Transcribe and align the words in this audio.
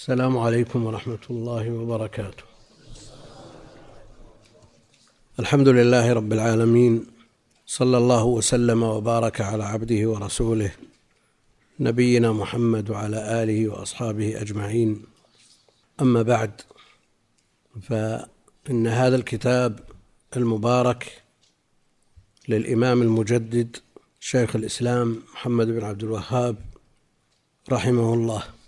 السلام 0.00 0.38
عليكم 0.38 0.86
ورحمة 0.86 1.24
الله 1.30 1.70
وبركاته. 1.70 2.44
الحمد 5.38 5.68
لله 5.68 6.12
رب 6.12 6.32
العالمين 6.32 7.06
صلى 7.66 7.98
الله 7.98 8.24
وسلم 8.24 8.82
وبارك 8.82 9.40
على 9.40 9.64
عبده 9.64 10.10
ورسوله 10.10 10.72
نبينا 11.80 12.32
محمد 12.32 12.90
وعلى 12.90 13.42
آله 13.42 13.68
وأصحابه 13.68 14.40
أجمعين. 14.40 15.02
أما 16.00 16.22
بعد 16.22 16.52
فإن 17.82 18.86
هذا 18.86 19.16
الكتاب 19.16 19.80
المبارك 20.36 21.22
للإمام 22.48 23.02
المجدد 23.02 23.76
شيخ 24.20 24.56
الإسلام 24.56 25.22
محمد 25.32 25.66
بن 25.66 25.84
عبد 25.84 26.02
الوهاب 26.02 26.56
رحمه 27.72 28.14
الله 28.14 28.59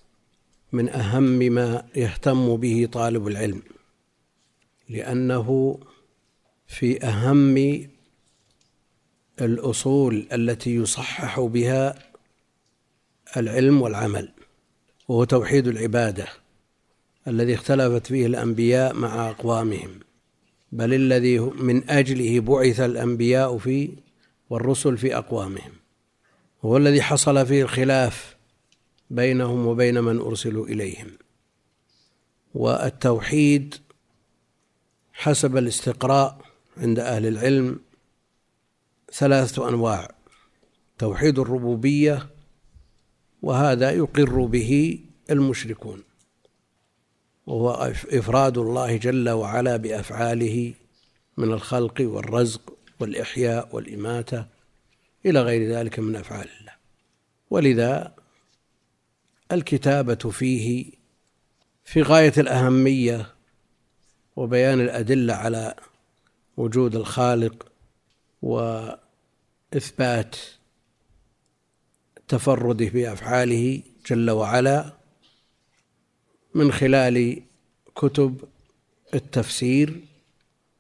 من 0.73 0.89
أهم 0.89 1.39
ما 1.39 1.84
يهتم 1.95 2.57
به 2.57 2.89
طالب 2.93 3.29
العلم 3.29 3.62
لأنه 4.89 5.79
في 6.67 7.04
أهم 7.04 7.86
الأصول 9.40 10.26
التي 10.32 10.75
يصحح 10.75 11.40
بها 11.40 11.98
العلم 13.36 13.82
والعمل 13.82 14.29
وهو 15.08 15.25
توحيد 15.25 15.67
العبادة 15.67 16.26
الذي 17.29 17.54
اختلفت 17.54 18.07
فيه 18.07 18.26
الأنبياء 18.26 18.95
مع 18.95 19.31
أقوامهم. 19.31 20.00
بل 20.73 20.95
الذي 20.95 21.39
من 21.39 21.90
أجله 21.90 22.40
بعث 22.40 22.81
الأنبياء 22.81 23.59
في 23.59 23.90
والرسل 24.50 24.96
في 24.96 25.17
أقوامهم 25.17 25.73
هو 26.64 26.76
الذي 26.76 27.03
حصل 27.03 27.46
فيه 27.46 27.62
الخلاف 27.62 28.32
بينهم 29.12 29.66
وبين 29.66 30.00
من 30.00 30.18
أرسلوا 30.18 30.66
إليهم. 30.66 31.11
والتوحيد 32.55 33.75
حسب 35.12 35.56
الاستقراء 35.56 36.39
عند 36.77 36.98
أهل 36.98 37.27
العلم 37.27 37.81
ثلاثة 39.12 39.69
أنواع 39.69 40.14
توحيد 40.98 41.39
الربوبية 41.39 42.27
وهذا 43.42 43.91
يقر 43.91 44.45
به 44.45 45.00
المشركون 45.31 46.03
وهو 47.47 47.92
إفراد 48.12 48.59
الله 48.59 48.97
جل 48.97 49.31
وعلا 49.31 49.77
بأفعاله 49.77 50.75
من 51.37 51.53
الخلق 51.53 52.00
والرزق 52.00 52.77
والإحياء 53.00 53.69
والإماتة 53.72 54.47
إلى 55.27 55.42
غير 55.42 55.70
ذلك 55.70 55.98
من 55.98 56.17
أفعال 56.17 56.48
الله. 56.61 56.72
ولذا 57.50 58.22
الكتابة 59.53 60.14
فيه 60.14 60.92
في 61.84 62.03
غاية 62.03 62.33
الأهمية 62.39 63.34
وبيان 64.36 64.81
الأدلة 64.81 65.34
على 65.34 65.75
وجود 66.56 66.97
الخالق 66.97 67.67
وإثبات 68.42 70.36
تفرده 72.28 72.89
بأفعاله 72.89 73.83
جل 74.06 74.31
وعلا 74.31 74.92
من 76.55 76.72
خلال 76.72 77.42
كتب 77.97 78.44
التفسير 79.14 80.00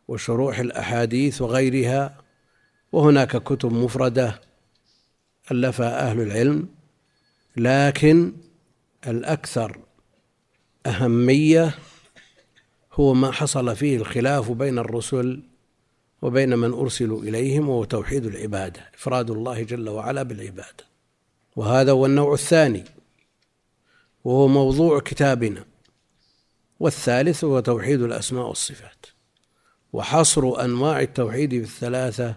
وشروح 0.08 0.58
الأحاديث 0.58 1.42
وغيرها 1.42 2.22
وهناك 2.92 3.36
كتب 3.36 3.72
مفردة 3.72 4.40
ألفها 5.50 6.10
أهل 6.10 6.20
العلم 6.20 6.68
لكن 7.56 8.32
الأكثر 9.06 9.78
أهمية 10.86 11.74
هو 12.92 13.14
ما 13.14 13.30
حصل 13.30 13.76
فيه 13.76 13.96
الخلاف 13.96 14.50
بين 14.50 14.78
الرسل 14.78 15.42
وبين 16.22 16.58
من 16.58 16.72
أرسلوا 16.72 17.22
إليهم 17.22 17.68
وهو 17.68 17.84
توحيد 17.84 18.26
العبادة 18.26 18.90
إفراد 18.94 19.30
الله 19.30 19.62
جل 19.62 19.88
وعلا 19.88 20.22
بالعبادة. 20.22 20.84
وهذا 21.56 21.92
هو 21.92 22.06
النوع 22.06 22.34
الثاني 22.34 22.84
وهو 24.24 24.48
موضوع 24.48 25.00
كتابنا. 25.00 25.64
والثالث 26.80 27.44
هو 27.44 27.60
توحيد 27.60 28.02
الأسماء 28.02 28.46
والصفات. 28.46 29.06
وحصر 29.92 30.64
أنواع 30.64 31.00
التوحيد 31.00 31.50
في 31.50 31.56
الثلاثة 31.56 32.36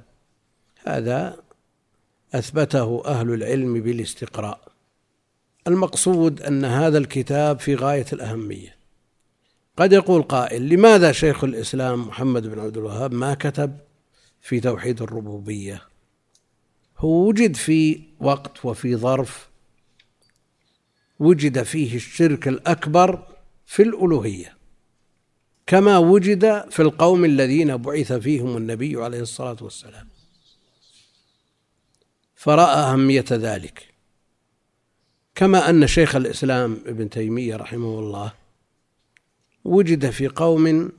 هذا 0.86 1.38
أثبته 2.34 3.06
أهل 3.06 3.34
العلم 3.34 3.82
بالاستقراء. 3.82 4.75
المقصود 5.68 6.42
أن 6.42 6.66
هذا 6.66 6.98
الكتاب 6.98 7.60
في 7.60 7.76
غاية 7.76 8.06
الأهمية. 8.14 8.76
قد 9.78 9.94
يقول 9.94 10.22
قائل 10.22 10.70
لماذا 10.70 11.12
شيخ 11.12 11.44
الإسلام 11.44 12.08
محمد 12.08 12.48
بن 12.48 12.60
عبد 12.60 12.78
الوهاب 12.78 13.14
ما 13.14 13.34
كتب 13.34 13.78
في 14.42 14.60
توحيد 14.60 15.02
الربوبية؟ 15.02 15.82
هو 16.98 17.28
وجد 17.28 17.56
في 17.56 18.02
وقت 18.20 18.66
وفي 18.66 18.96
ظرف 18.96 19.50
وجد 21.20 21.64
فيه 21.64 21.96
الشرك 21.96 22.48
الأكبر 22.48 23.28
في 23.66 23.84
الألوهية 23.84 24.58
كما 25.68 25.98
وجد 25.98 26.70
في 26.70 26.82
القوم 26.82 27.26
الذين 27.26 27.78
بعث 27.78 28.14
فيهم 28.14 28.58
النبي 28.58 29.04
عليه 29.04 29.20
الصلاة 29.20 29.58
والسلام. 29.62 30.08
فرأى 32.36 32.76
أهمية 32.76 33.26
ذلك. 33.32 33.95
كما 35.36 35.70
أن 35.70 35.88
شيخ 35.88 36.16
الإسلام 36.16 36.82
ابن 36.86 37.10
تيمية 37.10 37.56
رحمه 37.56 38.00
الله 38.00 38.34
وجد 39.66 40.10
في 40.10 40.28
قوم 40.28 40.92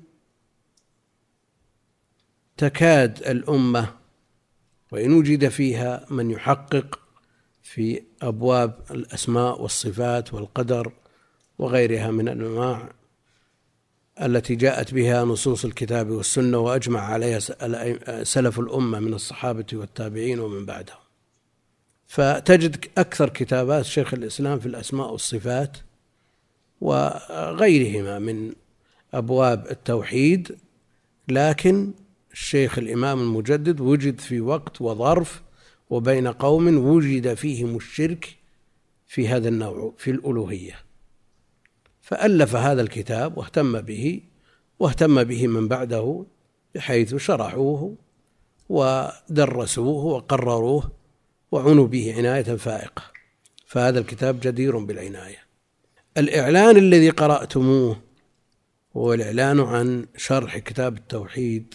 تكاد 2.57 3.19
الأمة 3.19 3.95
وإن 4.93 5.13
وجد 5.13 5.49
فيها 5.49 6.07
من 6.11 6.31
يحقق 6.31 7.01
في 7.63 8.03
أبواب 8.23 8.81
الأسماء 8.91 9.63
والصفات 9.63 10.35
والقدر 10.35 10.93
وغيرها 11.59 12.11
من 12.11 12.29
الأنواع 12.29 12.93
التي 14.23 14.55
جاءت 14.55 14.95
بها 14.95 15.25
نصوص 15.25 15.65
الكتاب 15.65 16.11
والسنة 16.11 16.59
وأجمع 16.59 17.01
عليها 17.01 17.39
سلف 18.25 18.61
الأمة 18.61 19.01
من 19.01 19.15
الصحابة 19.15 19.67
والتابعين 19.73 20.41
ومن 20.41 20.67
بعدهم. 20.67 21.06
فتجد 22.07 22.85
أكثر 22.99 23.29
كتابات 23.29 23.85
شيخ 23.85 24.15
الإسلام 24.15 24.59
في 24.59 24.67
الأسماء 24.67 25.13
والصفات 25.13 25.77
وغيرهما 26.81 28.19
من 28.19 28.53
أبواب 29.15 29.67
التوحيد 29.71 30.59
لكن 31.29 31.93
الشيخ 32.33 32.79
الإمام 32.79 33.21
المجدد 33.21 33.81
وجد 33.81 34.21
في 34.21 34.41
وقت 34.41 34.81
وظرف 34.81 35.43
وبين 35.91 36.29
قوم 36.29 36.79
وجد 36.79 37.35
فيهم 37.35 37.77
الشرك 37.77 38.37
في 39.07 39.29
هذا 39.29 39.49
النوع 39.49 39.95
في 39.99 40.11
الألوهية. 40.11 40.75
فألف 42.01 42.57
هذا 42.57 42.83
الكتاب 42.83 43.39
واهتم 43.39 43.81
به 43.81 44.21
واهتم 44.79 45.25
به 45.25 45.47
من 45.47 45.69
بعده 45.69 46.25
بحيث 46.75 47.15
شرحوه 47.15 47.95
ودرسوه 48.69 50.05
وقرروه. 50.05 50.96
وعنوا 51.53 51.87
به 51.87 52.15
عناية 52.17 52.43
فائقة. 52.43 53.03
فهذا 53.67 53.99
الكتاب 53.99 54.41
جدير 54.41 54.79
بالعناية. 54.79 55.39
الإعلان 56.19 56.77
الذي 56.77 57.11
قرأتموه 57.11 58.01
هو 58.97 59.15
الإعلان 59.15 59.61
عن 59.61 60.07
شرح 60.17 60.59
كتاب 60.59 60.97
التوحيد. 60.97 61.75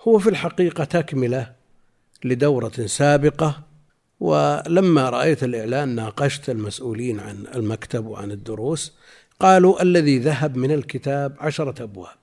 هو 0.00 0.18
في 0.18 0.28
الحقيقة 0.28 0.84
تكملة 0.84 1.52
لدورة 2.24 2.86
سابقة 2.86 3.62
ولما 4.20 5.10
رأيت 5.10 5.44
الإعلان 5.44 5.88
ناقشت 5.88 6.50
المسؤولين 6.50 7.20
عن 7.20 7.46
المكتب 7.54 8.06
وعن 8.06 8.30
الدروس. 8.30 8.92
قالوا 9.40 9.82
الذي 9.82 10.18
ذهب 10.18 10.56
من 10.56 10.72
الكتاب 10.72 11.36
عشرة 11.40 11.82
أبواب. 11.82 12.16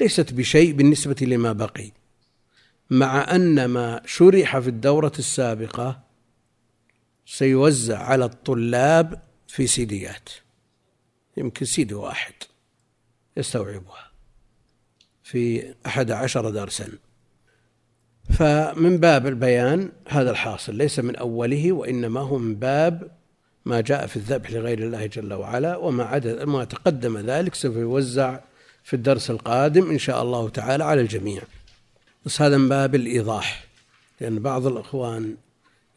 ليست 0.00 0.32
بشيء 0.32 0.72
بالنسبة 0.72 1.16
لما 1.20 1.52
بقي. 1.52 1.92
مع 2.90 3.34
أن 3.34 3.64
ما 3.64 4.02
شرح 4.06 4.58
في 4.58 4.68
الدورة 4.68 5.12
السابقة 5.18 6.00
سيوزع 7.26 7.98
على 7.98 8.24
الطلاب 8.24 9.22
في 9.48 9.66
سيديات. 9.66 10.28
يمكن 11.36 11.66
سيدي 11.66 11.94
واحد 11.94 12.32
يستوعبها 13.36 14.10
في 15.22 15.74
أحد 15.86 16.10
عشر 16.10 16.50
درسا. 16.50 16.88
فمن 18.30 18.96
باب 18.98 19.26
البيان 19.26 19.92
هذا 20.08 20.30
الحاصل 20.30 20.74
ليس 20.74 20.98
من 20.98 21.16
أوله 21.16 21.72
وإنما 21.72 22.20
هو 22.20 22.38
من 22.38 22.54
باب 22.54 23.10
ما 23.64 23.80
جاء 23.80 24.06
في 24.06 24.16
الذبح 24.16 24.50
لغير 24.50 24.78
الله 24.78 25.06
جل 25.06 25.32
وعلا 25.32 25.76
وما 25.76 26.04
عدد 26.04 26.42
ما 26.42 26.64
تقدم 26.64 27.18
ذلك 27.18 27.54
سوف 27.54 27.76
يوزع 27.76 28.40
في 28.84 28.96
الدرس 28.96 29.30
القادم 29.30 29.90
إن 29.90 29.98
شاء 29.98 30.22
الله 30.22 30.48
تعالى 30.48 30.84
على 30.84 31.00
الجميع. 31.00 31.42
بس 32.26 32.42
هذا 32.42 32.56
من 32.56 32.68
باب 32.68 32.94
الإيضاح 32.94 33.64
لأن 34.20 34.38
بعض 34.38 34.66
الإخوان 34.66 35.36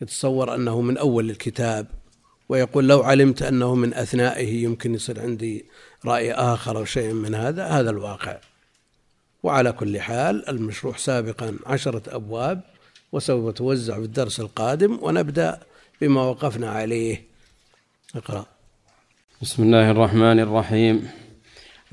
يتصور 0.01 0.55
أنه 0.55 0.81
من 0.81 0.97
أول 0.97 1.29
الكتاب 1.29 1.87
ويقول 2.49 2.87
لو 2.87 3.03
علمت 3.03 3.41
أنه 3.41 3.75
من 3.75 3.93
أثنائه 3.93 4.63
يمكن 4.63 4.95
يصير 4.95 5.21
عندي 5.21 5.65
رأي 6.05 6.33
آخر 6.33 6.77
أو 6.77 6.85
شيء 6.85 7.13
من 7.13 7.35
هذا 7.35 7.65
هذا 7.65 7.89
الواقع. 7.89 8.37
وعلى 9.43 9.71
كل 9.71 10.01
حال 10.01 10.49
المشروع 10.49 10.97
سابقا 10.97 11.57
عشرة 11.65 12.15
أبواب 12.15 12.61
وسوف 13.11 13.53
توزع 13.53 13.95
في 13.95 14.05
الدرس 14.05 14.39
القادم 14.39 14.99
ونبدأ 15.01 15.59
بما 16.01 16.21
وقفنا 16.21 16.69
عليه. 16.69 17.23
اقرأ. 18.15 18.45
بسم 19.41 19.63
الله 19.63 19.91
الرحمن 19.91 20.39
الرحيم. 20.39 21.09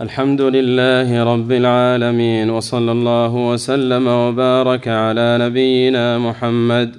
الحمد 0.01 0.41
لله 0.41 1.25
رب 1.25 1.53
العالمين 1.53 2.51
وصلى 2.51 2.93
الله 2.93 3.35
وسلم 3.35 4.07
وبارك 4.07 4.89
على 4.89 5.39
نبينا 5.41 6.19
محمد 6.19 6.97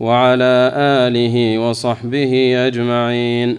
وعلى 0.00 0.72
آله 0.76 1.58
وصحبه 1.58 2.54
أجمعين. 2.66 3.58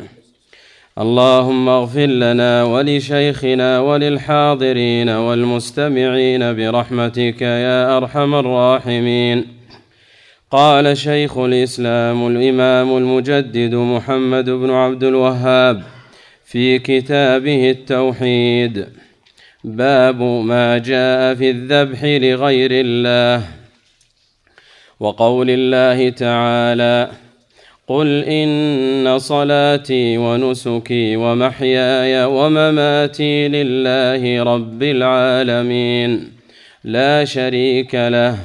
اللهم 0.97 1.69
اغفر 1.69 2.05
لنا 2.05 2.63
ولشيخنا 2.63 3.79
وللحاضرين 3.79 5.09
والمستمعين 5.09 6.55
برحمتك 6.55 7.41
يا 7.41 7.97
أرحم 7.97 8.35
الراحمين. 8.35 9.45
قال 10.51 10.97
شيخ 10.97 11.37
الإسلام 11.37 12.27
الإمام 12.27 12.97
المجدد 12.97 13.75
محمد 13.75 14.49
بن 14.49 14.69
عبد 14.69 15.03
الوهاب 15.03 15.94
في 16.45 16.79
كتابه 16.79 17.69
التوحيد. 17.69 18.87
باب 19.63 20.21
ما 20.21 20.77
جاء 20.77 21.35
في 21.35 21.49
الذبح 21.49 22.03
لغير 22.03 22.69
الله 22.71 23.43
وقول 24.99 25.49
الله 25.49 26.09
تعالى 26.09 27.09
قل 27.87 28.23
إن 28.23 29.19
صلاتي 29.19 30.17
ونسكي 30.17 31.15
ومحياي 31.15 32.25
ومماتي 32.25 33.47
لله 33.47 34.43
رب 34.43 34.83
العالمين 34.83 36.31
لا 36.83 37.25
شريك 37.25 37.95
له 37.95 38.37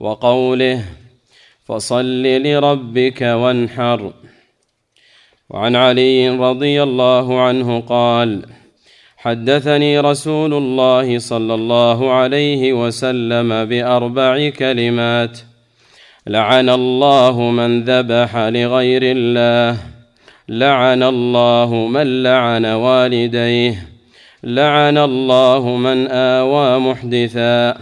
وقوله 0.00 0.84
فصل 1.64 2.22
لربك 2.22 3.22
وانحر 3.22 4.12
وعن 5.50 5.76
علي 5.76 6.28
رضي 6.28 6.82
الله 6.82 7.40
عنه 7.40 7.80
قال 7.80 8.42
حدثني 9.16 10.00
رسول 10.00 10.54
الله 10.54 11.18
صلى 11.18 11.54
الله 11.54 12.12
عليه 12.12 12.72
وسلم 12.72 13.64
بأربع 13.64 14.48
كلمات. 14.48 15.38
لعن 16.26 16.68
الله 16.68 17.40
من 17.40 17.84
ذبح 17.84 18.36
لغير 18.36 19.02
الله. 19.02 19.76
لعن 20.48 21.02
الله 21.02 21.74
من 21.74 22.22
لعن 22.22 22.66
والديه. 22.66 23.88
لعن 24.44 24.98
الله 24.98 25.76
من 25.76 26.08
آوى 26.08 26.78
محدثا. 26.78 27.76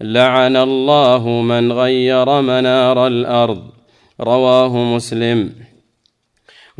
لعن 0.00 0.56
الله 0.56 1.28
من 1.28 1.72
غير 1.72 2.40
منار 2.40 3.06
الأرض. 3.06 3.62
رواه 4.20 4.76
مسلم. 4.76 5.69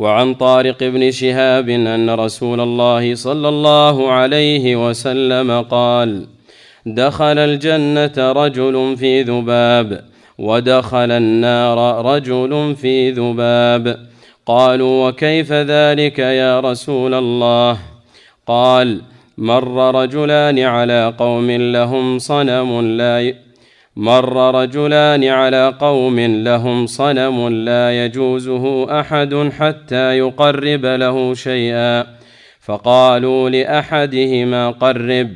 وعن 0.00 0.34
طارق 0.34 0.84
بن 0.84 1.10
شهاب 1.10 1.68
أن 1.68 2.10
رسول 2.10 2.60
الله 2.60 3.14
صلى 3.14 3.48
الله 3.48 4.10
عليه 4.10 4.88
وسلم 4.88 5.62
قال 5.62 6.26
دخل 6.86 7.38
الجنة 7.38 8.32
رجل 8.32 8.96
في 8.96 9.22
ذباب 9.22 10.04
ودخل 10.38 11.10
النار 11.10 12.06
رجل 12.06 12.76
في 12.76 13.10
ذباب. 13.10 14.06
قالوا 14.46 15.08
وكيف 15.08 15.52
ذلك 15.52 16.18
يا 16.18 16.60
رسول 16.60 17.14
الله؟ 17.14 17.78
قال 18.46 19.00
مر 19.38 20.02
رجلان 20.02 20.58
على 20.58 21.14
قوم 21.18 21.50
لهم 21.50 22.18
صنم 22.18 22.96
لا 22.96 23.34
مر 24.00 24.62
رجلان 24.62 25.24
على 25.24 25.74
قوم 25.80 26.20
لهم 26.20 26.86
صنم 26.86 27.48
لا 27.48 28.04
يجوزه 28.04 29.00
أحد 29.00 29.50
حتى 29.58 30.18
يقرب 30.18 30.86
له 30.86 31.34
شيئا. 31.34 32.06
فقالوا 32.60 33.50
لأحدهما 33.50 34.70
قرب. 34.70 35.30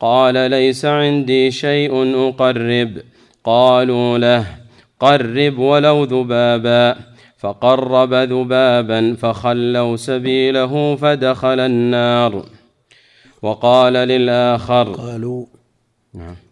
قال 0.00 0.50
ليس 0.50 0.84
عندي 0.84 1.50
شيء 1.50 2.18
أقرب. 2.28 2.98
قالوا 3.44 4.18
له 4.18 4.46
قرب 5.00 5.58
ولو 5.58 6.04
ذبابا. 6.04 6.96
فقرب 7.38 8.14
ذبابا 8.14 9.14
فخلوا 9.14 9.96
سبيله 9.96 10.96
فدخل 10.96 11.60
النار. 11.60 12.44
وقال 13.42 13.92
للآخر 13.92 14.92
قالوا 14.92 15.46
نعم. 16.14 16.47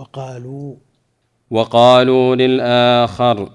وقالوا 0.00 0.74
وقالوا 1.50 2.36
للآخر 2.36 3.50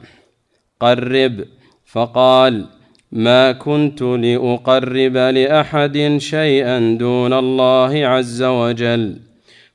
قرب. 0.80 1.46
فقال 1.86 2.66
ما 3.12 3.52
كنت 3.52 4.02
لأقرب 4.02 5.18
لأحد 5.18 6.18
شيئا 6.18 6.98
دون 7.00 7.34
الله 7.34 8.08
عز 8.08 8.44
وجل. 8.44 9.20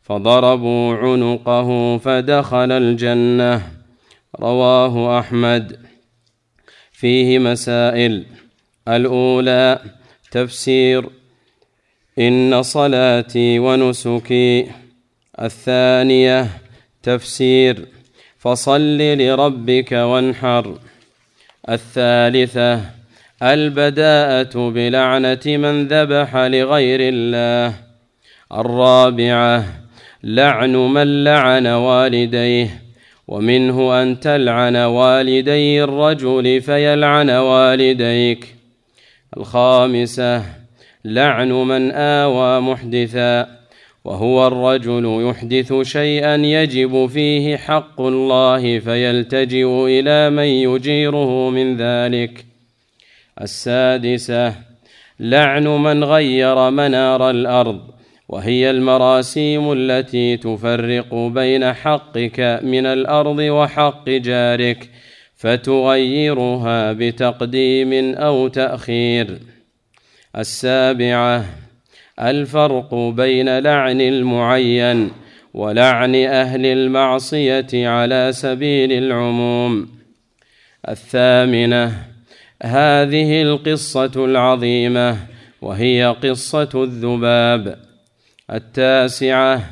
فضربوا 0.02 0.94
عنقه 0.94 1.98
فدخل 1.98 2.72
الجنة. 2.72 3.62
رواه 4.40 5.18
أحمد. 5.18 5.76
فيه 6.92 7.38
مسائل. 7.38 8.26
الأولى 8.88 9.78
تفسير 10.30 11.10
إن 12.18 12.62
صلاتي 12.62 13.58
ونسكي 13.58 14.66
الثانية 15.42 16.46
تفسير. 17.02 17.86
فصل 18.38 18.98
لربك 18.98 19.92
وانحر. 19.92 20.78
الثالثة 21.68 22.80
البداءة 23.42 24.70
بلعنة 24.70 25.40
من 25.46 25.88
ذبح 25.88 26.36
لغير 26.36 27.00
الله. 27.02 27.74
الرابعة 28.52 29.64
لعن 30.24 30.76
من 30.76 31.24
لعن 31.24 31.66
والديه. 31.66 32.82
ومنه 33.28 34.02
أن 34.02 34.20
تلعن 34.20 34.76
والدي 34.76 35.84
الرجل 35.84 36.60
فيلعن 36.60 37.30
والديك. 37.30 38.54
الخامسة 39.36 40.42
لعن 41.04 41.52
من 41.52 41.92
آوى 41.92 42.60
محدثا. 42.60 43.59
وهو 44.04 44.46
الرجل 44.46 45.28
يحدث 45.28 45.72
شيئا 45.82 46.34
يجب 46.34 47.06
فيه 47.06 47.56
حق 47.56 48.00
الله 48.00 48.78
فيلتجئ 48.78 49.86
إلى 49.86 50.30
من 50.30 50.44
يجيره 50.44 51.50
من 51.50 51.76
ذلك. 51.76 52.44
السادسة 53.40 54.54
لعن 55.20 55.66
من 55.66 56.04
غير 56.04 56.70
منار 56.70 57.30
الأرض 57.30 57.80
وهي 58.28 58.70
المراسيم 58.70 59.72
التي 59.72 60.36
تفرق 60.36 61.14
بين 61.14 61.72
حقك 61.72 62.60
من 62.62 62.86
الأرض 62.86 63.38
وحق 63.38 64.08
جارك 64.08 64.90
فتغيرها 65.36 66.92
بتقديم 66.92 68.14
أو 68.14 68.48
تأخير. 68.48 69.38
السابعة 70.38 71.44
الفرق 72.20 72.94
بين 72.94 73.58
لعن 73.58 74.00
المعين 74.00 75.10
ولعن 75.54 76.14
أهل 76.14 76.66
المعصية 76.66 77.88
على 77.88 78.28
سبيل 78.32 78.92
العموم. 78.92 79.88
الثامنة 80.88 81.92
هذه 82.62 83.42
القصة 83.42 84.24
العظيمة 84.24 85.16
وهي 85.62 86.16
قصة 86.22 86.70
الذباب. 86.74 87.76
التاسعة 88.52 89.62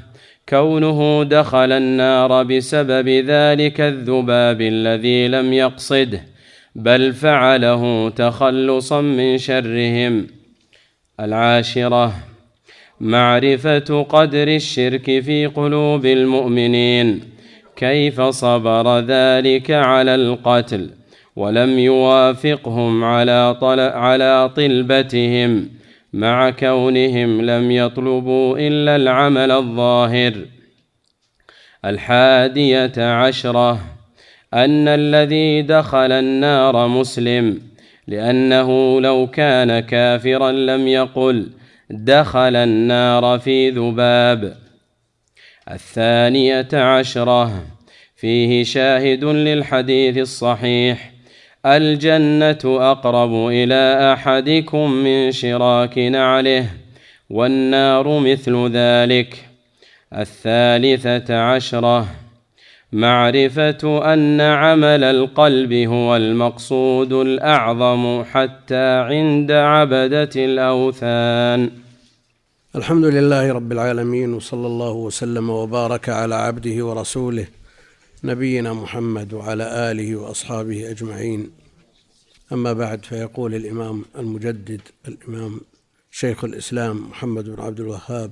كونه 0.49 1.25
دخل 1.25 1.73
النار 1.73 2.43
بسبب 2.43 3.09
ذلك 3.09 3.81
الذباب 3.81 4.61
الذي 4.61 5.29
لم 5.29 5.53
يقصده 5.53 6.23
بل 6.75 7.13
فعله 7.13 8.11
تخلصا 8.11 9.01
من 9.01 9.39
شرهم. 9.39 10.27
العاشرة 11.21 12.28
معرفة 13.01 14.03
قدر 14.03 14.49
الشرك 14.49 15.05
في 15.21 15.47
قلوب 15.47 16.07
المؤمنين. 16.07 17.21
كيف 17.77 18.21
صبر 18.21 18.99
ذلك 18.99 19.71
على 19.71 20.15
القتل 20.15 20.91
ولم 21.37 21.79
يوافقهم 21.79 23.05
على 23.05 23.57
طل 23.61 23.81
على 23.81 24.51
طلبتهم؟ 24.57 25.69
مع 26.13 26.51
كونهم 26.51 27.41
لم 27.43 27.71
يطلبوا 27.71 28.59
إلا 28.59 28.97
العمل 28.97 29.51
الظاهر. 29.51 30.35
الحادية 31.85 32.93
عشرة 32.99 33.81
أن 34.55 34.89
الذي 34.89 35.63
دخل 35.63 36.13
النار 36.13 36.89
مسلم 36.89 37.61
لأنه 38.07 39.01
لو 39.01 39.27
كان 39.27 39.81
كافرا 39.81 40.53
لم 40.53 40.89
يقل 40.89 41.47
دخل 41.91 42.57
النار 42.57 43.39
في 43.39 43.71
ذباب. 43.71 44.57
الثانية 45.71 46.69
عشرة. 46.73 47.65
فيه 48.17 48.65
شاهد 48.65 49.25
للحديث 49.25 50.19
الصحيح. 50.19 51.13
الجنة 51.67 52.59
أقرب 52.65 53.49
إلى 53.49 54.13
أحدكم 54.13 54.91
من 54.91 55.33
شراك 55.33 55.99
نعله 55.99 56.71
والنار 57.31 58.19
مثل 58.19 58.71
ذلك. 58.73 59.45
الثالثة 60.13 61.41
عشرة. 61.41 62.28
معرفة 62.93 64.13
أن 64.15 64.41
عمل 64.41 65.05
القلب 65.05 65.73
هو 65.73 66.17
المقصود 66.17 67.13
الأعظم 67.13 68.25
حتى 68.25 68.99
عند 68.99 69.51
عبدة 69.51 70.31
الأوثان. 70.37 71.71
الحمد 72.77 73.05
لله 73.05 73.53
رب 73.53 73.73
العالمين 73.73 74.35
وصلى 74.35 74.67
الله 74.67 74.93
وسلم 74.93 75.51
وبارك 75.51 76.09
على 76.09 76.35
عبده 76.35 76.87
ورسوله 76.87 77.47
نبينا 78.25 78.73
محمد 78.73 79.33
وعلى 79.33 79.91
آله 79.91 80.17
وأصحابه 80.17 80.91
أجمعين. 80.91 81.51
أما 82.53 82.73
بعد 82.73 83.05
فيقول 83.05 83.55
الإمام 83.55 84.05
المجدد 84.19 84.81
الإمام 85.09 85.61
شيخ 86.11 86.45
الإسلام 86.45 87.09
محمد 87.11 87.45
بن 87.49 87.63
عبد 87.63 87.81
الوهاب 87.81 88.31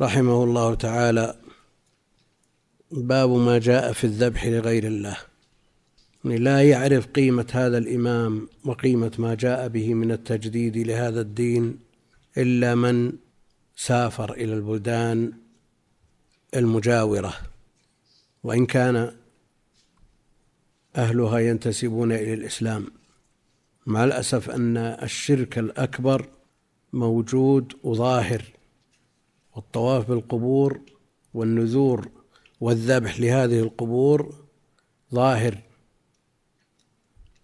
رحمه 0.00 0.44
الله 0.44 0.74
تعالى 0.74 1.34
باب 2.90 3.30
ما 3.30 3.58
جاء 3.58 3.92
في 3.92 4.04
الذبح 4.04 4.46
لغير 4.46 4.86
الله. 4.86 5.16
يعني 6.24 6.38
لا 6.38 6.62
يعرف 6.62 7.06
قيمة 7.06 7.46
هذا 7.52 7.78
الإمام 7.78 8.48
وقيمة 8.64 9.12
ما 9.18 9.34
جاء 9.34 9.68
به 9.68 9.94
من 9.94 10.12
التجديد 10.12 10.76
لهذا 10.76 11.20
الدين 11.20 11.78
إلا 12.38 12.74
من 12.74 13.12
سافر 13.76 14.32
إلى 14.32 14.54
البلدان 14.54 15.32
المجاورة. 16.56 17.34
وإن 18.44 18.66
كان 18.66 19.14
أهلها 20.96 21.38
ينتسبون 21.38 22.12
إلى 22.12 22.34
الإسلام 22.34 22.86
مع 23.86 24.04
الأسف 24.04 24.50
أن 24.50 24.76
الشرك 24.76 25.58
الأكبر 25.58 26.28
موجود 26.92 27.72
وظاهر 27.82 28.44
والطواف 29.56 30.08
بالقبور 30.08 30.80
والنذور 31.34 32.17
والذبح 32.60 33.20
لهذه 33.20 33.58
القبور 33.58 34.34
ظاهر. 35.14 35.58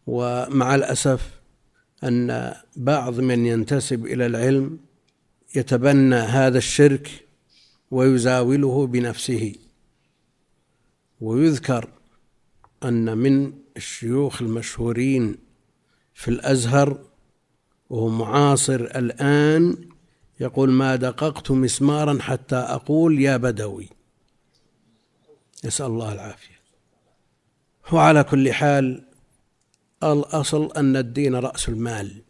ومع 0.06 0.74
الأسف 0.74 1.40
أن 2.04 2.54
بعض 2.76 3.20
من 3.20 3.46
ينتسب 3.46 4.06
إلى 4.06 4.26
العلم 4.26 4.78
يتبنى 5.54 6.16
هذا 6.16 6.58
الشرك 6.58 7.24
ويزاوله 7.90 8.86
بنفسه. 8.86 9.54
ويذكر 11.20 11.88
أن 12.84 13.18
من 13.18 13.52
الشيوخ 13.76 14.42
المشهورين 14.42 15.36
في 16.14 16.28
الأزهر 16.28 16.98
وهو 17.90 18.08
معاصر 18.08 18.80
الآن 18.80 19.76
يقول 20.40 20.70
ما 20.70 20.96
دققت 20.96 21.50
مسمارا 21.50 22.18
حتى 22.20 22.56
أقول 22.56 23.20
يا 23.20 23.36
بدوي 23.36 23.88
نسأل 25.64 25.86
الله 25.86 26.12
العافية. 26.12 26.60
وعلى 27.92 28.24
كل 28.24 28.52
حال 28.52 29.04
الأصل 30.02 30.72
أن 30.76 30.96
الدين 30.96 31.34
رأس 31.34 31.68
المال 31.68 32.22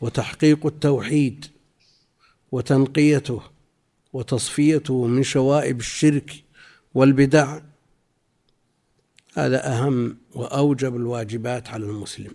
وتحقيق 0.00 0.66
التوحيد 0.66 1.46
وتنقيته 2.52 3.42
وتصفيته 4.12 5.06
من 5.06 5.22
شوائب 5.22 5.80
الشرك 5.80 6.44
والبدع 6.94 7.60
هذا 9.34 9.72
أهم 9.72 10.18
وأوجب 10.34 10.96
الواجبات 10.96 11.68
على 11.68 11.84
المسلم. 11.84 12.34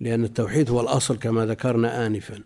لأن 0.00 0.24
التوحيد 0.24 0.70
هو 0.70 0.80
الأصل 0.80 1.18
كما 1.18 1.46
ذكرنا 1.46 2.06
آنفا. 2.06 2.42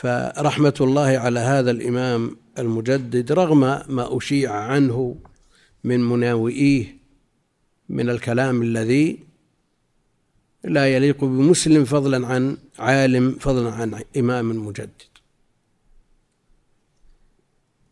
فرحمة 0.00 0.74
الله 0.80 1.18
على 1.18 1.40
هذا 1.40 1.70
الإمام 1.70 2.36
المجدد 2.58 3.32
رغم 3.32 3.60
ما 3.88 4.16
أشيع 4.16 4.52
عنه 4.52 5.16
من 5.84 6.00
مناوئيه 6.00 6.96
من 7.88 8.10
الكلام 8.10 8.62
الذي 8.62 9.18
لا 10.64 10.94
يليق 10.96 11.24
بمسلم 11.24 11.84
فضلا 11.84 12.26
عن 12.26 12.56
عالم 12.78 13.36
فضلا 13.40 13.70
عن 13.70 14.02
إمام 14.16 14.66
مجدد 14.66 15.02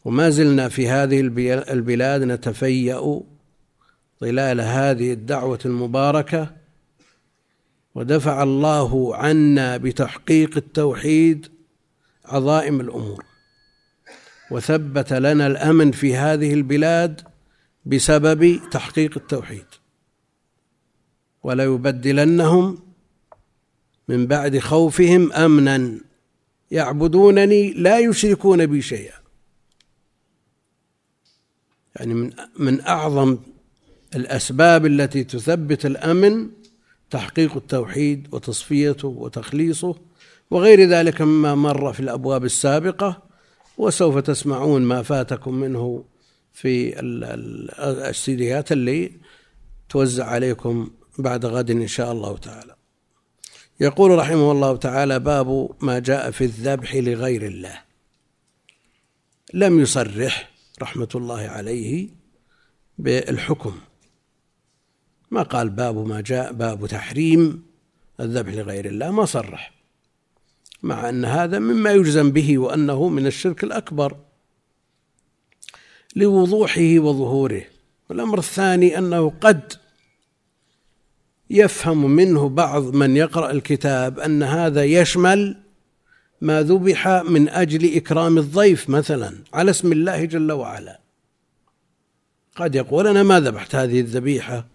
وما 0.04 0.30
زلنا 0.30 0.68
في 0.68 0.88
هذه 0.88 1.20
البلاد 1.70 2.22
نتفيأ 2.22 3.20
ظلال 4.20 4.60
هذه 4.60 5.12
الدعوة 5.12 5.58
المباركة 5.64 6.52
ودفع 7.94 8.42
الله 8.42 9.16
عنا 9.16 9.76
بتحقيق 9.76 10.56
التوحيد 10.56 11.55
عظائم 12.26 12.80
الأمور. 12.80 13.24
وثبت 14.50 15.12
لنا 15.12 15.46
الأمن 15.46 15.92
في 15.92 16.16
هذه 16.16 16.54
البلاد 16.54 17.20
بسبب 17.86 18.60
تحقيق 18.70 19.16
التوحيد. 19.16 19.66
ولا 21.42 21.64
يبدلنهم 21.64 22.78
من 24.08 24.26
بعد 24.26 24.58
خوفهم 24.58 25.32
أمنا. 25.32 26.00
يعبدونني 26.70 27.72
لا 27.72 27.98
يشركون 27.98 28.66
بي 28.66 28.82
شيئا. 28.82 29.18
يعني 31.96 32.14
من 32.14 32.32
من 32.58 32.80
أعظم 32.80 33.38
الأسباب 34.14 34.86
التي 34.86 35.24
تثبت 35.24 35.86
الأمن 35.86 36.50
تحقيق 37.10 37.56
التوحيد 37.56 38.28
وتصفيته 38.34 39.08
وتخليصه 39.08 39.94
وغير 40.50 40.88
ذلك 40.88 41.22
مما 41.22 41.54
مر 41.54 41.92
في 41.92 42.00
الأبواب 42.00 42.44
السابقة 42.44 43.22
وسوف 43.78 44.18
تسمعون 44.18 44.82
ما 44.82 45.02
فاتكم 45.02 45.54
منه 45.54 46.04
في 46.52 47.00
السيديات 48.10 48.72
اللي 48.72 49.12
توزع 49.88 50.24
عليكم 50.24 50.90
بعد 51.18 51.46
غد 51.46 51.70
إن 51.70 51.86
شاء 51.86 52.12
الله 52.12 52.36
تعالى. 52.36 52.76
يقول 53.80 54.18
رحمه 54.18 54.52
الله 54.52 54.76
تعالى 54.76 55.18
باب 55.18 55.70
ما 55.80 55.98
جاء 55.98 56.30
في 56.30 56.44
الذبح 56.44 56.94
لغير 56.94 57.46
الله 57.46 57.80
لم 59.54 59.80
يصرح 59.80 60.50
رحمة 60.82 61.08
الله 61.14 61.40
عليه 61.40 62.08
بالحكم. 62.98 63.78
ما 65.30 65.42
قال 65.42 65.70
باب 65.70 66.06
ما 66.06 66.20
جاء 66.20 66.52
باب 66.52 66.86
تحريم 66.86 67.62
الذبح 68.20 68.52
لغير 68.52 68.86
الله 68.86 69.10
ما 69.10 69.24
صرح. 69.24 69.75
مع 70.86 71.08
أن 71.08 71.24
هذا 71.24 71.58
مما 71.58 71.92
يجزم 71.92 72.30
به 72.30 72.58
وأنه 72.58 73.08
من 73.08 73.26
الشرك 73.26 73.64
الأكبر 73.64 74.16
لوضوحه 76.16 76.98
وظهوره. 76.98 77.62
والأمر 78.10 78.38
الثاني 78.38 78.98
أنه 78.98 79.32
قد 79.40 79.72
يفهم 81.50 82.10
منه 82.10 82.48
بعض 82.48 82.94
من 82.94 83.16
يقرأ 83.16 83.50
الكتاب 83.50 84.18
أن 84.18 84.42
هذا 84.42 84.84
يشمل 84.84 85.56
ما 86.40 86.62
ذبح 86.62 87.08
من 87.08 87.48
أجل 87.48 87.96
إكرام 87.96 88.38
الضيف 88.38 88.90
مثلا 88.90 89.34
على 89.54 89.70
اسم 89.70 89.92
الله 89.92 90.24
جل 90.24 90.52
وعلا. 90.52 91.00
قد 92.56 92.74
يقول 92.74 93.06
أنا 93.06 93.22
ما 93.22 93.40
ذبحت 93.40 93.74
هذه 93.74 94.00
الذبيحة 94.00 94.66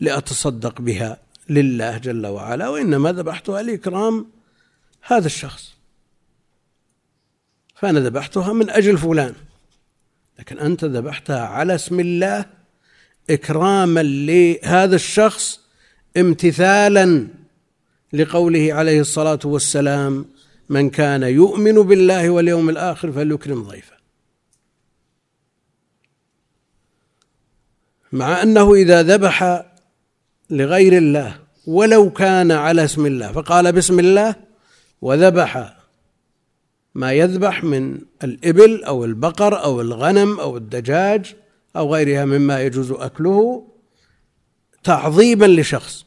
لأتصدق 0.00 0.80
بها 0.80 1.18
لله 1.48 1.98
جل 1.98 2.26
وعلا 2.26 2.68
وإنما 2.68 3.12
ذبحتها 3.12 3.62
لإكرام 3.62 4.33
هذا 5.06 5.26
الشخص. 5.26 5.74
فأنا 7.74 8.00
ذبحتها 8.00 8.52
من 8.52 8.70
أجل 8.70 8.98
فلان. 8.98 9.34
لكن 10.38 10.58
أنت 10.58 10.84
ذبحتها 10.84 11.40
على 11.46 11.74
اسم 11.74 12.00
الله 12.00 12.44
إكراما 13.30 14.02
لهذا 14.02 14.96
الشخص 14.96 15.60
امتثالا 16.16 17.28
لقوله 18.12 18.74
عليه 18.74 19.00
الصلاة 19.00 19.38
والسلام 19.44 20.26
من 20.68 20.90
كان 20.90 21.22
يؤمن 21.22 21.74
بالله 21.74 22.30
واليوم 22.30 22.70
الآخر 22.70 23.12
فليكرم 23.12 23.62
ضيفه. 23.62 23.94
مع 28.12 28.42
أنه 28.42 28.74
إذا 28.74 29.02
ذبح 29.02 29.64
لغير 30.50 30.98
الله 30.98 31.38
ولو 31.66 32.10
كان 32.10 32.50
على 32.52 32.84
اسم 32.84 33.06
الله 33.06 33.32
فقال 33.32 33.72
بسم 33.72 33.98
الله 33.98 34.34
وذبح 35.04 35.76
ما 36.94 37.12
يذبح 37.12 37.64
من 37.64 38.00
الإبل 38.24 38.84
أو 38.84 39.04
البقر 39.04 39.64
أو 39.64 39.80
الغنم 39.80 40.40
أو 40.40 40.56
الدجاج 40.56 41.34
أو 41.76 41.94
غيرها 41.94 42.24
مما 42.24 42.62
يجوز 42.62 42.92
أكله 42.92 43.68
تعظيما 44.84 45.46
لشخص. 45.46 46.04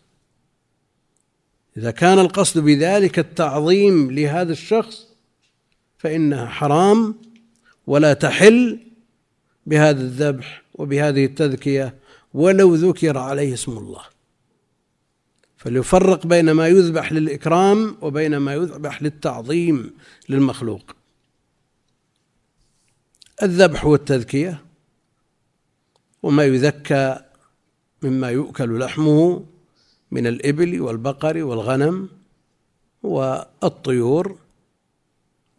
إذا 1.78 1.92
كان 1.92 2.20
القصد 2.20 2.60
بذلك 2.64 3.20
التعظيم 3.20 4.12
لهذا 4.12 4.52
الشخص 4.52 5.08
فإنها 5.98 6.46
حرام 6.46 7.16
ولا 7.88 8.14
تحل 8.14 8.80
بهذا 9.66 10.02
الذبح 10.02 10.64
وبهذه 10.74 11.26
التذكية 11.26 11.96
ولو 12.34 12.76
ذكر 12.76 13.18
عليه 13.18 13.54
اسم 13.54 13.72
الله. 13.72 14.17
فليفرق 15.58 16.28
بين 16.28 16.52
ما 16.52 16.68
يذبح 16.68 17.12
للإكرام 17.12 17.98
وبين 18.02 18.38
ما 18.38 18.54
يذبح 18.54 19.02
للتعظيم 19.02 19.94
للمخلوق. 20.30 20.96
الذبح 23.44 23.86
والتذكية 23.86 24.66
وما 26.24 26.44
يذكى 26.44 27.20
مما 28.02 28.30
يؤكل 28.30 28.80
لحمه 28.80 29.46
من 30.12 30.28
الإبل 30.28 30.82
والبقر 30.82 31.44
والغنم 31.44 32.10
والطيور 33.04 34.40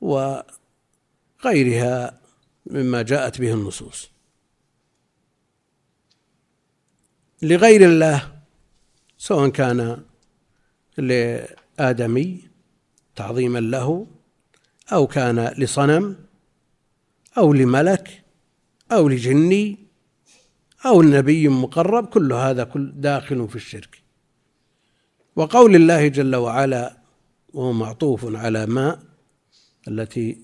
وغيرها 0.01 0.45
مما 2.67 3.03
جاءت 3.03 3.41
به 3.41 3.55
النصوص. 3.55 4.11
لغير 7.43 7.85
الله 7.85 8.38
سواء 9.19 9.49
كان 9.49 10.03
لآدمي 10.99 12.49
تعظيما 13.17 13.59
له 13.59 14.07
أو 14.93 15.07
كان 15.07 15.55
لصنم 15.59 16.17
أو 17.39 17.53
لملك 17.53 18.23
أو 18.93 19.09
لجني 19.09 19.79
أو 20.87 21.03
لنبي 21.03 21.49
مقرب 21.49 22.07
كل 22.07 22.33
هذا 22.33 22.65
كل 22.65 22.93
داخل 22.97 23.49
في 23.49 23.57
الشرك. 23.57 24.03
وقول 25.37 25.75
الله 25.75 26.09
جل 26.09 26.37
وعلا 26.37 26.97
وهو 27.55 27.73
معطوف 27.73 28.37
على 28.37 28.67
ما 28.67 29.03
التي 29.89 30.39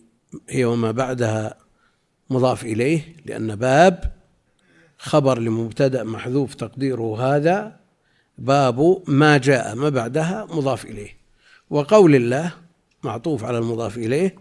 هي 0.49 0.65
وما 0.65 0.91
بعدها 0.91 1.59
مضاف 2.31 2.65
إليه 2.65 3.17
لأن 3.27 3.57
باب 3.57 4.13
خبر 4.99 5.39
لمبتدأ 5.39 6.05
محذوف 6.05 6.55
تقديره 6.55 7.37
هذا 7.37 7.84
باب 8.39 9.03
ما 9.07 9.39
جاء 9.39 9.75
ما 9.75 9.89
بعدها 9.89 10.45
مضاف 10.51 10.85
إليه. 10.85 11.17
وقول 11.71 12.15
الله 12.15 12.55
معطوف 13.03 13.45
على 13.45 13.59
المضاف 13.59 13.99
إليه 13.99 14.37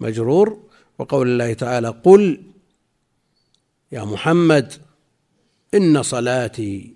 مجرور. 0.00 0.62
وقول 0.98 1.28
الله 1.28 1.52
تعالى 1.52 1.88
قل 1.88 2.42
يا 3.92 4.04
محمد 4.04 4.72
إن 5.74 6.02
صلاتي 6.02 6.94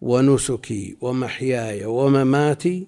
ونسكي 0.00 0.96
ومحياي 1.00 1.84
ومماتي 1.84 2.86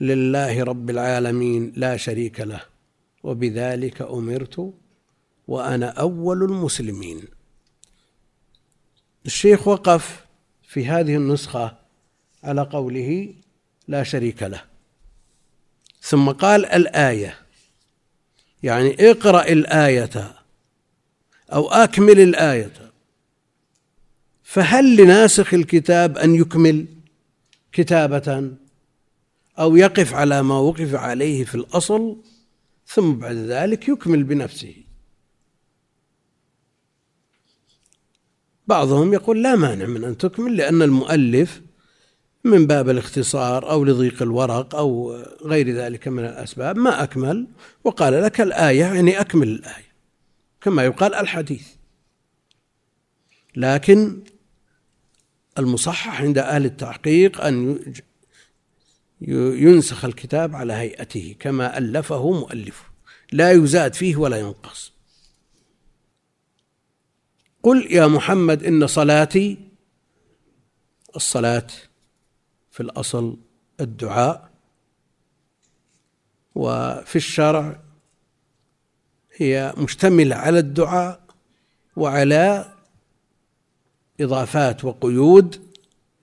لله 0.00 0.64
رب 0.64 0.90
العالمين 0.90 1.72
لا 1.76 1.96
شريك 1.96 2.40
له. 2.40 2.60
وبذلك 3.22 4.02
أمرت 4.02 4.74
وأنا 5.48 5.86
أول 5.86 6.42
المسلمين. 6.42 7.22
الشيخ 9.26 9.68
وقف 9.68 10.29
في 10.70 10.86
هذه 10.86 11.16
النسخة 11.16 11.76
على 12.44 12.62
قوله 12.62 13.34
لا 13.88 14.02
شريك 14.02 14.42
له. 14.42 14.62
ثم 16.00 16.30
قال 16.30 16.66
الآية 16.66 17.38
يعني 18.62 19.10
اقرأ 19.10 19.42
الآية 19.42 20.36
أو 21.52 21.70
أكمل 21.70 22.20
الآية. 22.20 22.72
فهل 24.42 24.96
لناسخ 24.96 25.54
الكتاب 25.54 26.18
أن 26.18 26.34
يكمل 26.34 26.86
كتابة 27.72 28.50
أو 29.58 29.76
يقف 29.76 30.14
على 30.14 30.42
ما 30.42 30.58
وقف 30.58 30.94
عليه 30.94 31.44
في 31.44 31.54
الأصل 31.54 32.16
ثم 32.86 33.12
بعد 33.12 33.36
ذلك 33.36 33.88
يكمل 33.88 34.24
بنفسه؟ 34.24 34.74
بعضهم 38.70 39.12
يقول 39.12 39.42
لا 39.42 39.56
مانع 39.56 39.86
من 39.86 40.04
أن 40.04 40.18
تكمل 40.18 40.56
لأن 40.56 40.82
المؤلف 40.82 41.62
من 42.44 42.66
باب 42.66 42.88
الاختصار 42.88 43.70
أو 43.70 43.84
لضيق 43.84 44.22
الورق 44.22 44.74
أو 44.74 45.16
غير 45.44 45.70
ذلك 45.70 46.08
من 46.08 46.24
الأسباب 46.24 46.76
ما 46.76 47.02
أكمل 47.02 47.46
وقال 47.84 48.22
لك 48.22 48.40
الآية 48.40 48.80
يعني 48.80 49.20
أكمل 49.20 49.48
الآية 49.48 49.90
كما 50.60 50.84
يقال 50.84 51.14
الحديث. 51.14 51.66
لكن 53.56 54.22
المصحح 55.58 56.22
عند 56.22 56.38
أهل 56.38 56.64
التحقيق 56.64 57.40
أن 57.40 57.78
ينسخ 59.58 60.04
الكتاب 60.04 60.56
على 60.56 60.72
هيئته 60.72 61.36
كما 61.40 61.78
ألفه 61.78 62.30
مؤلفه. 62.30 62.84
لا 63.32 63.52
يزاد 63.52 63.94
فيه 63.94 64.16
ولا 64.16 64.36
ينقص. 64.36 64.99
قل 67.62 67.92
يا 67.92 68.06
محمد 68.06 68.64
إن 68.64 68.86
صلاتي 68.86 69.58
الصلاة 71.16 71.66
في 72.70 72.80
الأصل 72.80 73.36
الدعاء 73.80 74.50
وفي 76.54 77.16
الشرع 77.16 77.80
هي 79.36 79.74
مشتملة 79.76 80.36
على 80.36 80.58
الدعاء 80.58 81.20
وعلى 81.96 82.74
إضافات 84.20 84.84
وقيود 84.84 85.70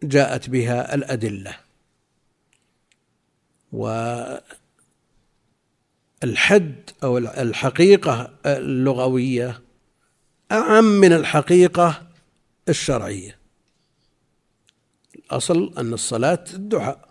جاءت 0.03 0.49
بها 0.49 0.95
الأدلة. 0.95 1.57
والحد 6.21 6.89
أو 7.03 7.17
الحقيقة 7.17 8.33
اللغوية 8.45 9.61
أعم 10.51 10.83
من 10.83 11.13
الحقيقة 11.13 12.07
الشرعية. 12.69 13.37
الأصل 15.15 15.73
أن 15.77 15.93
الصلاة 15.93 16.43
الدعاء. 16.53 17.09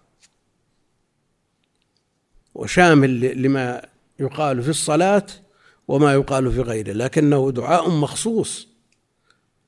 وشامل 2.55 3.43
لما 3.43 3.83
يقال 4.21 4.63
في 4.63 4.69
الصلاة 4.69 5.27
وما 5.89 6.13
يقال 6.13 6.53
في 6.53 6.61
غيره 6.61 6.93
لكنه 6.93 7.51
دعاء 7.51 7.91
مخصوص 7.91 8.69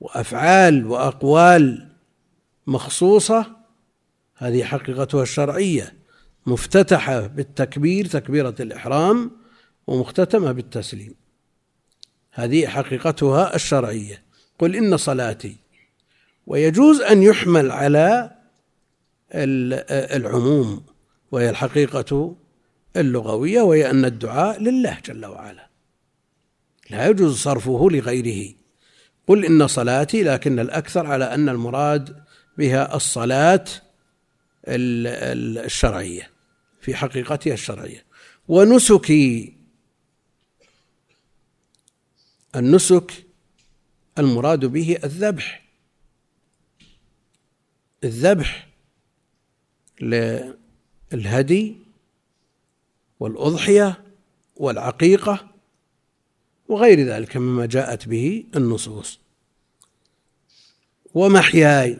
وأفعال 0.00 0.87
وأقوال 0.87 1.88
مخصوصة 2.66 3.57
هذه 4.37 4.64
حقيقتها 4.64 5.22
الشرعية 5.22 5.94
مفتتحة 6.46 7.26
بالتكبير 7.26 8.07
تكبيرة 8.07 8.54
الإحرام 8.61 9.31
ومختتمة 9.87 10.52
بالتسليم. 10.52 11.14
هذه 12.32 12.66
حقيقتها 12.66 13.54
الشرعية. 13.54 14.22
قل 14.58 14.76
إن 14.76 14.96
صلاتي. 14.96 15.56
ويجوز 16.46 17.00
أن 17.00 17.22
يحمل 17.22 17.70
على 17.70 18.30
العموم 19.34 20.86
وهي 21.32 21.50
الحقيقة 21.50 22.36
اللغوية 22.96 23.60
وهي 23.60 23.90
أن 23.90 24.04
الدعاء 24.04 24.62
لله 24.62 24.98
جل 25.06 25.26
وعلا. 25.26 25.68
لا 26.90 27.08
يجوز 27.08 27.38
صرفه 27.38 27.88
لغيره. 27.90 28.54
قل 29.26 29.44
إن 29.44 29.66
صلاتي 29.66 30.22
لكن 30.22 30.58
الأكثر 30.58 31.06
على 31.06 31.24
أن 31.24 31.48
المراد 31.48 32.16
بها 32.58 32.96
الصلاة 32.96 33.64
الشرعية 34.66 36.30
في 36.80 36.94
حقيقتها 36.94 37.52
الشرعية. 37.52 38.04
ونسكي 38.48 39.58
النسك 42.59 43.27
المراد 44.18 44.64
به 44.64 44.99
الذبح. 45.05 45.64
الذبح 48.05 48.68
للهدي 50.01 51.77
والأضحية 53.21 54.05
والعقيقة 54.57 55.49
وغير 56.68 57.01
ذلك 57.01 57.37
مما 57.37 57.66
جاءت 57.66 58.09
به 58.09 58.44
النصوص. 58.57 59.21
ومحياي 61.14 61.99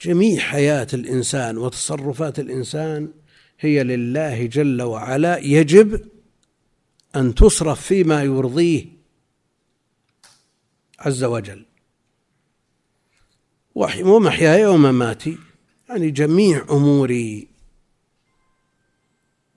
جميع 0.00 0.40
حياة 0.40 0.86
الإنسان 0.94 1.58
وتصرفات 1.58 2.38
الإنسان 2.38 3.12
هي 3.60 3.82
لله 3.82 4.46
جل 4.46 4.82
وعلا. 4.82 5.38
يجب 5.38 6.15
أن 7.16 7.34
تصرف 7.34 7.80
فيما 7.80 8.22
يرضيه 8.22 8.84
عز 10.98 11.24
وجل. 11.24 11.64
ومحياي 13.74 14.66
ومماتي 14.66 15.38
يعني 15.88 16.10
جميع 16.10 16.64
أموري 16.70 17.48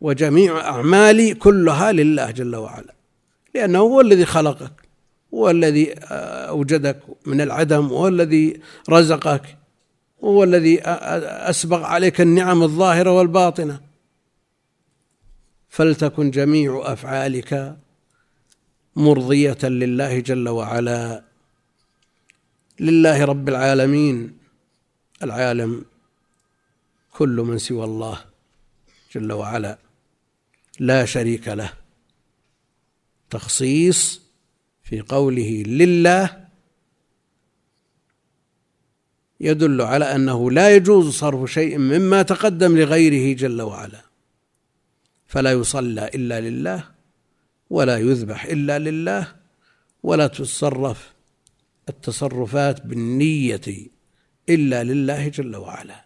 وجميع 0.02 0.60
أعمالي 0.60 1.34
كلها 1.34 1.92
لله 1.92 2.32
جل 2.32 2.56
وعلا. 2.56 2.96
لأنه 3.56 3.80
هو 3.80 4.02
الذي 4.02 4.26
خلقك 4.26 4.72
هو 5.34 5.50
الذي 5.50 5.94
أوجدك 5.94 7.00
من 7.26 7.42
العدم 7.42 7.92
وهو 7.92 8.08
الذي 8.08 8.62
رزقك 8.90 9.58
وهو 10.20 10.44
الذي 10.44 10.82
أسبغ 10.84 11.84
عليك 11.84 12.22
النعم 12.22 12.64
الظاهرة 12.64 13.12
والباطنة. 13.12 13.89
فلتكن 15.70 16.32
جميع 16.32 16.82
أفعالك 16.94 17.78
مرضية 18.96 19.58
لله 19.64 20.20
جل 20.20 20.50
وعلا. 20.50 21.24
لله 22.80 23.26
رب 23.26 23.50
العالمين 23.50 24.38
العالم 25.24 25.86
كل 27.12 27.30
من 27.30 27.58
سوى 27.58 27.84
الله 27.84 28.26
جل 29.16 29.32
وعلا. 29.32 29.78
لا 30.80 31.06
شريك 31.06 31.48
له. 31.48 31.74
تخصيص 33.30 34.22
في 34.84 35.02
قوله 35.02 35.64
لله 35.68 36.48
يدل 39.40 39.82
على 39.82 40.06
أنه 40.16 40.52
لا 40.52 40.76
يجوز 40.76 41.14
صرف 41.14 41.52
شيء 41.52 41.78
مما 41.78 42.22
تقدم 42.22 42.78
لغيره 42.78 43.36
جل 43.38 43.62
وعلا. 43.62 44.09
فلا 45.30 45.52
يصلى 45.52 46.08
إلا 46.16 46.42
لله 46.42 46.84
ولا 47.70 47.98
يذبح 47.98 48.46
إلا 48.46 48.80
لله 48.80 49.28
ولا 50.04 50.28
تتصرف 50.28 51.14
التصرفات 51.90 52.86
بالنية 52.86 53.62
إلا 54.50 54.84
لله 54.84 55.28
جل 55.28 55.56
وعلا. 55.56 56.06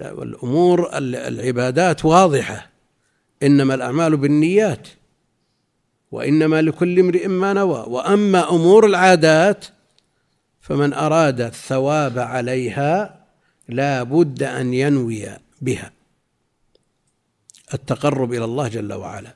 والأمور 0.00 0.98
العبادات 0.98 2.04
واضحة 2.04 2.70
إنما 3.42 3.74
الأعمال 3.74 4.16
بالنيات 4.16 4.88
وإنما 6.10 6.62
لكل 6.62 6.98
امرئ 6.98 7.28
ما 7.28 7.52
نوى. 7.52 7.84
وأما 7.86 8.50
أمور 8.50 8.86
العادات 8.86 9.66
فمن 10.60 10.92
أراد 10.92 11.40
الثواب 11.40 12.18
عليها 12.18 13.24
لا 13.68 14.02
بد 14.02 14.42
أن 14.42 14.74
ينوي 14.74 15.28
بها. 15.60 15.92
التقرب 17.74 18.32
إلى 18.32 18.44
الله 18.44 18.68
جل 18.68 18.92
وعلا. 18.92 19.34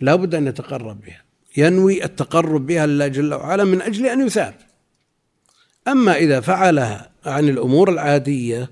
لا 0.00 0.14
بد 0.14 0.34
أن 0.34 0.46
يتقرب 0.46 1.00
بها. 1.00 1.22
ينوي 1.56 2.04
التقرب 2.04 2.66
بها 2.66 2.86
لله 2.86 3.08
جل 3.08 3.34
وعلا 3.34 3.64
من 3.64 3.82
أجل 3.82 4.06
أن 4.06 4.26
يثاب. 4.26 4.54
أما 5.88 6.16
إذا 6.16 6.40
فعلها 6.40 7.10
عن 7.26 7.48
الأمور 7.48 7.90
العادية 7.90 8.70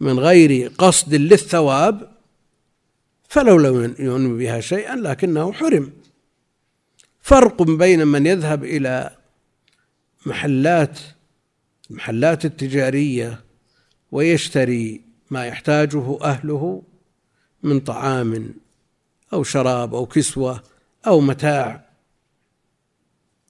من 0.00 0.18
غير 0.18 0.72
قصد 0.78 1.14
للثواب 1.14 2.10
فلو 3.28 3.58
لم 3.58 3.94
ينوي 3.98 4.38
بها 4.38 4.60
شيئا 4.60 4.96
لكنه 4.96 5.52
حرم. 5.52 5.92
فرق 7.20 7.62
بين 7.62 8.06
من 8.06 8.26
يذهب 8.26 8.64
إلى 8.64 9.16
محلات 10.26 10.98
المحلات 11.90 12.44
التجارية 12.44 13.40
ويشتري 14.12 15.00
ما 15.30 15.46
يحتاجه 15.46 16.18
أهله 16.22 16.82
من 17.62 17.80
طعام 17.80 18.54
أو 19.32 19.42
شراب 19.42 19.94
أو 19.94 20.06
كسوة 20.06 20.62
أو 21.06 21.20
متاع 21.20 21.90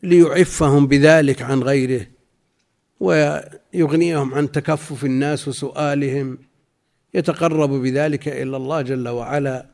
ليعفهم 0.03 0.87
بذلك 0.87 1.43
عن 1.43 1.63
غيره 1.63 2.07
ويغنيهم 3.01 4.35
عن 4.35 4.53
تكفف 4.53 5.05
الناس 5.05 5.49
وسؤالهم 5.49 6.39
يتقرب 7.15 7.71
بذلك 7.71 8.29
إلى 8.29 8.57
الله 8.57 8.83
جل 8.83 9.09
وعلا 9.09 9.67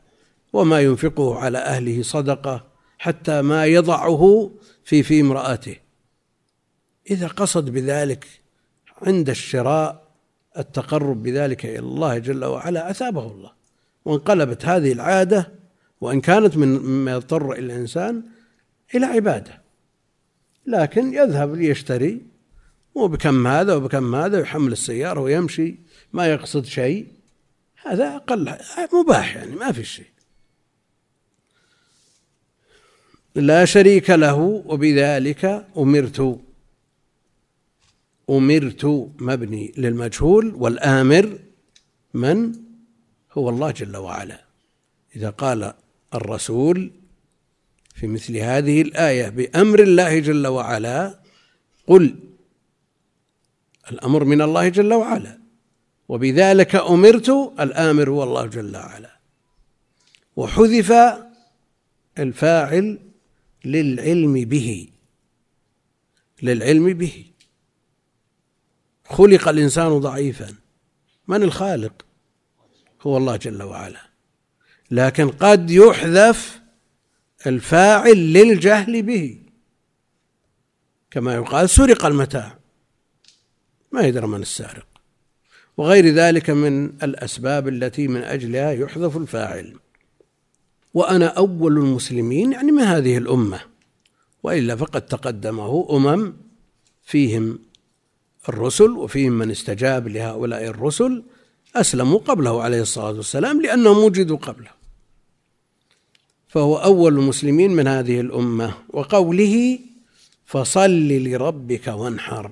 وما 0.53 0.81
ينفقه 0.81 1.35
على 1.35 1.57
أهله 1.57 2.01
صدقة 2.01 2.67
حتى 2.97 3.41
ما 3.41 3.65
يضعه 3.65 4.51
في 4.83 5.03
في 5.03 5.21
امرأته. 5.21 5.75
إذا 7.11 7.27
قصد 7.27 7.69
بذلك 7.69 8.27
عند 9.01 9.29
الشراء 9.29 10.07
التقرب 10.57 11.23
بذلك 11.23 11.65
إلى 11.65 11.79
الله 11.79 12.17
جل 12.17 12.45
وعلا 12.45 12.91
أثابه 12.91 13.27
الله. 13.27 13.56
وانقلبت 14.07 14.65
هذه 14.65 14.91
العادة 14.91 15.51
وإن 16.01 16.21
كانت 16.21 16.57
من 16.57 16.67
مما 16.67 17.11
يضطر 17.11 17.51
إلى 17.51 17.59
الإنسان 17.59 18.23
إلى 18.95 19.05
عبادة. 19.05 19.61
لكن 20.65 21.13
يذهب 21.13 21.55
ليشتري 21.55 22.21
وبكم 22.95 23.47
هذا 23.47 23.75
وبكم 23.75 24.15
هذا 24.15 24.39
يحمل 24.39 24.71
السيارة 24.71 25.19
ويمشي 25.19 25.75
ما 26.13 26.27
يقصد 26.27 26.65
شيء. 26.65 27.07
هذا 27.85 28.15
أقل 28.15 28.55
مباح 28.93 29.35
يعني 29.35 29.55
ما 29.55 29.71
في 29.71 29.83
شيء. 29.83 30.09
لا 33.35 33.65
شريك 33.65 34.09
له 34.09 34.35
وبذلك 34.65 35.67
أمرت. 35.77 36.39
أمرت 38.29 38.85
مبني 39.19 39.73
للمجهول 39.77 40.55
والآمر 40.55 41.39
من 42.13 42.66
هو 43.37 43.49
الله 43.49 43.71
جل 43.71 43.97
وعلا. 43.97 44.45
إذا 45.15 45.29
قال 45.29 45.73
الرسول 46.13 46.91
في 47.95 48.07
مثل 48.07 48.37
هذه 48.37 48.81
الآية 48.81 49.29
بأمر 49.29 49.79
الله 49.79 50.19
جل 50.19 50.47
وعلا 50.47 51.19
قل 51.87 52.15
الأمر 53.91 54.23
من 54.23 54.41
الله 54.41 54.69
جل 54.69 54.93
وعلا 54.93 55.39
وبذلك 56.09 56.75
أمرت 56.75 57.29
الآمر 57.59 58.09
هو 58.09 58.23
الله 58.23 58.45
جل 58.45 58.77
وعلا. 58.77 59.19
وحذف 60.35 60.93
الفاعل 62.19 62.99
للعلم 63.65 64.33
به 64.33 64.89
للعلم 66.41 66.93
به. 66.93 67.25
خلق 69.05 69.47
الإنسان 69.47 69.99
ضعيفا. 69.99 70.55
من 71.27 71.43
الخالق؟ 71.43 72.06
هو 73.07 73.17
الله 73.17 73.35
جل 73.35 73.63
وعلا. 73.63 74.01
لكن 74.91 75.29
قد 75.29 75.71
يحذف 75.71 76.61
الفاعل 77.47 78.33
للجهل 78.33 79.01
به. 79.01 79.39
كما 81.11 81.33
يقال 81.33 81.69
سرق 81.69 82.05
المتاع. 82.05 82.57
ما 83.91 84.01
يدرى 84.01 84.27
من 84.27 84.41
السارق. 84.41 84.87
وغير 85.77 86.07
ذلك 86.07 86.49
من 86.49 86.85
الأسباب 86.85 87.67
التي 87.67 88.07
من 88.07 88.21
أجلها 88.21 88.71
يحذف 88.71 89.17
الفاعل. 89.17 89.75
وأنا 90.93 91.27
أول 91.27 91.77
المسلمين 91.77 92.51
يعني 92.53 92.71
من 92.71 92.83
هذه 92.83 93.17
الأمة. 93.17 93.59
وإلا 94.43 94.75
فقد 94.75 95.01
تقدمه 95.01 95.87
أمم 95.91 96.33
فيهم 97.03 97.59
الرسل 98.49 98.89
وفيهم 98.89 99.33
من 99.33 99.51
استجاب 99.51 100.07
لهؤلاء 100.07 100.63
الرسل 100.63 101.23
أسلموا 101.81 102.19
قبله 102.19 102.63
عليه 102.63 102.81
الصلاة 102.81 103.11
والسلام 103.11 103.61
لأنهم 103.61 103.97
وجدوا 103.97 104.37
قبله. 104.37 104.71
فهو 106.47 106.77
أول 106.77 107.13
المسلمين 107.13 107.71
من 107.71 107.87
هذه 107.87 108.19
الأمة. 108.19 108.73
وقوله 108.89 109.79
فصل 110.45 111.07
لربك 111.07 111.87
وانحر. 111.87 112.51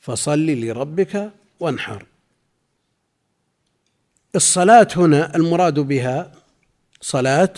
فصل 0.00 0.46
لربك 0.46 1.32
وانحر. 1.60 2.06
الصلاة 4.34 4.88
هنا 4.96 5.36
المراد 5.36 5.80
بها 5.80 6.32
صلاة 7.00 7.54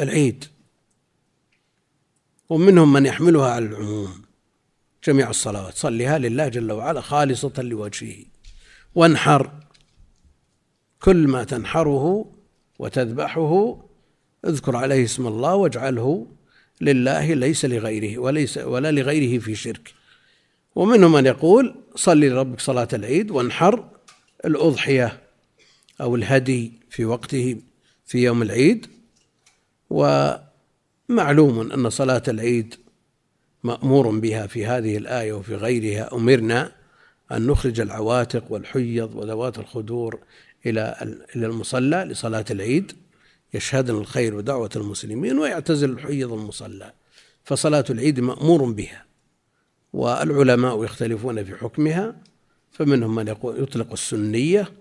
العيد. 0.00 0.44
ومنهم 2.48 2.92
من 2.92 3.06
يحملها 3.06 3.50
على 3.50 3.66
العموم. 3.66 4.22
جميع 5.04 5.30
الصلوات. 5.30 5.74
صلها 5.74 6.18
لله 6.18 6.48
جل 6.48 6.72
وعلا 6.72 7.00
خالصة 7.00 7.52
لوجهه. 7.58 8.24
وانحر. 8.98 9.50
كل 11.02 11.28
ما 11.28 11.44
تنحره 11.44 12.32
وتذبحه 12.78 13.84
اذكر 14.46 14.76
عليه 14.76 15.04
اسم 15.04 15.26
الله 15.26 15.54
واجعله 15.54 16.26
لله 16.80 17.34
ليس 17.34 17.64
لغيره 17.64 18.18
وليس 18.18 18.58
ولا 18.58 18.92
لغيره 18.92 19.38
في 19.38 19.54
شرك. 19.54 19.94
ومنهم 20.74 21.12
من 21.12 21.26
يقول 21.26 21.74
صل 21.94 22.20
لربك 22.20 22.60
صلاة 22.60 22.88
العيد 22.92 23.30
وانحر 23.30 23.88
الأضحية 24.44 25.20
أو 26.00 26.16
الهدي 26.16 26.72
في 26.90 27.04
وقته 27.04 27.56
في 28.06 28.24
يوم 28.24 28.42
العيد. 28.42 28.86
ومعلوم 29.90 31.72
أن 31.72 31.90
صلاة 31.90 32.22
العيد 32.28 32.74
مأمور 33.64 34.18
بها 34.18 34.46
في 34.46 34.66
هذه 34.66 34.96
الآية 34.96 35.32
وفي 35.32 35.54
غيرها. 35.54 36.14
أمرنا 36.14 36.77
أن 37.32 37.46
نخرج 37.46 37.80
العواتق 37.80 38.52
والحيض 38.52 39.14
وذوات 39.14 39.58
الخدور 39.58 40.18
إلى 40.66 40.96
إلى 41.36 41.46
المصلى 41.46 42.04
لصلاة 42.04 42.44
العيد 42.50 42.92
يشهدن 43.54 43.94
الخير 43.94 44.34
ودعوة 44.34 44.70
المسلمين 44.76 45.38
ويعتزل 45.38 45.90
الحيض 45.90 46.32
المصلى. 46.32 46.92
فصلاة 47.44 47.84
العيد 47.90 48.20
مأمور 48.20 48.64
بها 48.72 49.04
والعلماء 49.92 50.84
يختلفون 50.84 51.44
في 51.44 51.54
حكمها 51.56 52.16
فمنهم 52.70 53.14
من 53.14 53.28
يقول 53.28 53.62
يطلق 53.62 53.92
السنية 53.92 54.72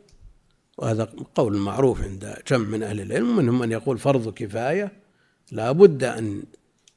وهذا 0.78 1.10
قول 1.36 1.58
معروف 1.58 2.02
عند 2.02 2.38
جمع 2.48 2.68
من 2.68 2.84
أهل 2.84 3.02
العلم 3.02 3.30
ومنهم 3.30 3.60
من 3.60 3.72
يقول 3.72 3.98
فرض 3.98 4.34
كفاية 4.34 4.92
لا 5.52 5.72
بد 5.72 6.04
أن 6.04 6.44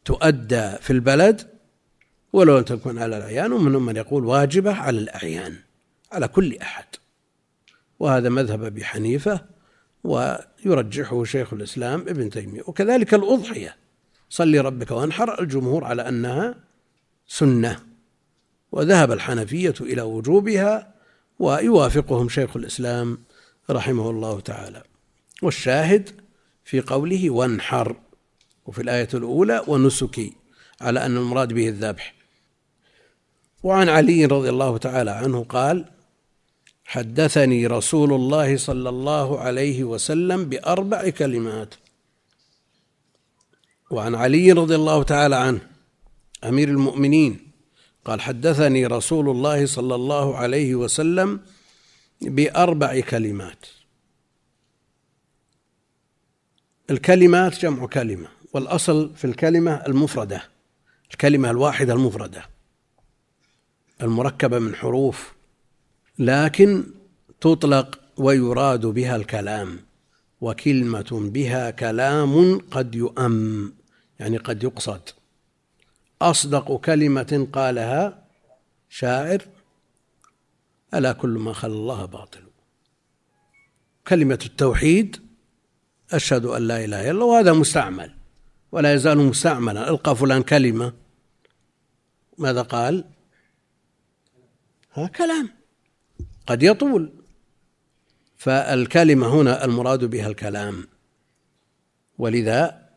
تؤدى 0.05 0.73
في 0.81 0.91
البلد 0.93 1.60
ولو 2.33 2.59
لم 2.59 2.65
تكن 2.65 2.99
على 2.99 3.17
الأعيان 3.17 3.53
ومنهم 3.53 3.87
من 3.87 3.97
يقول 3.97 4.25
واجبة 4.25 4.73
على 4.73 4.99
الأعيان 4.99 5.57
على 6.13 6.29
كل 6.29 6.57
أحد. 6.57 6.85
وهذا 7.99 8.29
مذهب 8.29 8.65
أبي 8.65 8.85
حنيفة 8.85 9.41
ويرجحه 10.05 11.25
شيخ 11.25 11.53
الإسلام 11.53 12.01
ابن 12.01 12.31
تيمية. 12.31 12.63
وكذلك 12.67 13.15
الأضحية 13.15 13.77
صلي 14.29 14.61
ربك 14.61 14.91
وانحر 14.91 15.41
الجمهور 15.41 15.85
على 15.85 16.09
أنها 16.09 16.55
سنة. 17.27 17.81
وذهب 18.73 19.13
الحنفية 19.13 19.75
إلى 19.81 20.03
وجوبها 20.03 20.95
ويوافقهم 21.39 22.29
شيخ 22.29 22.57
الإسلام 22.57 23.19
رحمه 23.71 24.11
الله 24.11 24.41
تعالى. 24.41 24.83
والشاهد 25.43 26.11
في 26.65 26.81
قوله 26.81 27.31
وانحر 27.31 27.97
وفي 28.67 28.83
الآية 28.83 29.09
الأولى 29.15 29.65
ونسكي 29.67 30.33
على 30.81 31.07
أن 31.07 31.17
المراد 31.17 31.53
به 31.53 31.69
الذبح. 31.69 32.20
وعن 33.63 33.89
علي 33.89 34.25
رضي 34.25 34.49
الله 34.49 34.79
تعالى 34.79 35.11
عنه 35.11 35.45
قال 35.45 35.85
حدثني 36.85 37.67
رسول 37.67 38.13
الله 38.13 38.57
صلى 38.57 38.89
الله 38.89 39.41
عليه 39.41 39.85
وسلم 39.85 40.45
بأربع 40.45 41.09
كلمات. 41.09 41.75
وعن 43.91 44.15
علي 44.15 44.53
رضي 44.53 44.75
الله 44.75 45.03
تعالى 45.03 45.37
عنه 45.37 45.61
أمير 46.45 46.69
المؤمنين 46.69 47.51
قال 48.05 48.21
حدثني 48.21 48.87
رسول 48.87 49.29
الله 49.31 49.67
صلى 49.67 49.95
الله 49.95 50.37
عليه 50.37 50.75
وسلم 50.75 51.41
بأربع 52.21 53.01
كلمات. 53.01 53.67
الكلمات 56.91 57.59
جمع 57.59 57.87
كلمة 57.87 58.29
والأصل 58.53 59.17
في 59.17 59.25
الكلمة 59.25 59.73
المفردة 59.73 60.43
الكلمة 61.11 61.51
الواحدة 61.51 61.93
المفردة. 61.93 62.60
المركبة 64.03 64.59
من 64.59 64.75
حروف 64.75 65.33
لكن 66.19 66.85
تطلق 67.41 68.01
ويراد 68.17 68.87
بها 68.87 69.17
الكلام 69.17 69.79
وكلمة 70.41 71.31
بها 71.35 71.71
كلام 71.71 72.59
قد 72.59 72.95
يؤم 72.95 73.73
يعني 74.21 74.37
قد 74.37 74.63
يقصد. 74.63 75.01
أصدق 76.23 76.77
كلمة 76.77 77.49
قالها 77.53 78.25
شاعر 78.89 79.43
ألا 80.95 81.13
كل 81.13 81.29
ما 81.29 81.53
خلى 81.53 81.73
الله 81.73 82.05
باطل. 82.05 82.41
كلمة 84.09 84.39
التوحيد 84.47 85.17
أشهد 86.13 86.45
أن 86.45 86.63
لا 86.63 86.85
إله 86.85 87.01
إلا 87.01 87.11
الله 87.11 87.25
وهذا 87.25 87.53
مستعمل 87.53 88.15
ولا 88.73 88.95
يزال 88.95 89.19
مستعملا. 89.19 89.91
ألقى 89.91 90.17
فلان 90.17 90.43
كلمة 90.43 90.93
ماذا 92.39 92.63
قال؟ 92.63 93.05
ها؟ 94.95 95.07
كلام. 95.07 95.51
قد 96.47 96.63
يطول. 96.63 97.13
فالكلمة 98.37 99.27
هنا 99.27 99.65
المراد 99.65 100.05
بها 100.05 100.29
الكلام. 100.29 100.87
ولذا 102.19 102.89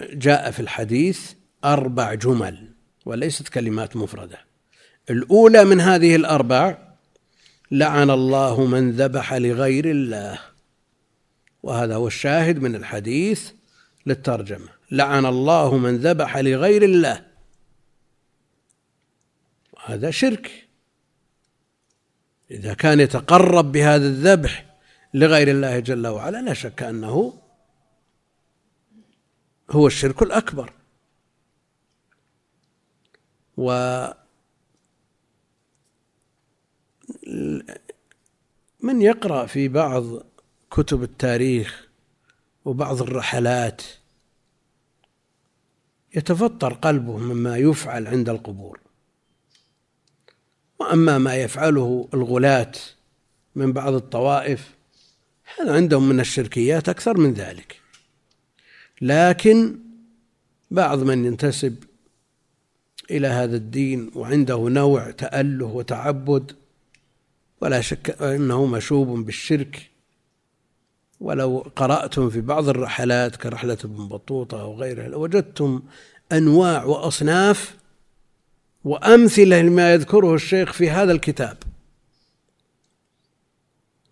جاء 0.00 0.50
في 0.50 0.60
الحديث 0.60 1.32
أربع 1.64 2.14
جمل 2.14 2.68
وليست 3.06 3.48
كلمات 3.48 3.96
مفردة. 3.96 4.38
الأولى 5.10 5.64
من 5.64 5.80
هذه 5.80 6.16
الأربع 6.16 6.78
لعن 7.70 8.10
الله 8.10 8.66
من 8.66 8.90
ذبح 8.90 9.34
لغير 9.34 9.90
الله. 9.90 10.38
وهذا 11.62 11.94
هو 11.94 12.06
الشاهد 12.06 12.58
من 12.58 12.74
الحديث 12.74 13.50
للترجمة. 14.06 14.68
لعن 14.90 15.26
الله 15.26 15.76
من 15.76 15.96
ذبح 15.96 16.38
لغير 16.38 16.82
الله. 16.82 17.29
هذا 19.84 20.10
شرك. 20.10 20.68
إذا 22.50 22.74
كان 22.74 23.00
يتقرب 23.00 23.72
بهذا 23.72 24.06
الذبح 24.06 24.76
لغير 25.14 25.48
الله 25.48 25.78
جل 25.78 26.06
وعلا 26.06 26.42
لا 26.42 26.54
شك 26.54 26.82
أنه 26.82 27.42
هو 29.70 29.86
الشرك 29.86 30.22
الأكبر. 30.22 30.72
و 33.56 34.06
من 38.80 39.02
يقرأ 39.02 39.46
في 39.46 39.68
بعض 39.68 40.04
كتب 40.70 41.02
التاريخ 41.02 41.88
وبعض 42.64 43.02
الرحلات 43.02 43.82
يتفطر 46.14 46.72
قلبه 46.72 47.18
مما 47.18 47.56
يفعل 47.56 48.06
عند 48.06 48.28
القبور. 48.28 48.80
وأما 50.80 51.18
ما 51.18 51.36
يفعله 51.36 52.08
الغلاة 52.14 52.72
من 53.56 53.72
بعض 53.72 53.94
الطوائف 53.94 54.70
هذا 55.58 55.74
عندهم 55.74 56.08
من 56.08 56.20
الشركيات 56.20 56.88
أكثر 56.88 57.18
من 57.18 57.32
ذلك. 57.32 57.80
لكن 59.00 59.78
بعض 60.70 61.02
من 61.02 61.24
ينتسب 61.24 61.76
إلى 63.10 63.26
هذا 63.26 63.56
الدين 63.56 64.10
وعنده 64.14 64.56
نوع 64.56 65.10
تأله 65.10 65.66
وتعبد 65.66 66.52
ولا 67.60 67.80
شك 67.80 68.22
أنه 68.22 68.66
مشوب 68.66 69.26
بالشرك. 69.26 69.90
ولو 71.20 71.58
قرأتم 71.76 72.30
في 72.30 72.40
بعض 72.40 72.68
الرحلات 72.68 73.36
كرحلة 73.36 73.78
ابن 73.84 74.08
بطوطة 74.08 74.60
أو 74.60 74.74
غيرها 74.74 75.08
لوجدتم 75.08 75.82
أنواع 76.32 76.84
وأصناف 76.84 77.76
وأمثلة 78.84 79.62
لما 79.62 79.92
يذكره 79.92 80.34
الشيخ 80.34 80.72
في 80.72 80.90
هذا 80.90 81.12
الكتاب. 81.12 81.56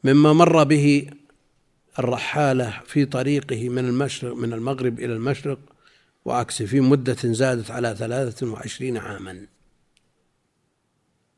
مما 0.04 0.32
مر 0.32 0.64
به 0.64 1.10
الرحالة 1.98 2.80
في 2.86 3.04
طريقه 3.04 3.68
من 3.68 3.84
المشرق 3.84 4.34
من 4.34 4.52
المغرب 4.52 4.98
إلى 4.98 5.12
المشرق 5.12 5.58
وعكسه 6.24 6.66
في 6.66 6.80
مدة 6.80 7.16
زادت 7.24 7.70
على 7.70 7.96
ثلاثة 7.98 8.46
وعشرين 8.46 8.96
عاما. 8.96 9.46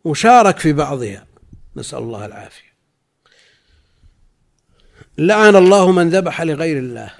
وشارك 0.04 0.58
في 0.58 0.72
بعضها. 0.72 1.26
نسأل 1.76 1.98
الله 1.98 2.26
العافية. 2.26 2.70
لعن 5.18 5.56
الله 5.56 5.92
من 5.92 6.10
ذبح 6.10 6.42
لغير 6.42 6.78
الله. 6.78 7.14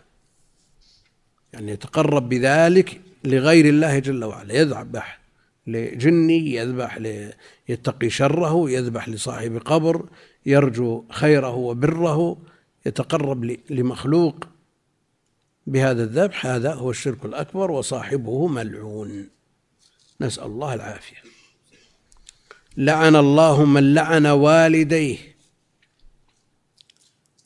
يعني 1.52 1.72
يتقرب 1.72 2.28
بذلك 2.28 3.00
لغير 3.24 3.68
الله 3.68 3.98
جل 3.98 4.24
وعلا. 4.24 4.54
يذبح 4.54 5.19
لجني 5.66 6.54
يذبح 6.54 6.98
يتقي 7.68 8.10
شره 8.10 8.70
يذبح 8.70 9.08
لصاحب 9.08 9.56
قبر 9.56 10.08
يرجو 10.46 11.04
خيره 11.10 11.54
وبره 11.54 12.36
يتقرب 12.86 13.56
لمخلوق. 13.70 14.46
بهذا 15.66 16.02
الذبح 16.02 16.46
هذا 16.46 16.74
هو 16.74 16.90
الشرك 16.90 17.24
الأكبر 17.24 17.70
وصاحبه 17.70 18.46
ملعون. 18.46 19.28
نسأل 20.20 20.44
الله 20.44 20.74
العافية. 20.74 21.16
لعن 22.76 23.16
الله 23.16 23.64
من 23.64 23.94
لعن 23.94 24.26
والديه. 24.26 25.18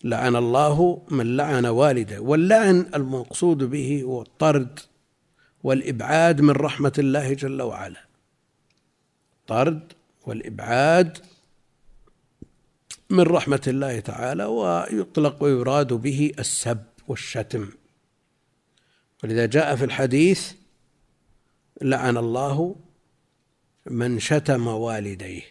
لعن 0.05 0.37
الله 0.37 1.03
من 1.11 1.37
لعن 1.37 1.67
والديه 1.67 2.19
واللعن 2.19 2.87
المقصود 2.95 3.59
به 3.59 4.03
هو 4.03 4.23
الطرد. 4.23 4.81
والإبعاد 5.65 6.41
من 6.41 6.51
رحمة 6.51 6.93
الله 6.99 7.33
جل 7.33 7.63
وعلا. 7.63 8.05
طرد 9.47 9.93
والإبعاد 10.27 11.19
من 13.11 13.21
رحمة 13.21 13.63
الله 13.67 14.01
تعالى 14.01 14.45
ويطلق 14.45 15.43
ويراد 15.43 15.93
به 15.93 16.33
السب 16.39 16.85
والشتم. 17.09 17.69
ولذا 19.25 19.47
جاء 19.47 19.77
في 19.77 19.85
الحديث 19.85 20.53
لعن 21.83 22.17
الله 22.17 22.77
من 23.87 24.19
شتم 24.19 24.67
والديه. 24.67 25.43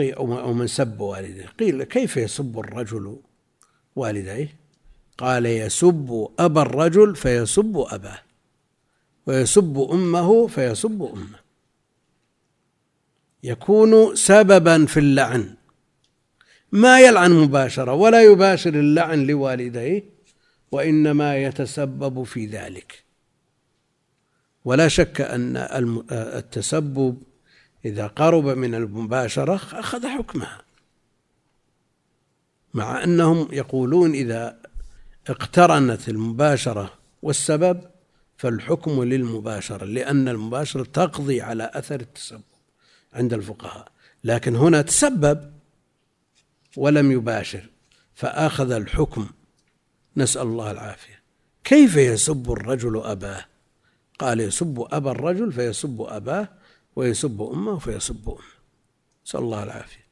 أو 0.00 0.52
من 0.52 0.66
سب 0.66 1.00
والديه. 1.00 1.46
قيل 1.46 1.84
كيف 1.84 2.16
يسب 2.16 2.58
الرجل 2.58 3.20
والديه؟ 3.96 4.65
قال 5.18 5.46
يسب 5.46 6.28
أبا 6.38 6.62
الرجل 6.62 7.16
فيسب 7.16 7.86
أباه 7.90 8.18
ويسب 9.26 9.88
أمه 9.92 10.46
فيسب 10.46 11.02
أمه. 11.02 11.38
يكون 13.42 14.16
سببا 14.16 14.86
في 14.86 15.00
اللعن 15.00 15.54
ما 16.72 17.00
يلعن 17.00 17.32
مباشرة 17.32 17.92
ولا 17.92 18.22
يباشر 18.22 18.74
اللعن 18.74 19.26
لوالديه 19.26 20.04
وإنما 20.72 21.36
يتسبب 21.36 22.22
في 22.22 22.46
ذلك. 22.46 23.04
ولا 24.64 24.88
شك 24.88 25.20
أن 25.20 25.56
التسبب 26.12 27.22
إذا 27.84 28.06
قرب 28.06 28.44
من 28.44 28.74
المباشرة 28.74 29.54
أخذ 29.54 30.06
حكمها 30.06 30.62
مع 32.74 33.04
أنهم 33.04 33.48
يقولون 33.52 34.14
إذا 34.14 34.65
اقترنت 35.26 36.08
المباشرة 36.08 36.92
والسبب 37.22 37.80
فالحكم 38.36 39.04
للمباشرة 39.04 39.84
لأن 39.84 40.28
المباشرة 40.28 40.84
تقضي 40.84 41.40
على 41.40 41.70
أثر 41.74 42.00
التسبب 42.00 42.42
عند 43.12 43.32
الفقهاء. 43.32 43.88
لكن 44.24 44.56
هنا 44.56 44.82
تسبب 44.82 45.52
ولم 46.76 47.12
يباشر 47.12 47.68
فأخذ 48.14 48.70
الحكم. 48.70 49.28
نسأل 50.16 50.42
الله 50.42 50.70
العافية. 50.70 51.22
كيف 51.64 51.96
يسب 51.96 52.52
الرجل 52.52 53.02
أباه؟ 53.04 53.44
قال 54.18 54.40
يسب 54.40 54.86
أبا 54.90 55.10
الرجل 55.10 55.52
فيسب 55.52 56.06
أباه 56.08 56.48
ويسب 56.96 57.42
أمه 57.42 57.78
فيسب 57.78 58.28
أمه. 58.28 58.38
نسأل 59.26 59.40
الله 59.40 59.62
العافية. 59.62 60.05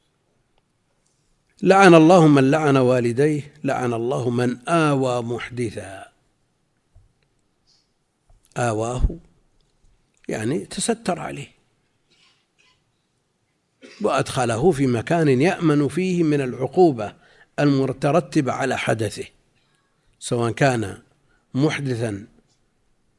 لعن 1.63 1.93
الله 1.93 2.27
من 2.27 2.51
لعن 2.51 2.77
والديه 2.77 3.53
لعن 3.63 3.93
الله 3.93 4.29
من 4.29 4.57
آوى 4.67 5.21
محدثا. 5.21 6.05
آواه 8.57 9.19
يعني 10.27 10.65
تستر 10.65 11.19
عليه. 11.19 11.55
وأدخله 14.01 14.71
في 14.71 14.87
مكان 14.87 15.41
يأمن 15.41 15.87
فيه 15.87 16.23
من 16.23 16.41
العقوبة 16.41 17.15
المترتبة 17.59 18.51
على 18.51 18.77
حدثه 18.77 19.25
سواء 20.19 20.51
كان 20.51 21.01
محدثا 21.53 22.27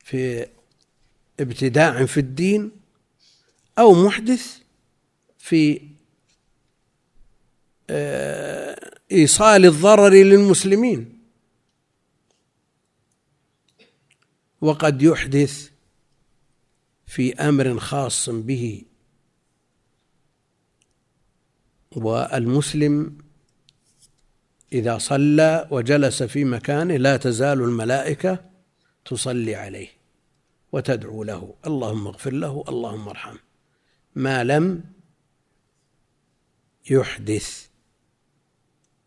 في 0.05 0.47
ابتداع 1.41 2.07
في 2.07 2.21
الدين 2.21 2.71
أو 3.79 4.07
محدث 4.07 4.59
في 5.39 5.81
آه، 7.91 9.01
إيصال 9.13 9.65
الضرر 9.65 10.13
للمسلمين. 10.13 11.19
وقد 14.61 15.03
يحدث 15.03 15.71
في 17.07 17.35
أمر 17.35 17.79
خاص 17.79 18.31
به 18.31 18.83
والمسلم 21.97 23.19
إذا 24.73 24.99
صلى 24.99 25.69
وجلس 25.71 26.23
في 26.23 26.45
مكانه 26.45 26.97
لا 26.97 27.17
تزال 27.17 27.63
الملائكة 27.63 28.45
تصلي 29.05 29.55
عليه 29.55 29.89
وتدعو 30.73 31.25
له. 31.25 31.55
اللهم 31.67 32.07
اغفر 32.07 32.33
له 32.33 32.65
اللهم 32.69 33.09
ارحمه. 33.09 33.39
ما 34.15 34.45
لم 34.45 34.85
يحدث 36.91 37.69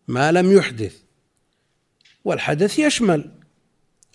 ما 0.09 0.31
لم 0.31 0.51
يحدث. 0.51 1.01
والحدث 2.25 2.79
يشمل. 2.79 3.31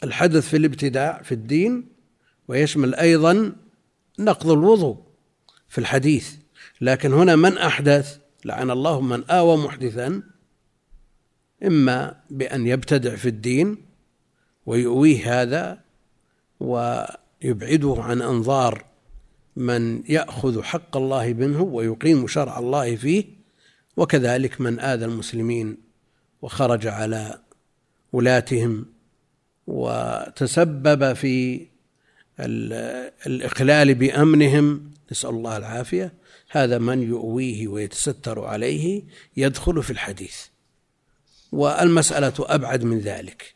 الحدث 0.04 0.48
في 0.48 0.57
الابتداع 0.57 1.22
في 1.22 1.33
الدين 1.33 1.88
ويشمل 2.48 2.94
أيضا 2.94 3.52
نقض 4.18 4.50
الوضوء 4.50 4.96
في 5.68 5.78
الحديث. 5.78 6.35
لكن 6.80 7.12
هنا 7.12 7.37
من 7.37 7.59
أحدث؟ 7.59 8.18
لعن 8.44 8.70
الله 8.70 9.00
من 9.00 9.24
آوى 9.30 9.57
محدثا 9.57 10.22
إما 11.66 12.20
بأن 12.30 12.66
يبتدع 12.66 13.16
في 13.16 13.28
الدين 13.28 13.76
ويؤويه 14.66 15.42
هذا 15.42 15.80
ويبعده 16.61 17.96
عن 17.98 18.22
أنظار 18.22 18.85
من 19.57 20.02
يأخذ 20.09 20.62
حق 20.62 20.96
الله 20.96 21.33
منه 21.33 21.62
ويقيم 21.62 22.26
شرع 22.26 22.59
الله 22.59 22.96
فيه 22.96 23.43
وكذلك 23.96 24.61
من 24.61 24.80
آذى 24.80 25.04
المسلمين 25.04 25.76
وخرج 26.42 26.87
على 26.87 27.42
ولاتهم 28.12 28.87
وتسبب 29.66 31.12
في 31.12 31.66
الإخلال 33.26 33.94
بأمنهم 33.94 34.90
نسأل 35.12 35.30
الله 35.30 35.57
العافية. 35.57 36.14
هذا 36.50 36.78
من 36.78 37.02
يؤويه 37.02 37.68
ويتستر 37.68 38.44
عليه 38.44 39.02
يدخل 39.37 39.83
في 39.83 39.90
الحديث. 39.90 40.37
والمسألة 41.52 42.33
أبعد 42.38 42.85
من 42.85 42.98
ذلك. 42.98 43.54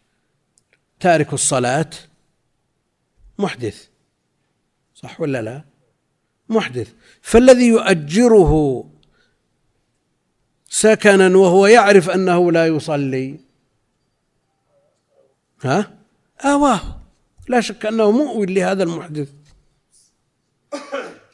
تارك 1.01 1.33
الصلاة 1.33 1.91
محدث. 3.39 3.89
صح 4.95 5.21
ولا 5.21 5.43
لا؟ 5.43 5.65
محدث. 6.49 6.93
فالذي 7.23 7.67
يؤجره 7.69 8.85
سكنا 10.69 11.37
وهو 11.37 11.67
يعرف 11.67 12.11
أنه 12.11 12.53
لا 12.53 12.67
يصلي. 12.67 13.41
ها؟ 15.63 15.99
آواه 16.41 17.01
لا 17.49 17.61
شك 17.61 17.87
أنه 17.87 18.11
مؤوي 18.11 18.47
لهذا 18.47 18.83
المحدث. 18.83 19.29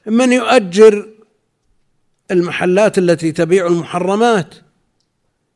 من 0.06 0.32
يؤجر 0.32 1.08
المحلات 2.30 2.98
التي 2.98 3.32
تبيع 3.32 3.66
المحرمات؟ 3.66 4.54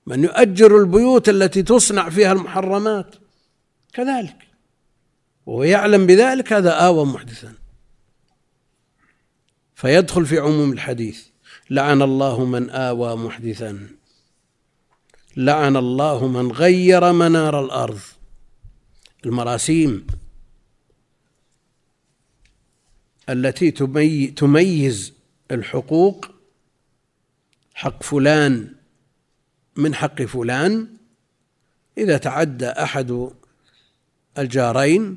من 0.07 0.25
يؤجر 0.25 0.79
البيوت 0.79 1.29
التي 1.29 1.63
تصنع 1.63 2.11
فيها 2.11 2.33
المحرمات؟ 2.33 3.15
كذلك. 3.93 4.37
وهو 5.47 5.63
يعلم 5.63 6.07
بذلك 6.07 6.53
هذا 6.53 6.71
آوى 6.71 7.05
محدثا. 7.07 7.55
فيدخل 9.75 10.27
في 10.27 10.39
عموم 10.39 10.73
الحديث. 10.73 11.27
لعن 11.71 12.03
الله 12.03 12.45
من 12.45 12.71
آوى 12.71 13.17
محدثا. 13.17 13.89
لعن 15.37 15.77
الله 15.77 16.29
من 16.29 16.53
غير 16.53 17.13
منار 17.13 17.65
الأرض. 17.65 18.01
المراسيم 19.27 20.07
التي 23.29 23.71
تميز 24.31 25.13
الحقوق 25.51 26.27
حق 27.75 28.03
فلان 28.03 28.75
من 29.77 29.95
حق 29.95 30.23
فلان. 30.23 30.89
إذا 31.99 32.17
تعدى 32.17 32.67
أحد 32.67 33.31
الجارين 34.39 35.17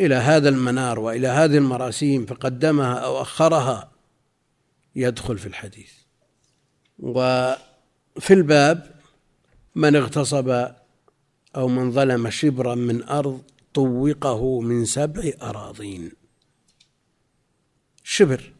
إلى 0.00 0.14
هذا 0.14 0.48
المنار 0.48 0.98
وإلى 0.98 1.28
هذه 1.28 1.56
المراسيم 1.56 2.26
فقدمها 2.26 2.94
أو 2.94 3.22
أخرها 3.22 3.91
يدخل 4.96 5.38
في 5.38 5.46
الحديث. 5.46 5.92
وفي 6.98 8.30
الباب 8.30 9.00
من 9.74 9.96
اغتصب 9.96 10.48
أو 11.56 11.68
من 11.68 11.92
ظلم 11.92 12.30
شبرا 12.30 12.74
من 12.74 13.02
أرض 13.02 13.42
طوقه 13.74 14.60
من 14.60 14.84
سبع 14.84 15.32
أراضين. 15.42 16.12
شبر 18.04 18.52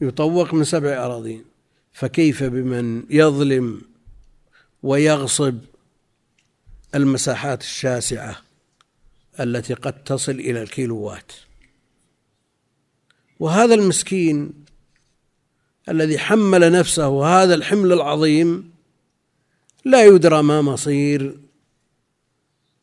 يطوق 0.00 0.54
من 0.54 0.64
سبع 0.64 1.04
أراضين. 1.04 1.44
فكيف 1.92 2.42
بمن 2.42 3.06
يظلم 3.10 3.82
ويغصب 4.82 5.58
المساحات 6.94 7.60
الشاسعة 7.60 8.36
التي 9.40 9.74
قد 9.74 10.04
تصل 10.04 10.32
إلى 10.32 10.62
الكيلوات؟ 10.62 11.32
وهذا 13.40 13.74
المسكين 13.74 14.64
الذي 15.88 16.18
حمل 16.18 16.72
نفسه 16.72 17.26
هذا 17.26 17.54
الحمل 17.54 17.92
العظيم 17.92 18.72
لا 19.84 20.04
يدرى 20.04 20.42
ما 20.42 20.62
مصير. 20.62 21.38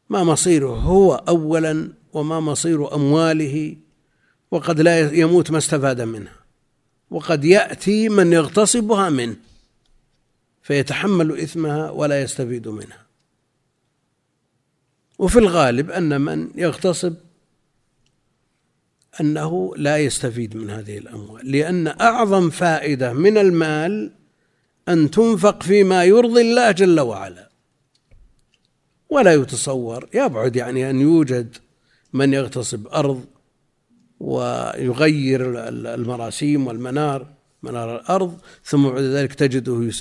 ما 0.09 0.23
مصيره 0.23 0.75
هو 0.75 1.15
اولا 1.15 1.89
وما 2.13 2.39
مصير 2.39 2.95
أمواله 2.95 3.75
وقد 4.51 4.81
لا 4.81 5.11
يموت 5.11 5.51
ما 5.51 5.57
استفاد 5.57 6.01
منها 6.01 6.35
وقد 7.11 7.45
يأتي 7.45 8.09
من 8.09 8.33
يغتصبها 8.33 9.09
منه 9.09 9.35
فيتحمل 10.61 11.39
إثمها 11.39 11.89
ولا 11.89 12.21
يستفيد 12.21 12.67
منها. 12.67 13.05
وفي 15.19 15.39
الغالب 15.39 15.91
أن 15.91 16.21
من 16.21 16.51
يغتصب 16.55 17.15
أنه 19.20 19.74
لا 19.76 19.97
يستفيد 19.97 20.55
من 20.57 20.70
هذه 20.70 20.97
الأموال 20.97 21.51
لأن 21.51 21.88
أعظم 21.88 22.49
فائدة 22.49 23.14
من 23.14 23.38
المال 23.38 24.12
أن 24.89 25.12
تنفق 25.12 25.64
فيما 25.64 26.03
يرضي 26.03 26.41
الله 26.41 26.72
جل 26.72 26.99
وعلا. 26.99 27.49
ولا 29.09 29.34
يتصور 29.34 30.09
يبعد 30.14 30.55
يعني 30.55 30.89
أن 30.89 31.01
يوجد 31.01 31.57
من 32.14 32.34
يغتصب 32.34 32.88
أرض 32.88 33.26
ويغير 34.20 35.68
المراسيم 35.70 36.68
والمنار 36.68 37.28
منار 37.64 37.95
الأرض 37.95 38.39
ثم 38.64 38.89
بعد 38.89 39.03
ذلك 39.03 39.34
تجده 39.34 39.91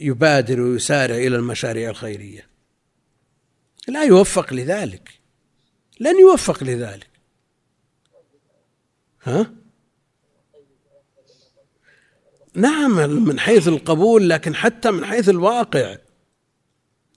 يبادر 0.00 0.60
ويسارع 0.60 1.14
إلى 1.14 1.36
المشاريع 1.36 1.90
الخيرية. 1.90 2.46
لا 3.88 4.04
يوفق 4.04 4.52
لذلك. 4.52 5.10
لن 6.00 6.20
يوفق 6.20 6.64
لذلك. 6.64 7.11
ها؟ 9.22 9.52
نعم 12.54 13.10
من 13.10 13.40
حيث 13.40 13.68
القبول 13.68 14.28
لكن 14.30 14.54
حتى 14.54 14.90
من 14.90 15.04
حيث 15.04 15.28
الواقع 15.28 15.96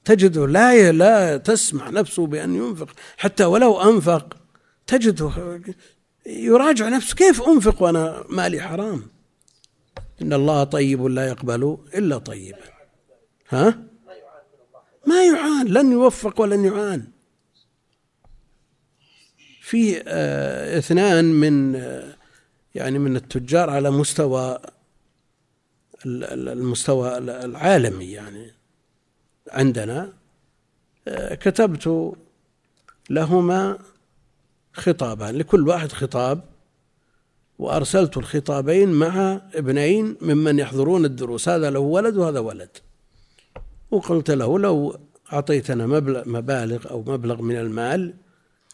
تجده 0.05 0.47
لا 0.47 0.91
لا 0.91 1.37
تسمح 1.37 1.91
نفسه 1.91 2.27
بأن 2.27 2.55
ينفق. 2.55 2.89
حتى 3.17 3.45
ولو 3.45 3.81
أنفق 3.81 4.37
تجده 4.87 5.61
يراجع 6.25 6.89
نفسه. 6.89 7.15
كيف 7.15 7.41
أنفق 7.41 7.81
وأنا 7.83 8.23
مالي 8.29 8.61
حرام؟ 8.61 9.03
إن 10.21 10.33
الله 10.33 10.63
طيب 10.63 11.05
لا 11.05 11.27
يقبل 11.27 11.77
إلا 11.95 12.17
طيبا. 12.17 12.57
ها؟ 13.49 13.83
ما 15.05 15.25
يعان 15.25 15.67
لن 15.67 15.91
يوفق 15.91 16.41
ولن 16.41 16.65
يعان. 16.65 17.14
في 19.65 20.03
آه 20.07 20.77
اثنان 20.77 21.25
من 21.25 21.75
آه 21.75 22.15
يعني 22.75 22.99
من 22.99 23.15
التجار 23.15 23.69
على 23.69 23.91
مستوى 23.91 24.59
المستوى 26.05 27.17
العالمي 27.17 28.11
يعني. 28.11 28.51
عندنا 29.51 30.13
آه 31.07 31.35
كتبت 31.35 32.13
لهما 33.09 33.79
خطابان 34.73 35.35
لكل 35.35 35.67
واحد 35.67 35.91
خطاب 35.91 36.43
وأرسلت 37.59 38.17
الخطابين 38.17 38.89
مع 38.89 39.41
ابنين 39.55 40.17
ممن 40.21 40.59
يحضرون 40.59 41.05
الدروس 41.05 41.49
هذا 41.49 41.69
له 41.69 41.79
ولد 41.79 42.17
وهذا 42.17 42.39
ولد. 42.39 42.77
وقلت 43.91 44.31
له 44.31 44.59
لو 44.59 44.99
أعطيتنا 45.33 45.87
مبلغ 45.87 46.29
مبالغ 46.29 46.89
أو 46.89 47.01
مبلغ 47.01 47.41
من 47.41 47.55
المال 47.55 48.24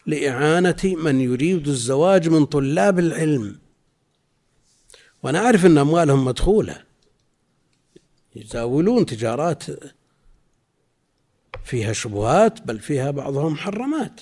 لإعانة 0.06 0.76
من 0.84 1.20
يريد 1.20 1.68
الزواج 1.68 2.28
من 2.28 2.44
طلاب 2.44 2.98
العلم. 2.98 3.58
وأنا 5.22 5.38
أعرف 5.38 5.66
أن 5.66 5.78
أموالهم 5.78 6.24
مدخولة. 6.24 6.82
يزاولون 8.36 9.06
تجارات 9.06 9.64
فيها 11.64 11.92
شبهات 11.92 12.62
بل 12.62 12.78
فيها 12.78 13.10
بعضهم 13.10 13.52
محرمات 13.52 14.20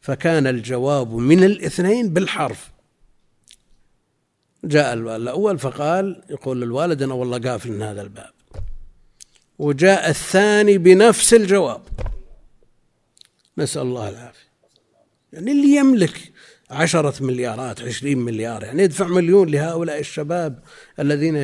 فكان 0.00 0.46
الجواب 0.46 1.14
من 1.14 1.44
الاثنين 1.44 2.08
بالحرف. 2.08 2.70
جاء 4.64 4.94
الأول 4.94 5.58
فقال 5.58 6.22
يقول 6.30 6.60
للوالد 6.60 7.02
أنا 7.02 7.14
والله 7.14 7.38
قافل 7.38 7.72
من 7.72 7.82
هذا 7.82 8.02
الباب. 8.02 8.32
وجاء 9.58 10.10
الثاني 10.10 10.78
بنفس 10.78 11.34
الجواب. 11.34 11.82
نسأل 13.58 13.82
الله 13.82 14.08
العافية. 14.08 14.49
يعني 15.32 15.52
اللي 15.52 15.76
يملك 15.76 16.32
عشرة 16.70 17.22
مليارات 17.24 17.82
عشرين 17.82 18.18
مليار 18.18 18.62
يعني 18.62 18.82
يدفع 18.82 19.06
مليون 19.06 19.48
لهؤلاء 19.48 19.98
الشباب 19.98 20.58
الذين 20.98 21.36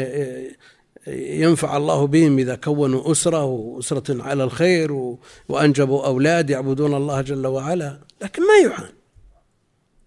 ينفع 1.17 1.77
الله 1.77 2.07
بهم 2.07 2.39
إذا 2.39 2.55
كونوا 2.55 3.13
أسرة 3.13 3.45
وأسرة 3.45 4.23
على 4.23 4.45
الخير 4.45 5.17
وأنجبوا 5.49 6.07
أولاد 6.07 6.51
يعبدون 6.51 6.95
الله 6.95 7.21
جل 7.21 7.47
وعلا. 7.47 8.01
لكن 8.23 8.43
ما 8.43 8.69
يعان. 8.71 8.93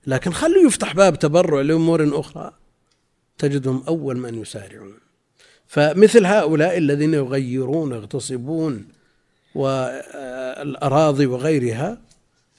لكن 0.07 0.31
خلوا 0.31 0.67
يفتح 0.67 0.95
باب 0.95 1.19
تبرع 1.19 1.61
لأمور 1.61 2.19
أخرى. 2.19 2.53
تجدهم 3.37 3.83
أول 3.87 4.17
من 4.17 4.41
يسارعون. 4.41 4.93
فمثل 5.67 6.25
هؤلاء 6.25 6.77
الذين 6.77 7.13
يغيرون 7.13 7.91
يغتصبون 7.91 8.87
والأراضي 9.55 11.25
وغيرها 11.25 12.01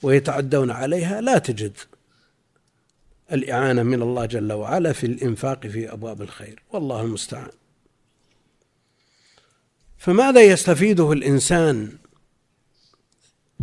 ويتعدون 0.03 0.71
عليها 0.71 1.21
لا 1.21 1.37
تجد 1.37 1.77
الإعانة 3.31 3.83
من 3.83 4.01
الله 4.01 4.25
جل 4.25 4.53
وعلا 4.53 4.93
في 4.93 5.05
الإنفاق 5.05 5.67
في 5.67 5.93
أبواب 5.93 6.21
الخير. 6.21 6.63
والله 6.71 7.01
المستعان. 7.01 7.51
فماذا 9.97 10.41
يستفيده 10.41 11.11
الإنسان 11.11 11.97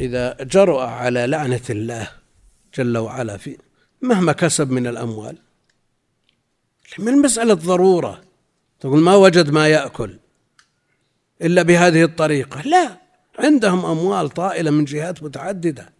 إذا 0.00 0.36
جرأ 0.40 0.86
على 0.86 1.26
لعنة 1.26 1.60
الله 1.70 2.10
جل 2.74 2.98
وعلا 2.98 3.36
في 3.36 3.58
مهما 4.02 4.32
كسب 4.32 4.70
من 4.70 4.86
الأموال؟ 4.86 5.38
من 6.98 7.12
مسألة 7.22 7.54
ضرورة. 7.54 8.24
تقول 8.80 9.00
ما 9.00 9.14
وجد 9.14 9.50
ما 9.50 9.68
يأكل 9.68 10.18
إلا 11.42 11.62
بهذه 11.62 12.04
الطريقة. 12.04 12.60
لا. 12.60 12.98
عندهم 13.38 13.84
أموال 13.84 14.30
طائلة 14.30 14.70
من 14.70 14.84
جهات 14.84 15.22
متعددة. 15.22 15.97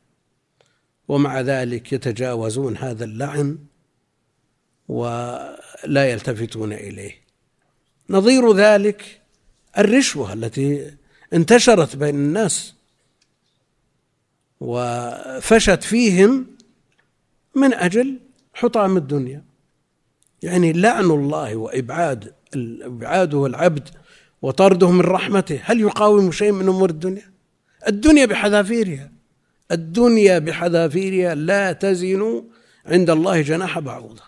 ومع 1.09 1.41
ذلك 1.41 1.93
يتجاوزون 1.93 2.77
هذا 2.77 3.05
اللعن 3.05 3.59
ولا 4.89 6.11
يلتفتون 6.11 6.73
إليه. 6.73 7.13
نظير 8.11 8.53
ذلك 8.53 9.21
الرشوة 9.79 10.33
التي 10.33 10.95
انتشرت 11.33 11.97
بين 11.97 12.15
الناس 12.15 12.75
وفشت 14.61 15.83
فيهم 15.83 16.47
من 17.55 17.75
أجل 17.75 18.19
حطام 18.55 18.97
الدنيا. 18.97 19.45
يعني 20.43 20.73
لعن 20.73 21.05
الله 21.05 21.57
وإبعاد 21.57 22.35
إبعاده 22.83 23.47
العبد 23.47 23.89
وطرده 24.43 24.91
من 24.91 25.01
رحمته. 25.01 25.61
هل 25.65 25.81
يقاوم 25.81 26.33
شيء 26.33 26.53
من 26.53 26.69
أمور 26.69 26.91
الدنيا؟ 26.91 27.33
الدنيا 27.89 28.27
بحذافيرها. 28.27 29.18
الدنيا 29.73 30.39
بحذافيرها 30.39 31.35
لا 31.35 31.73
تزن 31.73 32.45
عند 32.87 33.11
الله 33.11 33.41
جناح 33.41 33.79
بعوضة. 33.79 34.23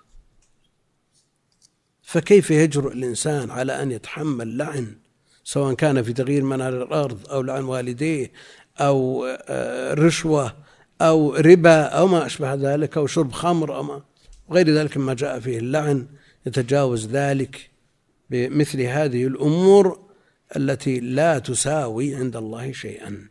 فكيف 2.02 2.50
يجرؤ 2.50 2.92
الإنسان 2.92 3.50
على 3.50 3.82
أن 3.82 3.90
يتحمل 3.90 4.58
لعن 4.58 4.96
سواء 5.44 5.74
كان 5.74 6.02
في 6.02 6.12
تغيير 6.12 6.44
منار 6.44 6.82
الأرض 6.82 7.30
أو 7.30 7.42
لعن 7.42 7.64
والديه 7.64 8.32
أو 8.80 9.26
آه، 9.48 9.94
رشوة 9.94 10.56
أو 11.00 11.34
ربا 11.34 11.82
أو 11.82 12.06
ما 12.06 12.26
أشبه 12.26 12.54
ذلك 12.54 12.96
أو 12.96 13.06
شرب 13.06 13.32
خمر 13.32 13.76
أو 13.76 13.82
ما 13.82 14.02
وغير 14.48 14.70
ذلك 14.70 14.96
مما 14.96 15.14
جاء 15.14 15.40
فيه 15.40 15.58
اللعن 15.58 16.06
يتجاوز 16.46 17.06
ذلك 17.06 17.70
بمثل 18.30 18.80
هذه 18.80 19.26
الأمور 19.26 20.10
التي 20.56 21.00
لا 21.00 21.38
تساوي 21.38 22.14
عند 22.14 22.36
الله 22.36 22.72
شيئا. 22.72 23.28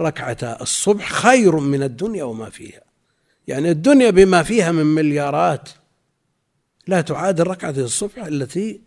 ركعة 0.00 0.38
الصبح 0.42 1.12
خير 1.12 1.56
من 1.56 1.82
الدنيا 1.82 2.24
وما 2.24 2.50
فيها. 2.50 2.82
يعني 3.48 3.70
الدنيا 3.70 4.10
بما 4.10 4.42
فيها 4.42 4.72
من 4.72 4.86
مليارات 4.86 5.68
لا 6.86 7.00
تعادل 7.00 7.46
ركعة 7.46 7.70
الصبح 7.70 8.24
التي 8.24 8.80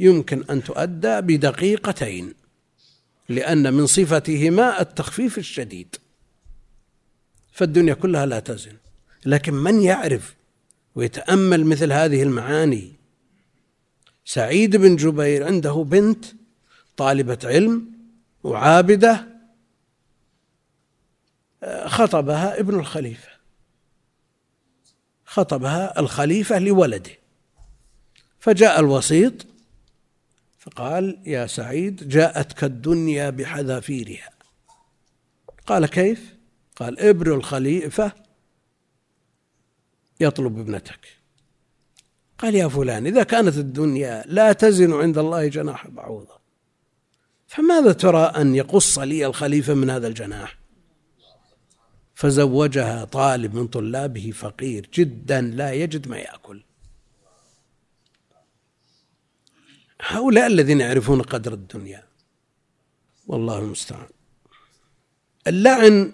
يمكن 0.00 0.44
أن 0.50 0.64
تؤدى 0.64 1.20
بدقيقتين 1.20 2.34
لأن 3.28 3.74
من 3.74 3.86
صفتهما 3.86 4.80
التخفيف 4.80 5.38
الشديد. 5.38 5.96
فالدنيا 7.52 7.94
كلها 7.94 8.26
لا 8.26 8.40
تزن. 8.40 8.76
لكن 9.26 9.54
من 9.54 9.82
يعرف 9.82 10.34
ويتأمل 10.94 11.66
مثل 11.66 11.92
هذه 11.92 12.22
المعاني؟ 12.22 12.92
سعيد 14.24 14.76
بن 14.76 14.96
جبير 14.96 15.46
عنده 15.46 15.84
بنت 15.84 16.24
طالبة 16.96 17.38
علم 17.44 17.92
وعابدة 18.44 19.37
خطبها 21.86 22.60
ابن 22.60 22.74
الخليفة. 22.74 23.28
خطبها 25.24 26.00
الخليفة 26.00 26.58
لولده. 26.58 27.10
فجاء 28.40 28.80
الوسيط 28.80 29.46
فقال 30.58 31.22
يا 31.26 31.46
سعيد 31.46 32.08
جاءتك 32.08 32.64
الدنيا 32.64 33.30
بحذافيرها. 33.30 34.30
قال 35.66 35.86
كيف؟ 35.86 36.34
قال 36.76 37.00
ابن 37.00 37.32
الخليفة 37.32 38.12
يطلب 40.20 40.58
ابنتك. 40.58 41.18
قال 42.38 42.54
يا 42.54 42.68
فلان 42.68 43.06
إذا 43.06 43.22
كانت 43.22 43.56
الدنيا 43.56 44.24
لا 44.26 44.52
تزن 44.52 44.92
عند 44.92 45.18
الله 45.18 45.46
جناح 45.46 45.86
بعوضة 45.86 46.38
فماذا 47.46 47.92
ترى 47.92 48.22
أن 48.22 48.54
يقص 48.54 48.98
لي 48.98 49.26
الخليفة 49.26 49.74
من 49.74 49.90
هذا 49.90 50.06
الجناح؟ 50.06 50.58
فزوجها 52.18 53.04
طالب 53.04 53.54
من 53.54 53.66
طلابه 53.66 54.30
فقير 54.30 54.88
جدا 54.94 55.40
لا 55.40 55.72
يجد 55.72 56.08
ما 56.08 56.18
يأكل. 56.18 56.62
هؤلاء 60.02 60.46
الذين 60.46 60.80
يعرفون 60.80 61.22
قدر 61.22 61.52
الدنيا 61.54 62.04
والله 63.26 63.58
المستعان. 63.58 64.08
اللعن 65.46 66.12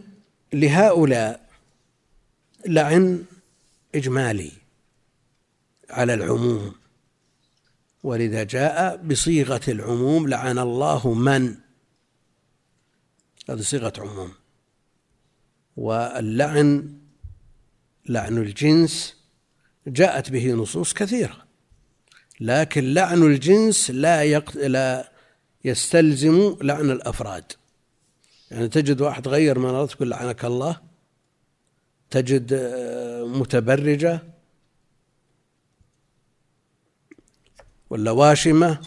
لهؤلاء 0.52 1.48
لعن 2.66 3.24
إجمالي 3.94 4.52
على 5.90 6.14
العموم 6.14 6.74
ولذا 8.02 8.42
جاء 8.44 8.96
بصيغة 8.96 9.60
العموم 9.68 10.28
لعن 10.28 10.58
الله 10.58 11.14
من؟ 11.14 11.56
هذه 13.48 13.60
صيغة 13.60 13.92
عموم. 13.98 14.43
واللعن 15.76 16.98
لعن 18.08 18.38
الجنس 18.38 19.16
جاءت 19.86 20.30
به 20.30 20.52
نصوص 20.52 20.94
كثيرة 20.94 21.44
لكن 22.40 22.94
لعن 22.94 23.22
الجنس 23.22 23.90
لا 23.90 24.22
يقت... 24.22 24.56
لا 24.56 25.12
يستلزم 25.64 26.56
لعن 26.62 26.90
الأفراد. 26.90 27.52
يعني 28.50 28.68
تجد 28.68 29.00
واحد 29.00 29.28
غير 29.28 29.58
منارة 29.58 29.86
تقول 29.86 30.10
لعنك 30.10 30.44
الله 30.44 30.80
تجد 32.10 32.52
آه، 32.52 33.24
متبرجة 33.24 34.22
ولا 37.90 38.10
واشمة 38.10 38.80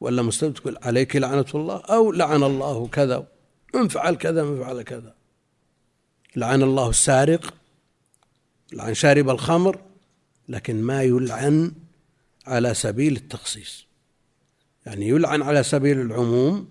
ولا 0.00 0.22
مستوى 0.22 0.52
تقول 0.52 0.78
عليك 0.82 1.16
لعنة 1.16 1.46
الله 1.54 1.76
أو 1.76 2.12
لعن 2.12 2.42
الله 2.42 2.86
كذا 2.86 3.26
من 3.74 3.88
فعل 3.88 4.14
كذا 4.14 4.44
من 4.44 4.64
فعل 4.64 4.82
كذا. 4.82 5.13
لعن 6.36 6.62
الله 6.62 6.90
السارق 6.90 7.54
لعن 8.72 8.94
شارب 8.94 9.30
الخمر 9.30 9.80
لكن 10.48 10.82
ما 10.82 11.02
يلعن 11.02 11.72
على 12.46 12.74
سبيل 12.74 13.16
التخصيص. 13.16 13.86
يعني 14.86 15.08
يلعن 15.08 15.42
على 15.42 15.62
سبيل 15.62 16.00
العموم 16.00 16.68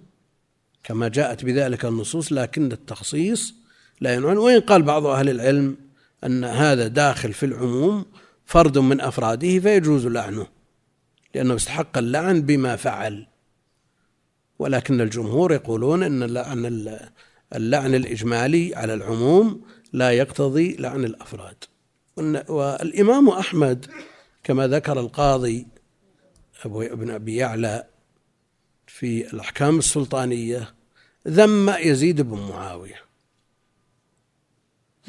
كما 0.83 1.07
جاءت 1.07 1.45
بذلك 1.45 1.85
النصوص 1.85 2.33
لكن 2.33 2.71
التخصيص 2.71 3.53
لا 4.01 4.13
ينعن. 4.13 4.37
وإن 4.37 4.61
قال 4.61 4.81
بعض 4.83 5.05
أهل 5.05 5.29
العلم 5.29 5.77
أن 6.23 6.43
هذا 6.43 6.87
داخل 6.87 7.33
في 7.33 7.45
العموم 7.45 8.05
فرد 8.45 8.77
من 8.77 9.01
أفراده 9.01 9.59
فيجوز 9.59 10.07
لعنه 10.07 10.47
لأنه 11.35 11.55
استحق 11.55 11.97
اللعن 11.97 12.41
بما 12.41 12.75
فعل. 12.75 13.27
ولكن 14.59 15.01
الجمهور 15.01 15.53
يقولون 15.53 16.03
أن 16.03 16.23
اللعن 16.23 16.65
اللعن 17.55 17.95
الإجمالي 17.95 18.75
على 18.75 18.93
العموم 18.93 19.61
لا 19.93 20.11
يقتضي 20.11 20.75
لعن 20.75 21.05
الأفراد. 21.05 21.55
والإمام 22.49 23.29
أحمد 23.29 23.85
كما 24.43 24.67
ذكر 24.67 24.99
القاضي 24.99 25.67
أبو 26.65 26.81
ابن 26.81 27.09
أبي 27.09 27.35
يعلى 27.35 27.87
في 28.87 29.33
الأحكام 29.33 29.79
السلطانية 29.79 30.73
ذم 31.27 31.69
يزيد 31.69 32.21
بن 32.21 32.37
معاوية. 32.37 33.01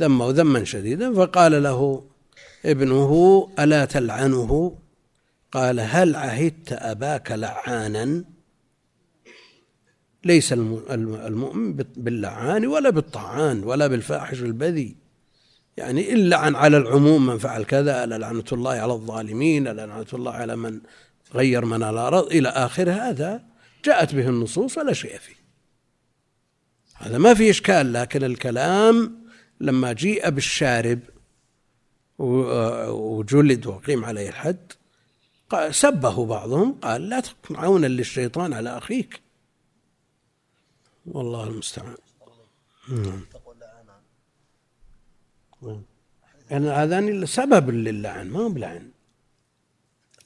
ذمه 0.00 0.30
ذما 0.30 0.64
شديدا 0.64 1.14
فقال 1.14 1.62
له 1.62 2.04
ابنه 2.64 3.48
ألا 3.58 3.84
تلعنه؟ 3.84 4.78
قال 5.52 5.80
هل 5.80 6.16
عهدت 6.16 6.72
أباك 6.72 7.32
لعانا؟ 7.32 8.24
ليس 10.24 10.52
المؤمن 10.52 11.72
باللعان 11.96 12.66
ولا 12.66 12.90
بالطعان 12.90 13.64
ولا 13.64 13.86
بالفاحش 13.86 14.42
البذي 14.42 14.96
يعني 15.76 16.12
إن 16.12 16.28
لعن 16.28 16.54
على 16.54 16.76
العموم 16.76 17.26
من 17.26 17.38
فعل 17.38 17.64
كذا 17.64 18.04
ألا 18.04 18.18
لعنة 18.18 18.44
الله 18.52 18.70
على 18.70 18.92
الظالمين 18.92 19.68
ألا 19.68 19.86
لعنة 19.86 20.06
الله 20.12 20.32
على 20.32 20.56
من 20.56 20.80
غير 21.34 21.64
من 21.64 21.82
الأرض 21.82 22.26
إلى 22.26 22.48
آخر. 22.48 22.90
هذا 22.90 23.42
جاءت 23.84 24.14
به 24.14 24.28
النصوص 24.28 24.78
ولا 24.78 24.92
شيء 24.92 25.18
فيه. 25.18 25.34
هذا 26.94 27.18
ما 27.18 27.34
في 27.34 27.50
إشكال 27.50 27.92
لكن 27.92 28.24
الكلام 28.24 29.24
لما 29.60 29.92
جيء 29.92 30.30
بالشارب 30.30 30.98
وجلد 32.18 33.66
وقيم 33.66 34.04
عليه 34.04 34.28
الحد 34.28 34.72
سبه 35.70 36.26
بعضهم 36.26 36.72
قال 36.72 37.08
لا 37.08 37.20
تكن 37.20 37.56
عونا 37.56 37.86
للشيطان 37.86 38.52
على 38.52 38.78
أخيك. 38.78 39.23
والله 41.06 41.44
المستعان. 41.44 41.96
نعم. 42.88 43.24
يعني 46.50 46.68
هذان 46.68 47.26
سبب 47.26 47.70
للعن 47.70 48.30
ما 48.30 48.40
هو 48.40 48.48
بلعن. 48.48 48.90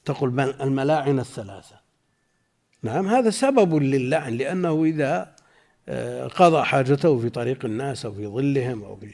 تقول 0.05 0.39
الملاعن 0.39 1.19
الثلاثة. 1.19 1.79
نعم 2.83 3.07
هذا 3.07 3.29
سبب 3.29 3.75
للعن 3.75 4.33
لأنه 4.33 4.83
إذا 4.83 5.35
آه، 5.89 6.27
قضى 6.27 6.63
حاجته 6.63 7.19
في 7.19 7.29
طريق 7.29 7.65
الناس 7.65 8.05
أو 8.05 8.13
في 8.13 8.27
ظلهم 8.27 8.83
أو 8.83 8.95
في 8.95 9.13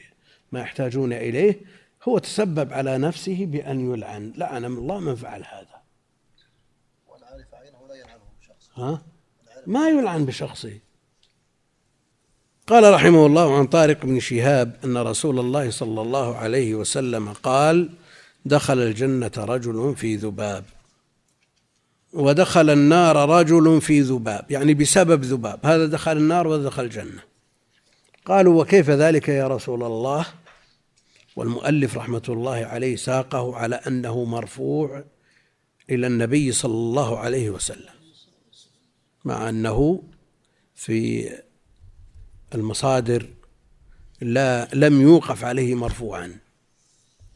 ما 0.52 0.60
يحتاجون 0.60 1.12
إليه 1.12 1.60
هو 2.08 2.18
تسبب 2.18 2.72
على 2.72 2.98
نفسه 2.98 3.46
بأن 3.46 3.92
يلعن. 3.92 4.32
لعن 4.36 4.64
الله 4.64 5.00
من 5.00 5.14
فعل 5.14 5.44
هذا. 5.44 5.82
والعارف 7.08 7.54
عينه 7.54 7.88
لا 7.88 7.94
يلعنه 7.94 8.22
بشخصه. 8.40 8.72
ها؟ 8.76 9.02
ما 9.66 9.88
يلعن 9.88 10.24
بشخصه. 10.24 10.78
قال 12.66 12.92
رحمه 12.92 13.26
الله 13.26 13.58
عن 13.58 13.66
طارق 13.66 14.06
بن 14.06 14.20
شهاب 14.20 14.76
أن 14.84 14.96
رسول 14.96 15.38
الله 15.38 15.70
صلى 15.70 16.00
الله 16.02 16.36
عليه 16.36 16.74
وسلم 16.74 17.32
قال 17.32 17.90
دخل 18.44 18.78
الجنة 18.78 19.32
رجل 19.38 19.94
في 19.96 20.16
ذباب. 20.16 20.64
ودخل 22.12 22.70
النار 22.70 23.28
رجل 23.28 23.80
في 23.80 24.00
ذباب 24.00 24.50
يعني 24.50 24.74
بسبب 24.74 25.24
ذباب. 25.24 25.66
هذا 25.66 25.86
دخل 25.86 26.16
النار 26.16 26.46
وهذا 26.46 26.64
دخل 26.64 26.84
الجنة. 26.84 27.22
قالوا 28.24 28.62
وكيف 28.62 28.90
ذلك 28.90 29.28
يا 29.28 29.48
رسول 29.48 29.82
الله؟ 29.82 30.26
والمؤلف 31.36 31.96
رحمة 31.96 32.22
الله 32.28 32.56
عليه 32.56 32.96
ساقه 32.96 33.56
على 33.56 33.76
أنه 33.76 34.24
مرفوع 34.24 35.04
إلى 35.90 36.06
النبي 36.06 36.52
صلى 36.52 36.74
الله 36.74 37.18
عليه 37.18 37.50
وسلم 37.50 37.94
مع 39.24 39.48
أنه 39.48 40.02
في 40.74 41.28
المصادر 42.56 43.28
لا 44.20 44.68
لم 44.74 45.00
يوقف 45.00 45.44
عليه 45.44 45.74
مرفوعا. 45.74 46.38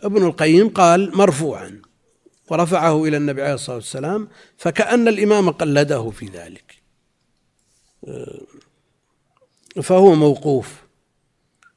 ابن 0.00 0.26
القيم 0.26 0.68
قال 0.68 1.16
مرفوعا 1.16 1.82
ورفعه 2.50 3.04
إلى 3.04 3.16
النبي 3.16 3.42
عليه 3.42 3.54
الصلاة 3.54 3.76
والسلام 3.76 4.28
فكأن 4.56 5.08
الإمام 5.08 5.50
قلده 5.50 6.10
في 6.10 6.26
ذلك. 6.26 6.74
فهو 9.82 10.14
موقوف. 10.14 10.82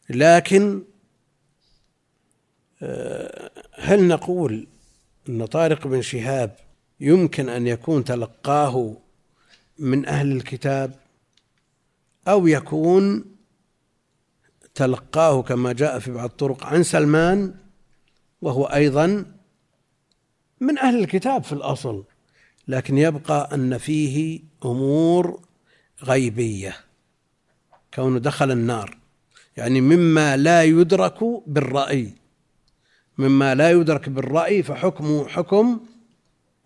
لكن 0.09 0.83
هل 3.73 4.07
نقول 4.07 4.67
أن 5.29 5.45
طارق 5.45 5.87
بن 5.87 6.01
شهاب 6.01 6.55
يمكن 6.99 7.49
أن 7.49 7.67
يكون 7.67 8.03
تلقاه 8.03 8.97
من 9.79 10.05
أهل 10.05 10.31
الكتاب؟ 10.31 10.99
أو 12.27 12.47
يكون 12.47 13.32
تلقاه 14.75 15.41
كما 15.41 15.73
جاء 15.73 15.99
في 15.99 16.11
بعض 16.11 16.29
الطرق 16.29 16.63
عن 16.63 16.83
سلمان 16.83 17.53
وهو 18.41 18.65
أيضا 18.65 19.25
من 20.59 20.77
أهل 20.77 20.99
الكتاب 20.99 21.43
في 21.43 21.53
الأصل 21.53 22.03
لكن 22.67 22.97
يبقى 22.97 23.49
أن 23.53 23.77
فيه 23.77 24.39
أمور 24.65 25.39
غيبية 26.03 26.75
كونه 27.93 28.19
دخل 28.19 28.51
النار. 28.51 28.97
يعني 29.57 29.81
مما 29.81 30.37
لا 30.37 30.63
يدرك 30.63 31.19
بالرأي. 31.47 32.13
مما 33.17 33.55
لا 33.55 33.71
يدرك 33.71 34.09
بالرأي 34.09 34.63
فحكمه 34.63 35.27
حكم 35.27 35.79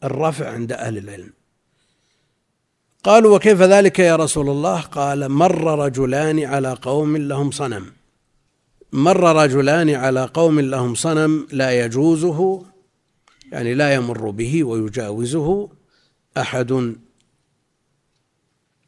الرفع 0.04 0.50
عند 0.50 0.72
أهل 0.72 0.98
العلم. 0.98 1.34
قالوا 3.04 3.36
وكيف 3.36 3.62
ذلك 3.62 4.00
يا 4.00 4.16
رسول 4.16 4.50
الله؟ 4.50 4.82
قال 4.82 5.30
مر 5.30 5.86
رجلان 5.86 6.44
على 6.46 6.74
قوم 6.74 7.18
لهم 7.18 7.52
صنم. 7.52 7.97
مر 8.92 9.44
رجلان 9.44 9.90
على 9.90 10.26
قوم 10.26 10.60
لهم 10.60 10.96
صنم 10.96 11.48
لا 11.52 11.86
يجوزه 11.86 12.66
يعني 13.52 13.74
لا 13.74 13.94
يمر 13.94 14.30
به 14.30 14.64
ويجاوزه 14.64 15.70
أحد 16.38 16.96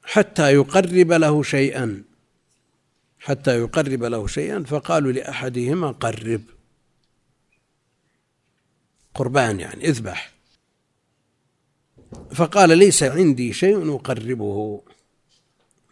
حتى 0.03 0.53
يقرب 0.53 1.11
له 1.11 1.43
شيئا 1.43 2.03
حتى 3.19 3.59
يقرب 3.59 4.03
له 4.03 4.27
شيئا 4.27 4.63
فقالوا 4.63 5.11
لأحدهما 5.11 5.91
قرب. 5.91 6.41
قربان 9.15 9.59
يعني 9.59 9.87
اذبح. 9.87 10.33
فقال 12.33 12.77
ليس 12.77 13.03
عندي 13.03 13.53
شيء 13.53 13.95
أقربه. 13.95 14.81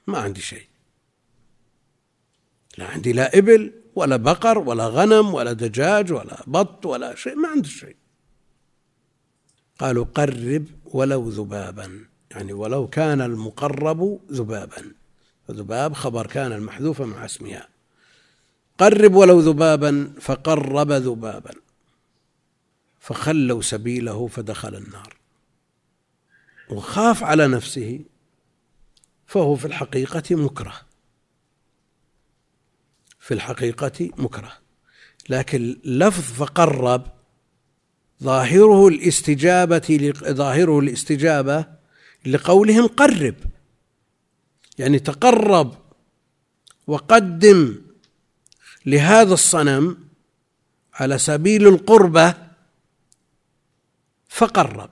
ما 0.07 0.17
عندي 0.17 0.41
شيء. 0.41 0.65
لا 2.77 2.85
عندي 2.85 3.13
لا 3.13 3.37
إبل 3.37 3.73
ولا 3.97 4.15
بقر 4.15 4.57
ولا 4.57 4.87
غنم 4.87 5.33
ولا 5.33 5.53
دجاج 5.53 6.11
ولا 6.11 6.43
بط 6.47 6.85
ولا 6.85 7.15
شيء 7.15 7.35
ما 7.35 7.47
عندي 7.47 7.69
شيء. 7.69 7.95
قالوا 9.79 10.05
قرب 10.05 10.65
ولو 10.85 11.29
ذبابا 11.29 12.05
يعني 12.31 12.53
ولو 12.53 12.87
كان 12.87 13.21
المقرب 13.21 14.19
ذبابا. 14.31 14.91
فذباب 15.47 15.93
خبر 15.93 16.27
كان 16.27 16.51
المحذوف 16.51 17.01
مع 17.01 17.25
اسمها. 17.25 17.67
قرب 18.77 19.15
ولو 19.15 19.39
ذبابا 19.39 20.13
فقرب 20.21 20.91
ذبابا. 20.91 21.51
فخلوا 22.99 23.61
سبيله 23.61 24.27
فدخل 24.27 24.75
النار. 24.75 25.17
وخاف 26.69 27.23
على 27.23 27.47
نفسه 27.47 27.99
فهو 29.27 29.55
في 29.55 29.65
الحقيقة 29.65 30.35
مكره. 30.35 30.86
في 33.27 33.33
الحقيقة 33.33 34.09
مكره. 34.17 34.53
لكن 35.29 35.77
لفظ 35.83 36.33
فقرب 36.33 37.07
ظاهره 38.23 38.87
الاستجابة 38.87 40.13
ظاهره 40.23 40.79
الاستجابة 40.79 41.65
لقولهم 42.25 42.87
قرب. 42.87 43.35
يعني 44.77 44.99
تقرب 44.99 45.75
وقدم 46.87 47.81
لهذا 48.85 49.33
الصنم 49.33 49.97
على 50.93 51.17
سبيل 51.17 51.67
القربة 51.67 52.33
فقرب. 54.29 54.89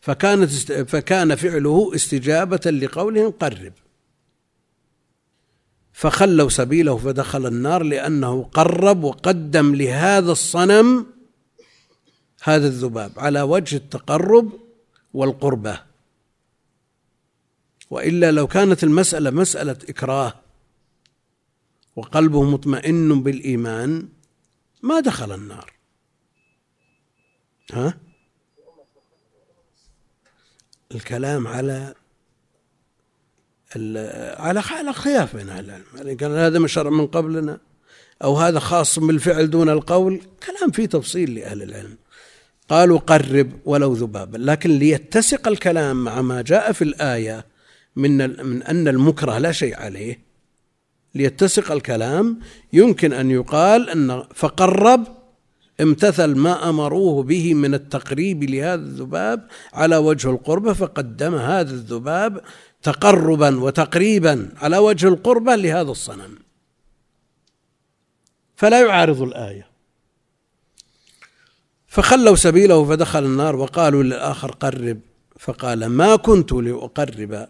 فكانت 0.00 0.50
فكان 0.72 1.34
فعله 1.34 1.94
استجابة 1.94 2.70
لقولهم 2.70 3.30
قرب. 3.30 3.72
فخلوا 5.94 6.48
سبيله 6.48 6.96
فدخل 6.96 7.46
النار 7.46 7.82
لأنه 7.82 8.42
قرب 8.44 9.04
وقدم 9.04 9.74
لهذا 9.74 10.32
الصنم 10.32 11.06
هذا 12.42 12.66
الذباب 12.66 13.12
على 13.16 13.42
وجه 13.42 13.76
التقرب 13.76 14.52
والقربة. 15.14 15.80
وإلا 17.90 18.30
لو 18.30 18.46
كانت 18.46 18.84
المسألة 18.84 19.30
مسألة 19.30 19.76
إكراه 19.88 20.34
وقلبه 21.96 22.42
مطمئن 22.42 23.22
بالإيمان 23.22 24.08
ما 24.82 25.00
دخل 25.00 25.32
النار. 25.32 25.72
ها؟ 27.72 27.98
الكلام 30.94 31.46
على 31.46 31.94
على 33.76 34.60
على 34.60 34.92
خلاف 34.92 35.36
بين 35.36 35.48
أهل 35.48 35.64
العلم 35.64 35.84
يعني 35.96 36.14
كان 36.14 36.32
هذا 36.32 36.58
من 36.58 36.68
شرع 36.68 36.90
من 36.90 37.06
قبلنا 37.06 37.58
أو 38.24 38.36
هذا 38.36 38.58
خاص 38.58 38.98
بالفعل 38.98 39.50
دون 39.50 39.68
القول. 39.68 40.20
كلام 40.46 40.70
فيه 40.70 40.86
تفصيل 40.86 41.34
لأهل 41.34 41.62
العلم. 41.62 41.96
قالوا 42.68 42.98
قرب 42.98 43.50
ولو 43.64 43.92
ذبابا 43.92 44.38
لكن 44.38 44.70
ليتسق 44.70 45.48
الكلام 45.48 46.04
مع 46.04 46.22
ما 46.22 46.42
جاء 46.42 46.72
في 46.72 46.82
الآية 46.82 47.46
من 47.96 48.44
من 48.46 48.62
أن 48.62 48.88
المكره 48.88 49.38
لا 49.38 49.52
شيء 49.52 49.76
عليه. 49.76 50.18
ليتسق 51.14 51.72
الكلام. 51.72 52.38
يمكن 52.72 53.12
أن 53.12 53.30
يقال 53.30 53.90
أن 53.90 54.22
فقرب 54.34 55.06
امتثل 55.80 56.34
ما 56.34 56.68
أمروه 56.68 57.22
به 57.22 57.54
من 57.54 57.74
التقريب 57.74 58.44
لهذا 58.44 58.82
الذباب 58.82 59.46
على 59.72 59.96
وجه 59.96 60.30
القربه 60.30 60.72
فقدم 60.72 61.34
هذا 61.34 61.70
الذباب 61.70 62.40
تقربا 62.84 63.60
وتقريبا 63.60 64.52
على 64.56 64.78
وجه 64.78 65.08
القربة 65.08 65.54
لهذا 65.56 65.90
الصنم. 65.90 66.38
فلا 68.56 68.86
يعارض 68.86 69.22
الآية. 69.22 69.66
فخلوا 71.86 72.36
سبيله 72.36 72.84
فدخل 72.84 73.24
النار 73.24 73.56
وقالوا 73.56 74.02
للآخر 74.02 74.50
قرب. 74.50 75.00
فقال 75.38 75.86
ما 75.86 76.16
كنت 76.16 76.52
لأقرب 76.52 77.48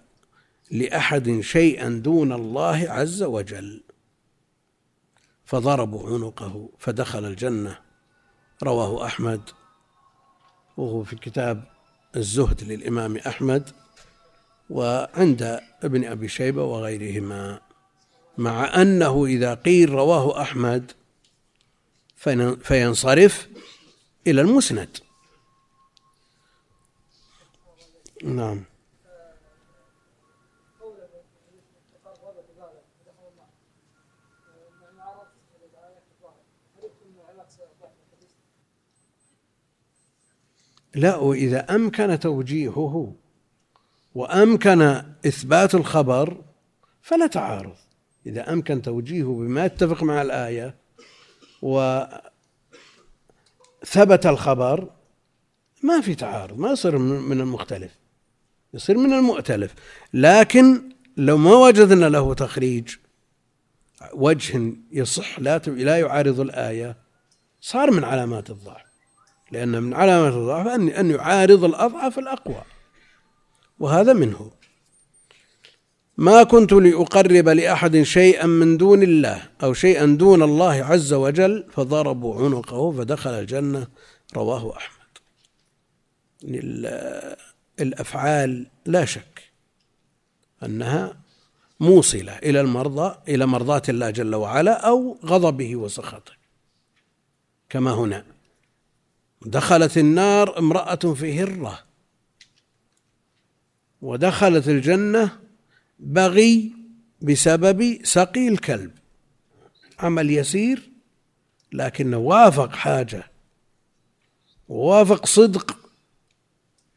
لأحد 0.70 1.40
شيئا 1.40 1.88
دون 1.88 2.32
الله 2.32 2.86
عز 2.88 3.22
وجل. 3.22 3.82
فضربوا 5.44 6.14
عنقه 6.14 6.68
فدخل 6.78 7.24
الجنة. 7.24 7.78
رواه 8.62 9.06
أحمد. 9.06 9.40
وهو 10.76 11.04
في 11.04 11.16
كتاب 11.16 11.64
الزهد 12.16 12.64
للإمام 12.64 13.16
أحمد. 13.16 13.83
وعند 14.70 15.60
ابن 15.82 16.04
أبي 16.04 16.28
شيبة 16.28 16.64
وغيرهما 16.64 17.60
مع 18.38 18.82
أنه 18.82 19.24
إذا 19.26 19.54
قيل 19.54 19.90
رواه 19.90 20.42
أحمد 20.42 20.92
فينصرف 22.62 23.48
إلى 24.26 24.40
المسند. 24.40 24.88
نعم. 28.24 28.64
لا 40.94 41.16
وإذا 41.16 41.74
أمكن 41.74 42.18
توجيهه 42.18 43.14
وأمكن 44.14 45.02
إثبات 45.26 45.74
الخبر 45.74 46.42
فلا 47.02 47.26
تعارض. 47.26 47.76
إذا 48.26 48.52
أمكن 48.52 48.82
توجيهه 48.82 49.34
بما 49.34 49.64
يتفق 49.64 50.02
مع 50.02 50.22
الآية 50.22 50.74
وثبت 51.62 52.26
الخبر 54.26 54.90
ما 55.82 56.00
في 56.00 56.14
تعارض 56.14 56.58
ما 56.58 56.70
يصير 56.72 56.98
من 56.98 57.40
المختلف. 57.40 57.92
يصير 58.74 58.98
من 58.98 59.12
المؤتلف. 59.12 59.74
لكن 60.14 60.82
لو 61.16 61.36
ما 61.36 61.54
وجدنا 61.54 62.08
له 62.08 62.34
تخريج 62.34 62.96
وجه 64.12 64.72
يصح 64.92 65.38
لا 65.40 65.58
لا 65.58 65.98
يعارض 65.98 66.40
الآية 66.40 66.96
صار 67.60 67.90
من 67.90 68.04
علامات 68.04 68.50
الضعف. 68.50 68.84
لأن 69.50 69.82
من 69.82 69.94
علامات 69.94 70.32
الضعف 70.32 70.66
أن 70.68 71.10
يعارض 71.10 71.64
الأضعف 71.64 72.18
الأقوى. 72.18 72.62
وهذا 73.78 74.12
منه. 74.12 74.50
ما 76.16 76.42
كنت 76.42 76.72
لأقرب 76.72 77.48
لأحد 77.48 78.02
شيئا 78.02 78.46
من 78.46 78.76
دون 78.76 79.02
الله 79.02 79.48
أو 79.62 79.72
شيئا 79.72 80.06
دون 80.06 80.42
الله 80.42 80.72
عز 80.84 81.12
وجل 81.12 81.66
فضربوا 81.72 82.44
عنقه 82.44 82.92
فدخل 82.92 83.30
الجنة. 83.30 83.88
رواه 84.36 84.76
أحمد. 84.76 85.04
الأفعال 87.80 88.66
لا 88.86 89.04
شك 89.04 89.42
أنها 90.62 91.16
موصلة 91.80 92.38
إلى 92.38 92.60
المرضى 92.60 93.18
إلى 93.28 93.46
مرضاة 93.46 93.82
الله 93.88 94.10
جل 94.10 94.34
وعلا 94.34 94.88
أو 94.88 95.18
غضبه 95.24 95.76
وسخطه. 95.76 96.32
كما 97.68 97.92
هنا. 97.92 98.24
دخلت 99.42 99.98
النار 99.98 100.58
امرأة 100.58 100.94
في 100.94 101.42
هرة. 101.42 101.78
ودخلت 104.04 104.68
الجنة 104.68 105.38
بغي 105.98 106.72
بسبب 107.22 107.98
سقي 108.02 108.48
الكلب. 108.48 108.90
عمل 109.98 110.30
يسير 110.30 110.90
لكنه 111.72 112.16
وافق 112.16 112.72
حاجة 112.72 113.24
ووافق 114.68 115.26
صدق 115.26 115.78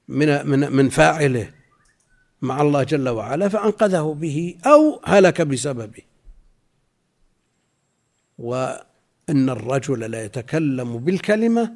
من 0.08 0.48
من 0.48 0.72
من 0.72 0.90
فاعله 0.90 1.52
مع 2.42 2.62
الله 2.62 2.84
جل 2.84 3.10
وعلا 3.10 3.50
فأنقذه 3.50 4.18
به 4.22 4.58
أو 4.66 5.02
هلك 5.06 5.42
بسببه. 5.42 6.02
وإن 8.38 9.50
الرجل 9.50 10.00
لا 10.12 10.26
يتكلم 10.26 10.98
بالكلمة 10.98 11.74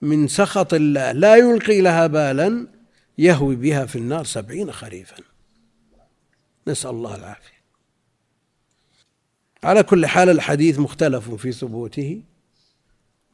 من 0.00 0.28
سخط 0.28 0.74
الله 0.74 1.12
لا 1.12 1.36
يلقي 1.36 1.80
لها 1.80 2.06
بالا 2.06 2.81
يهوي 3.22 3.56
بها 3.56 3.86
في 3.86 3.96
النار 3.96 4.24
سبعين 4.24 4.72
خريفا. 4.72 5.16
نسأل 6.68 6.90
الله 6.90 7.14
العافية. 7.14 7.62
على 9.64 9.82
كل 9.82 10.06
حال 10.06 10.28
الحديث 10.28 10.78
مختلف 10.78 11.30
في 11.30 11.52
ثبوته. 11.52 12.22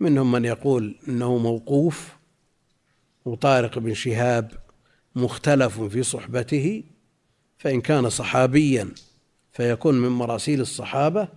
منهم 0.00 0.32
من 0.32 0.44
يقول 0.44 0.96
إنه 1.08 1.38
موقوف 1.38 2.08
وطارق 3.24 3.78
بن 3.78 3.94
شهاب 3.94 4.52
مختلف 5.14 5.80
في 5.80 6.02
صحبته. 6.02 6.82
فإن 7.58 7.80
كان 7.80 8.10
صحابيا 8.10 8.88
فيكون 9.52 9.94
من 9.94 10.08
مراسيل 10.08 10.60
الصحابة 10.60 11.28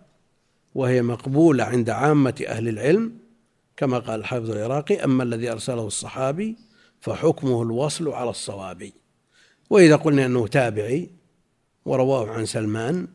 وهي 0.76 1.02
مقبولة 1.02 1.64
عند 1.64 1.90
عامة 1.90 2.44
أهل 2.48 2.68
العلم 2.68 3.18
كما 3.78 4.00
قال 4.00 4.20
الحافظ 4.20 4.52
العراقي 4.52 5.04
أما 5.04 5.24
الذي 5.24 5.52
أرسله 5.52 5.88
الصحابي 5.88 6.56
فحكمه 7.02 7.62
الوصل 7.64 8.10
على 8.10 8.30
الصواب. 8.30 8.92
وإذا 9.70 9.96
قلنا 9.96 10.26
أنه 10.26 10.48
تابعي 10.48 11.10
ورواه 11.86 12.30
عن 12.30 12.46
سلمان 12.46 13.08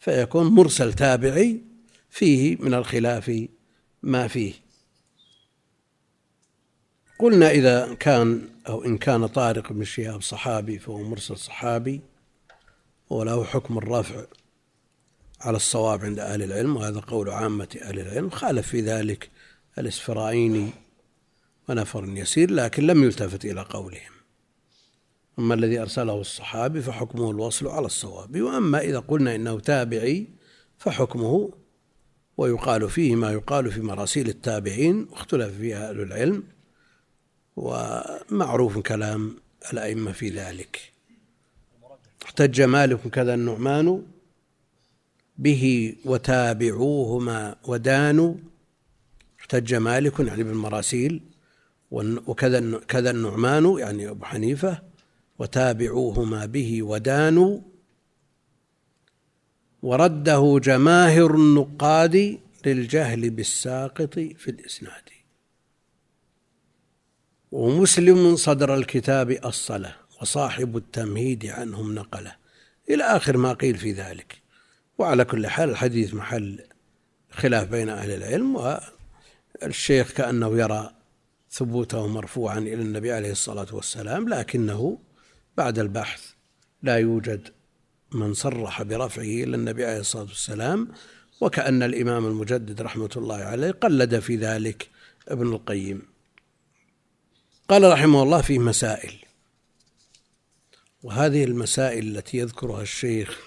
فيكون 0.00 0.46
مرسل 0.46 0.92
تابعي 0.92 1.60
فيه 2.10 2.56
من 2.60 2.74
الخلاف 2.74 3.46
ما 4.02 4.28
فيه. 4.28 4.52
قلنا 7.18 7.50
إذا 7.50 7.94
كان 7.94 8.48
أو 8.68 8.84
إن 8.84 8.98
كان 8.98 9.26
طارق 9.26 9.72
بن 9.72 9.84
شهاب 9.84 10.22
صحابي 10.22 10.78
فهو 10.78 11.02
مرسل 11.02 11.36
صحابي 11.36 12.00
وله 13.10 13.44
حكم 13.44 13.78
الرفع 13.78 14.24
على 15.40 15.56
الصواب 15.56 16.04
عند 16.04 16.18
أهل 16.18 16.42
العلم 16.42 16.76
وهذا 16.76 17.00
قول 17.00 17.30
عامة 17.30 17.78
أهل 17.82 17.98
العلم 18.00 18.30
خالف 18.30 18.68
في 18.68 18.80
ذلك 18.80 19.30
الإسفرايني 19.78 20.70
ونفر 21.68 22.04
يسير 22.08 22.50
لكن 22.50 22.86
لم 22.86 23.04
يلتفت 23.04 23.44
إلى 23.44 23.60
قولهم. 23.62 24.12
أما 25.38 25.54
الذي 25.54 25.78
أرسله 25.78 26.20
الصحابي 26.20 26.82
فحكمه 26.82 27.30
الوصل 27.30 27.68
على 27.68 27.86
الصواب. 27.86 28.40
وأما 28.40 28.80
إذا 28.80 28.98
قلنا 28.98 29.34
إنه 29.34 29.60
تابعي 29.60 30.26
فحكمه 30.78 31.52
ويقال 32.36 32.90
فيه 32.90 33.16
ما 33.16 33.32
يقال 33.32 33.72
في 33.72 33.80
مراسيل 33.80 34.28
التابعين 34.28 35.06
واختلف 35.10 35.56
فيها 35.58 35.90
أهل 35.90 36.00
العلم 36.00 36.42
ومعروف 37.56 38.78
كلام 38.78 39.36
الأئمة 39.72 40.12
في 40.12 40.28
ذلك. 40.28 40.92
احتج 42.24 42.62
مالك 42.62 43.08
كذا 43.08 43.34
النعمان 43.34 44.02
به 45.38 45.96
وتابعوهما 46.04 47.56
ودانوا. 47.64 48.34
احتج 49.40 49.74
مالك 49.74 50.20
يعني 50.20 50.42
بالمراسيل 50.44 51.22
وكذا 52.26 52.78
كذا 52.78 53.10
النعمان 53.10 53.78
يعني 53.78 54.10
أبو 54.10 54.24
حنيفة 54.24 54.82
وتابعوهما 55.38 56.46
به 56.46 56.82
ودانوا 56.82 57.60
ورده 59.82 60.60
جماهر 60.62 61.34
النقاد 61.34 62.38
للجهل 62.66 63.30
بالساقط 63.30 64.14
في 64.14 64.48
الإسناد. 64.48 65.02
ومسلم 67.52 68.36
صدر 68.36 68.74
الكتاب 68.74 69.30
الصلاة 69.30 69.94
وصاحب 70.20 70.76
التمهيد 70.76 71.46
عنهم 71.46 71.94
نقله. 71.94 72.36
إلى 72.90 73.04
آخر 73.04 73.36
ما 73.36 73.52
قيل 73.52 73.76
في 73.76 73.92
ذلك. 73.92 74.42
وعلى 74.98 75.24
كل 75.24 75.46
حال 75.46 75.70
الحديث 75.70 76.14
محل 76.14 76.60
خلاف 77.30 77.68
بين 77.68 77.88
أهل 77.88 78.10
العلم 78.10 78.80
والشيخ 79.62 80.12
كأنه 80.12 80.58
يرى 80.58 80.95
ثبوته 81.56 82.06
مرفوعا 82.06 82.58
إلى 82.58 82.74
النبي 82.82 83.12
عليه 83.12 83.30
الصلاة 83.30 83.66
والسلام 83.72 84.28
لكنه 84.28 84.98
بعد 85.56 85.78
البحث 85.78 86.30
لا 86.82 86.96
يوجد 86.98 87.48
من 88.12 88.34
صرح 88.34 88.82
برفعه 88.82 89.22
إلى 89.22 89.56
النبي 89.56 89.84
عليه 89.84 90.00
الصلاة 90.00 90.22
والسلام 90.22 90.88
وكأن 91.40 91.82
الإمام 91.82 92.26
المجدد 92.26 92.82
رحمة 92.82 93.10
الله 93.16 93.36
عليه 93.36 93.70
قلد 93.70 94.18
في 94.18 94.36
ذلك 94.36 94.90
ابن 95.28 95.52
القيم. 95.52 96.02
قال 97.68 97.92
رحمه 97.92 98.22
الله 98.22 98.42
فيه 98.42 98.58
مسائل 98.58 99.14
وهذه 101.02 101.44
المسائل 101.44 102.16
التي 102.16 102.38
يذكرها 102.38 102.82
الشيخ 102.82 103.38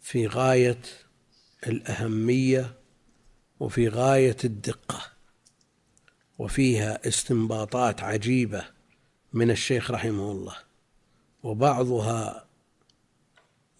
في 0.00 0.26
غاية 0.26 0.80
الأهمية 1.66 2.74
وفي 3.60 3.88
غاية 3.88 4.36
الدقة. 4.44 5.15
وفيها 6.38 7.08
استنباطات 7.08 8.02
عجيبة 8.02 8.64
من 9.32 9.50
الشيخ 9.50 9.90
رحمه 9.90 10.30
الله 10.32 10.56
وبعضها 11.42 12.46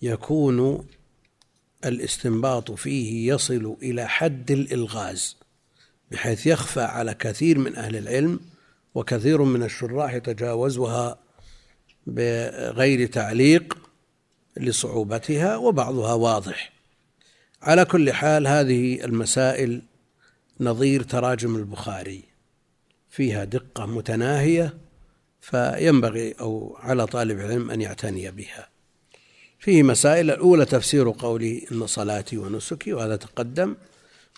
يكون 0.03 0.87
الاستنباط 1.85 2.71
فيه 2.71 3.33
يصل 3.35 3.77
إلى 3.83 4.09
حد 4.09 4.51
الإلغاز 4.51 5.37
بحيث 6.11 6.47
يخفى 6.47 6.81
على 6.81 7.15
كثير 7.15 7.59
من 7.59 7.77
أهل 7.77 7.97
العلم 7.97 8.41
وكثير 8.95 9.43
من 9.43 9.63
الشراح 9.63 10.13
يتجاوزها 10.15 11.19
بغير 12.07 13.07
تعليق 13.07 13.79
لصعوبتها 14.57 15.57
وبعضها 15.57 16.15
واضح. 16.15 16.73
على 17.63 17.85
كل 17.85 18.13
حال 18.13 18.47
هذه 18.47 19.05
المسائل 19.05 19.83
نظير 20.61 21.03
تراجم 21.03 21.57
البخاري. 21.57 22.25
فيها 23.17 23.45
دقة 23.45 23.87
متناهية 23.87 24.75
فينبغي 25.41 26.33
أو 26.41 26.77
على 26.81 27.07
طالب 27.07 27.41
العلم 27.41 27.71
أن 27.71 27.81
يعتني 27.81 28.31
بها. 28.31 28.69
فيه 29.59 29.83
مسائل 29.83 30.31
الأولى 30.31 30.64
تفسير 30.64 31.11
قولي 31.11 31.67
إن 31.73 31.87
صلاتي 31.87 32.39
ونسكي 32.39 32.93
وهذا 32.93 33.17
تقدم 33.17 33.77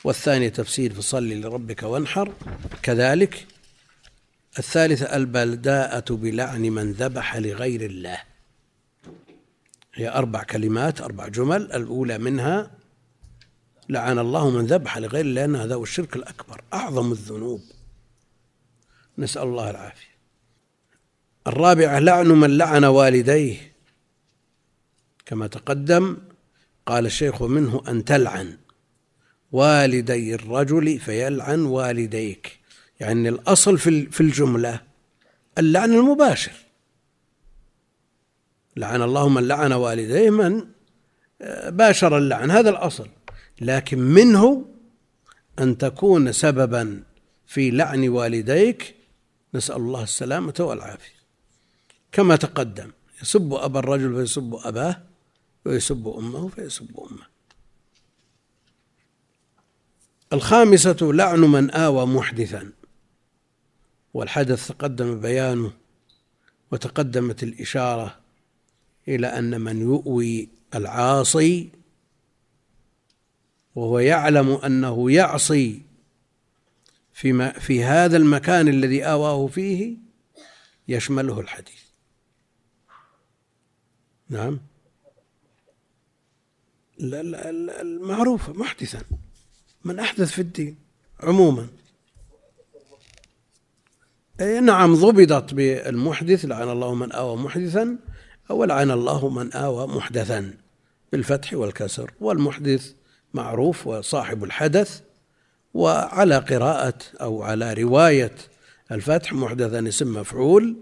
والثاني 0.05 0.51
تفسير 0.51 0.93
فصلي 0.93 1.35
لربك 1.41 1.83
وانحر. 1.83 2.33
كذلك 2.83 3.47
الثالثة 4.59 5.17
البلداءة 5.17 6.15
بلعن 6.15 6.63
من 6.63 6.93
ذبح 6.93 7.37
لغير 7.37 7.81
الله. 7.81 8.19
هي 9.95 10.09
أربع 10.09 10.43
كلمات 10.43 11.01
أربع 11.01 11.29
جمل 11.29 11.73
الأولى 11.73 12.19
منها 12.19 12.71
لعن 13.89 14.19
الله 14.19 14.51
من 14.51 14.67
ذبح 14.67 14.99
لغير 14.99 15.25
الله 15.25 15.41
لأن 15.41 15.57
هذا 15.57 15.75
هو 15.75 15.83
الشرك 15.83 16.17
الأكبر 16.17 16.61
أعظم 16.75 17.13
الذنوب. 17.13 17.78
نسأل 19.19 19.43
الله 19.43 19.71
العافية. 19.71 20.19
الرابعة 21.47 21.99
لعن 21.99 22.29
من 22.29 22.59
لعن 22.59 22.85
والديه. 22.85 23.73
كما 25.27 25.47
تقدم 25.47 26.17
قال 26.87 27.07
الشيخ 27.07 27.43
منه 27.43 27.83
أن 27.89 28.05
تلعن 28.05 28.57
والدي 29.53 30.35
الرجل 30.35 30.99
فيلعن 30.99 31.61
والديك. 31.61 32.59
يعني 33.01 33.29
الأصل 33.29 33.79
في 33.79 34.21
الجملة 34.21 34.81
اللعن 35.59 35.93
المباشر. 35.93 36.53
لعن 38.77 39.03
الله 39.03 39.29
من 39.29 39.49
لعن 39.49 39.73
والديه 39.73 40.31
من 40.31 40.65
آه، 41.43 41.71
باشر 41.71 42.19
اللعن. 42.19 42.51
هذا 42.51 42.71
الأصل. 42.71 43.09
لكن 43.61 43.99
منه 43.99 44.65
أن 45.59 45.79
تكون 45.79 46.33
سببا 46.33 47.03
في 47.47 47.71
لعن 47.71 48.09
والديك 48.09 48.98
نسأل 49.55 49.77
الله 49.77 50.03
السلامة 50.03 50.55
والعافية. 50.61 51.19
كما 52.13 52.37
تقدم 52.37 52.91
يسب 53.23 53.55
أبا 53.55 53.79
الرجل 53.79 54.15
فيسب 54.15 54.55
أباه 54.65 55.03
ويسب 55.67 56.09
أمه 56.19 56.49
فيسب 56.49 57.01
أمه. 57.11 57.27
الخامسة 60.33 60.97
لعن 61.03 61.41
من 61.41 61.71
آوى 61.71 62.07
محدثا. 62.07 62.73
والحدث 64.15 64.69
تقدم 64.69 65.21
بيانه 65.21 65.73
وتقدمت 66.73 67.43
الإشارة 67.43 68.19
إلى 69.09 69.27
أن 69.27 69.61
من 69.61 69.81
يؤوي 69.81 70.49
العاصي 70.75 71.71
وهو 73.75 73.99
يعلم 73.99 74.51
أنه 74.51 75.11
يعصي 75.11 75.83
في, 77.19 77.53
في 77.53 77.85
هذا 77.85 78.17
المكان 78.17 78.69
الذي 78.69 79.05
آواه 79.05 79.47
فيه 79.47 79.97
يشمله 80.89 81.41
الحديث. 81.41 81.83
نعم. 84.29 84.61
المعروف 87.01 88.51
محدثا. 88.51 89.03
من 89.85 89.99
أحدث 89.99 90.31
في 90.31 90.39
الدين 90.39 90.77
عموما. 91.21 91.69
أي 94.41 94.61
نعم 94.61 94.95
ضبطت 94.95 95.55
بالمحدث 95.55 96.45
لعن 96.45 96.69
الله 96.69 96.95
من 96.95 97.13
آوى 97.13 97.37
محدثا 97.37 97.99
ولعن 98.51 98.91
الله 98.91 99.29
من 99.29 99.53
آوى 99.53 99.87
محدثا 99.87 100.55
بالفتح 101.13 101.55
والكسر. 101.55 102.11
والمحدث 102.21 102.93
معروف 103.35 103.87
وصاحب 103.87 104.45
الحدث 104.45 105.08
وعلى 105.75 106.39
قراءة 106.39 106.99
أو 107.21 107.43
على 107.43 107.75
رواية 107.75 108.35
الفتح 108.93 109.33
محدثا 109.33 109.89
اسم 109.89 110.21
مفعول 110.21 110.77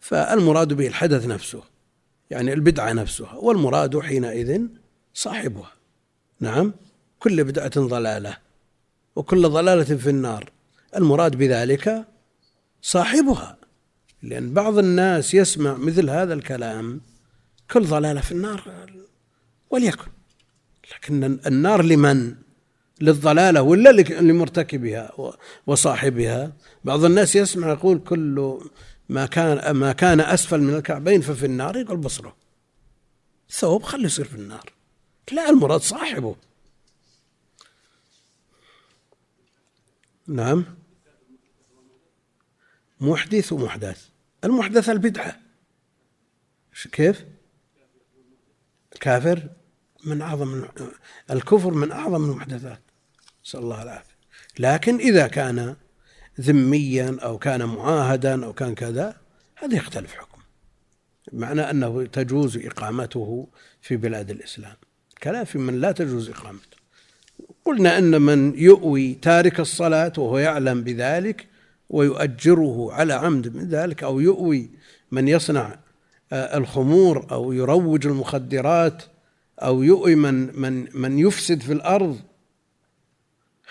فالمراد 0.00 0.72
به 0.72 0.86
الحدث 0.86 1.26
نفسه 1.26 1.62
يعني 2.30 2.52
البدعة 2.52 2.92
نفسها 2.92 3.34
والمراد 3.34 3.98
حينئذ 3.98 4.62
صاحبها 5.14 5.72
نعم 6.40 6.72
كل 7.18 7.44
بدعة 7.44 7.80
ضلالة 7.80 8.36
وكل 9.16 9.48
ضلالة 9.48 9.96
في 9.96 10.10
النار 10.10 10.50
المراد 10.96 11.36
بذلك 11.36 12.04
صاحبها 12.82 13.56
لأن 14.22 14.54
بعض 14.54 14.78
الناس 14.78 15.34
يسمع 15.34 15.76
مثل 15.76 16.10
هذا 16.10 16.34
الكلام 16.34 17.00
كل 17.70 17.84
ضلالة 17.84 18.20
في 18.20 18.32
النار 18.32 18.86
وليكن 19.70 20.10
لكن 20.94 21.38
النار 21.46 21.82
لمن؟ 21.82 22.34
للضلالة 23.04 23.62
ولا 23.62 23.90
لمرتكبها 24.20 25.12
وصاحبها. 25.66 26.52
بعض 26.84 27.04
الناس 27.04 27.36
يسمع 27.36 27.68
يقول 27.68 27.98
كل 27.98 28.58
ما 29.08 29.26
كان 29.26 29.70
ما 29.70 29.92
كان 29.92 30.20
أسفل 30.20 30.60
من 30.60 30.74
الكعبين 30.74 31.20
ففي 31.20 31.46
النار 31.46 31.76
يقول 31.76 31.96
بصره. 31.96 32.36
ثوب 33.50 33.82
خليه 33.82 34.04
يصير 34.04 34.24
في 34.24 34.34
النار. 34.34 34.72
لا 35.32 35.50
المراد 35.50 35.80
صاحبه. 35.80 36.36
نعم. 40.26 40.64
محدث 43.00 43.52
ومحدث. 43.52 44.08
المحدث 44.44 44.90
البدعة. 44.90 45.40
كيف؟ 46.92 47.24
كافر 49.00 49.48
من 50.04 50.22
أعظم 50.22 50.64
الكفر 51.30 51.70
من 51.70 51.92
أعظم 51.92 52.30
المحدثات. 52.30 52.83
نسأل 53.46 53.60
الله 53.60 53.82
العافية. 53.82 54.14
لكن 54.58 54.96
إذا 54.96 55.26
كان 55.26 55.76
ذميا 56.40 57.16
أو 57.22 57.38
كان 57.38 57.64
معاهدا 57.64 58.44
أو 58.44 58.52
كان 58.52 58.74
كذا 58.74 59.16
هذا 59.56 59.76
يختلف 59.76 60.14
حكم. 60.14 60.38
معنى 61.32 61.70
أنه 61.70 62.06
تجوز 62.06 62.56
إقامته 62.56 63.48
في 63.80 63.96
بلاد 63.96 64.30
الإسلام. 64.30 64.76
كلام 65.22 65.44
في 65.44 65.58
من 65.58 65.80
لا 65.80 65.92
تجوز 65.92 66.30
إقامته. 66.30 66.76
قلنا 67.64 67.98
أن 67.98 68.22
من 68.22 68.58
يؤوي 68.58 69.14
تارك 69.14 69.60
الصلاة 69.60 70.12
وهو 70.18 70.38
يعلم 70.38 70.82
بذلك 70.82 71.46
ويؤجره 71.90 72.92
على 72.92 73.12
عمد 73.12 73.56
من 73.56 73.68
ذلك 73.68 74.02
أو 74.02 74.20
يؤوي 74.20 74.70
من 75.10 75.28
يصنع 75.28 75.78
آه، 76.32 76.56
الخمور 76.58 77.26
أو 77.30 77.52
يروج 77.52 78.06
المخدرات 78.06 79.02
أو 79.62 79.82
يؤي 79.82 80.14
من 80.14 80.60
من 80.60 80.88
من 80.94 81.18
يفسد 81.18 81.60
في 81.62 81.72
الأرض 81.72 82.20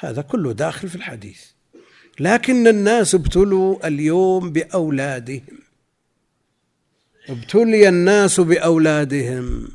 هذا 0.04 0.22
كله 0.22 0.52
داخل 0.52 0.90
في 0.90 0.96
الحديث. 0.96 1.42
لكن 2.20 2.68
الناس 2.68 3.16
ابتلوا 3.16 3.88
اليوم 3.88 4.52
بأولادهم. 4.52 5.60
ابتلي 7.30 7.90
الناس 7.90 8.40
بأولادهم. 8.40 9.68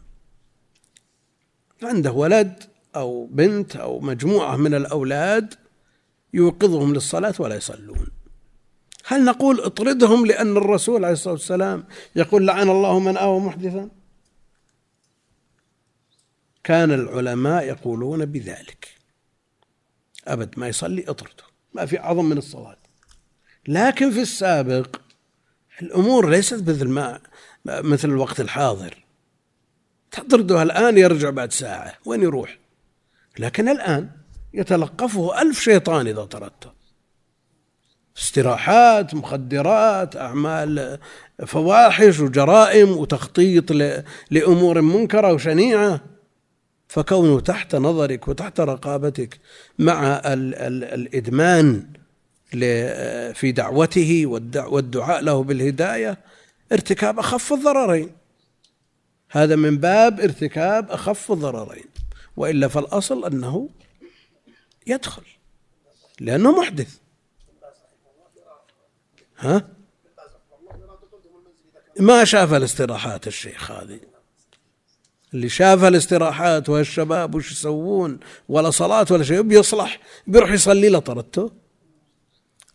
عنده 1.83 2.13
ولد 2.13 2.65
أو 2.97 3.27
بنت 3.27 3.77
أو 3.77 4.01
مجموعة 4.01 4.57
من 4.57 4.75
الأولاد 4.75 5.55
يوقظهم 6.35 6.95
للصلاة 6.95 7.35
ولا 7.39 7.57
يصلون. 7.57 8.07
هل 9.05 9.25
نقول 9.25 9.61
اطردهم 9.61 10.27
لأن 10.27 10.57
الرسول 10.57 11.05
عليه 11.05 11.13
الصلاة 11.13 11.35
والسلام 11.35 11.85
يقول 12.17 12.47
لعن 12.47 12.69
الله 12.69 12.99
من 13.01 13.17
آوى 13.17 13.41
محدثا؟ 13.41 13.89
كان 16.65 16.93
العلماء 16.93 17.65
يقولون 17.65 18.25
بذلك. 18.25 18.98
أبد 20.33 20.59
ما 20.59 20.69
يصلي 20.69 21.05
إطرده 21.09 21.45
ما 21.75 21.87
في 21.87 22.01
أعظم 22.01 22.25
من 22.25 22.39
الصلاة. 22.39 22.77
لكن 23.69 24.11
في 24.11 24.21
السابق 24.21 24.97
الأمور 25.83 26.31
ليست 26.31 26.69
مثل 26.69 26.89
ما 26.89 27.21
مثل 27.67 28.09
الوقت 28.09 28.41
الحاضر. 28.41 29.05
تطرده 30.11 30.63
الآن 30.63 30.99
يرجع 30.99 31.31
بعد 31.31 31.53
ساعة 31.53 31.95
وين 32.05 32.23
يروح؟ 32.23 32.59
لكن 33.39 33.69
الآن 33.69 34.11
يتلقفه 34.55 35.43
ألف 35.43 35.61
شيطان 35.61 36.07
إذا 36.07 36.25
طردته 36.25 36.79
استراحات 38.19 39.15
مخدرات 39.15 40.17
أعمال 40.17 40.99
فواحش 41.47 42.21
وجرائم 42.21 42.91
وتخطيط 42.91 43.73
لأمور 44.31 44.81
منكرة 44.81 45.33
وشنيعة. 45.33 46.01
فكونه 46.89 47.41
تحت 47.41 47.75
نظرك 47.75 48.29
وتحت 48.29 48.61
رقابتك 48.61 49.41
مع 49.79 50.17
ال 50.17 50.55
ال 50.55 50.85
الإدمان 50.85 51.87
في 53.35 53.53
دعوته 53.53 54.27
والدعاء 54.27 55.21
له 55.21 55.43
بالهداية 55.43 56.19
ارتكاب 56.73 57.19
أخف 57.19 57.53
الضررين. 57.53 58.11
هذا 59.31 59.57
من 59.57 59.79
باب 59.79 60.21
ارتكاب 60.21 60.91
أخف 60.91 61.33
الضررين. 61.33 61.85
وإلا 62.37 62.69
فالأصل 62.69 63.25
أنه 63.25 63.69
يدخل 64.87 65.23
لأنه 66.21 66.61
محدث. 66.61 66.97
ها؟ 69.39 69.69
ما 72.01 72.25
شاف 72.25 72.55
الاستراحات 72.55 73.27
الشيخ 73.27 73.71
هذه. 73.71 74.01
اللي 75.35 75.49
شاف 75.49 75.85
الاستراحات 75.85 76.69
والشباب 76.69 77.35
وش 77.35 77.53
يسوون 77.53 78.19
ولا 78.49 78.71
صلاة 78.71 79.07
ولا 79.11 79.25
شيء 79.25 79.41
بيصلح 79.41 80.01
بيروح 80.27 80.51
يصلي 80.53 80.89
له 80.89 80.99
طردته 80.99 81.51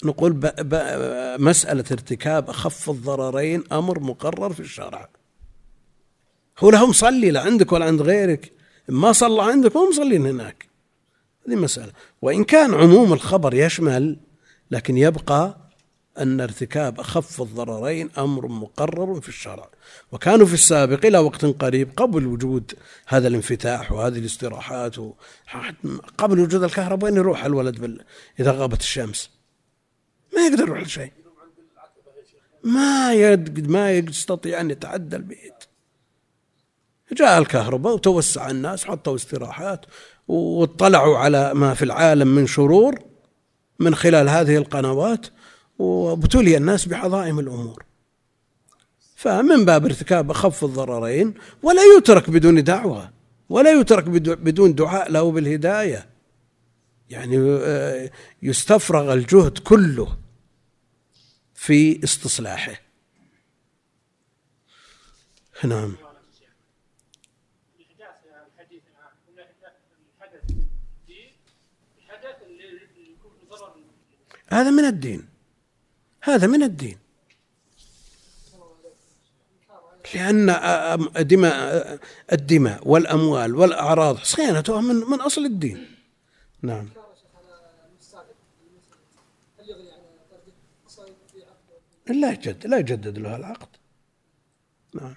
نقول 0.05 0.33
ب... 0.33 0.45
ب... 0.45 0.75
مسألة 1.41 1.83
ارتكاب 1.91 2.49
أخف 2.49 2.89
الضررين 2.89 3.63
أمر 3.71 3.99
مقرر 3.99 4.53
في 4.53 4.59
الشرع 4.59 5.09
هو 6.59 6.69
له 6.69 6.89
مصلي 6.89 7.31
لا 7.31 7.41
عندك 7.41 7.71
ولا 7.71 7.85
عند 7.85 8.01
غيرك. 8.01 8.51
ما 8.89 9.11
صلى 9.11 9.43
عندك 9.43 9.75
مو 9.75 9.89
مصلين 9.89 10.25
هناك. 10.25 10.69
هذه 11.47 11.55
مسألة. 11.55 11.91
وإن 12.21 12.43
كان 12.43 12.73
عموم 12.73 13.13
الخبر 13.13 13.53
يشمل 13.53 14.17
لكن 14.71 14.97
يبقى 14.97 15.57
أن 16.19 16.41
ارتكاب 16.41 16.99
أخف 16.99 17.41
الضررين 17.41 18.09
أمر 18.17 18.47
مقرر 18.47 19.21
في 19.21 19.29
الشرع. 19.29 19.69
وكانوا 20.11 20.45
في 20.45 20.53
السابق 20.53 21.05
إلى 21.05 21.17
وقت 21.17 21.45
قريب 21.45 21.91
قبل 21.97 22.27
وجود 22.27 22.73
هذا 23.07 23.27
الانفتاح 23.27 23.91
وهذه 23.91 24.19
الاستراحات 24.19 24.95
قبل 26.17 26.39
وجود 26.39 26.63
الكهرباء 26.63 27.09
وين 27.09 27.19
يروح 27.19 27.45
الولد 27.45 27.81
بال... 27.81 28.03
إذا 28.39 28.51
غابت 28.51 28.79
الشمس. 28.79 29.29
ما 30.35 30.47
يقدر 30.47 30.63
يروح 30.63 30.81
لشيء. 30.81 31.11
ما 32.63 33.13
يد... 33.13 33.69
ما 33.69 33.91
يستطيع 33.91 34.61
أن 34.61 34.71
يتعدى 34.71 35.15
البيت. 35.15 35.63
جاء 37.11 37.39
الكهرباء 37.39 37.93
وتوسع 37.93 38.49
الناس 38.49 38.85
حطوا 38.85 39.15
استراحات 39.15 39.85
واطلعوا 40.27 41.17
على 41.17 41.53
ما 41.53 41.73
في 41.73 41.85
العالم 41.85 42.27
من 42.27 42.47
شرور 42.47 42.99
من 43.79 43.95
خلال 43.95 44.29
هذه 44.29 44.57
القنوات. 44.57 45.27
وابتلي 45.83 46.57
الناس 46.57 46.87
بعظائم 46.87 47.39
الأمور. 47.39 47.83
فمن 49.15 49.65
باب 49.65 49.85
ارتكاب 49.85 50.31
اخف 50.31 50.63
الضررين 50.63 51.33
ولا 51.63 51.81
يترك 51.97 52.29
بدون 52.29 52.63
دعوة 52.63 53.11
ولا 53.49 53.71
يترك 53.71 54.03
بدون 54.39 54.75
دعاء 54.75 55.11
له 55.11 55.31
بالهداية. 55.31 56.09
يعني 57.09 57.37
آه، 57.39 58.11
يستفرغ 58.41 59.13
الجهد 59.13 59.57
كله 59.57 60.17
في 61.55 62.03
استصلاحه. 62.03 62.73
نعم. 65.63 65.95
هذا 74.47 74.69
من 74.69 74.85
الدين. 74.85 75.32
هذا 76.23 76.47
من 76.47 76.63
الدين. 76.63 76.97
لأن 80.15 80.45
دماء 81.19 81.99
الدماء 82.31 82.87
والأموال 82.87 83.55
والأعراض 83.55 84.17
صيانتها 84.17 84.81
من 84.81 84.95
من 84.95 85.21
أصل 85.21 85.45
الدين. 85.45 85.95
نعم. 86.61 86.89
لا 92.07 92.31
يجدد 92.31 92.67
لا 92.67 92.77
يجدد 92.77 93.17
له 93.17 93.35
العقد. 93.35 93.67
نعم. 94.93 95.15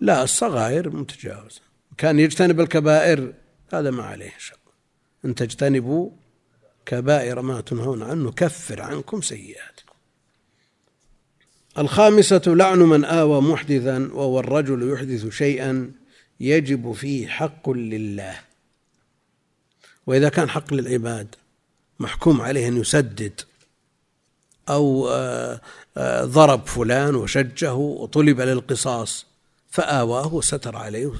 لا 0.00 0.22
الصغائر 0.22 0.90
متجاوزة. 0.90 1.60
كان 1.98 2.18
يجتنب 2.18 2.60
الكبائر 2.60 3.34
هذا 3.72 3.90
ما 3.90 4.02
عليه 4.02 4.34
شق 4.38 4.61
أن 5.24 5.34
تجتنبوا 5.34 6.10
كبائر 6.86 7.42
ما 7.42 7.60
تنهون 7.60 8.02
عنه 8.02 8.32
كفر 8.32 8.82
عنكم 8.82 9.22
سيئاتكم. 9.22 9.92
الخامسة 11.78 12.42
لعن 12.46 12.78
من 12.78 13.04
آوى 13.04 13.40
محدثا 13.40 14.10
وهو 14.12 14.40
الرجل 14.40 14.92
يحدث 14.92 15.28
شيئا 15.28 15.92
يجب 16.40 16.92
فيه 16.92 17.28
حق 17.28 17.70
لله. 17.70 18.40
وإذا 20.06 20.28
كان 20.28 20.48
حق 20.48 20.74
للعباد 20.74 21.34
محكوم 22.00 22.40
عليه 22.40 22.68
أن 22.68 22.76
يسدد 22.76 23.40
أو 24.68 25.08
آه، 25.08 25.60
آه، 25.96 26.24
ضرب 26.24 26.66
فلان 26.66 27.14
وشجه 27.14 27.74
وطلب 27.74 28.40
للقصاص 28.40 29.26
فآواه 29.70 30.34
وستر 30.34 30.76
عليه 30.76 31.12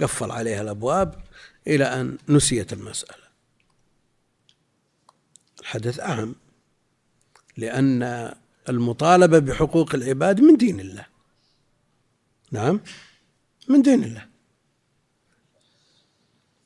قفل 0.00 0.30
عليها 0.30 0.62
الأبواب 0.62 1.14
إلى 1.66 1.84
أن 1.84 2.18
نسيت 2.28 2.72
المسألة. 2.72 3.29
الحدث 5.70 6.00
أهم 6.00 6.34
لأن 7.56 8.32
المطالبة 8.68 9.38
بحقوق 9.38 9.94
العباد 9.94 10.40
من 10.40 10.56
دين 10.56 10.80
الله. 10.80 11.06
نعم 12.52 12.80
من 13.68 13.82
دين 13.82 14.04
الله. 14.04 14.26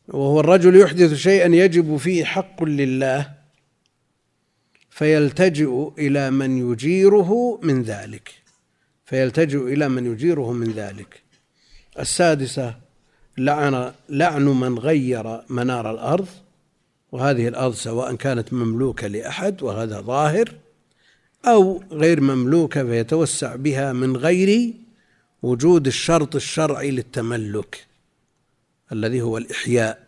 وهو 0.08 0.40
الرجل 0.40 0.76
يحدث 0.76 1.14
شيئا 1.14 1.46
يجب 1.46 1.96
فيه 1.96 2.24
حق 2.24 2.64
لله 2.64 3.34
فيلتجئ 4.90 5.92
إلى 5.98 6.30
من 6.30 6.72
يجيره 6.72 7.60
من 7.62 7.82
ذلك. 7.82 8.34
فيلتجئ 9.04 9.58
إلى 9.58 9.88
من 9.88 10.12
يجيره 10.12 10.52
من 10.52 10.70
ذلك. 10.70 11.22
السادسة 11.98 12.76
لعن 13.38 13.92
لعن 14.08 14.44
من 14.44 14.78
غير 14.78 15.42
منار 15.48 15.90
الأرض. 15.90 16.43
وهذه 17.14 17.48
الأرض 17.48 17.74
سواء 17.74 18.14
كانت 18.14 18.52
مملوكة 18.52 19.06
لأحد 19.06 19.62
وهذا 19.62 20.00
ظاهر 20.00 20.52
أو 21.44 21.82
غير 21.92 22.20
مملوكة 22.20 22.84
فيتوسع 22.84 23.56
بها 23.56 23.92
من 23.92 24.16
غير 24.16 24.72
وجود 25.42 25.86
الشرط 25.86 26.34
الشرعي 26.34 26.90
للتملك 26.90 27.86
الذي 28.92 29.22
هو 29.22 29.38
الإحياء. 29.38 30.04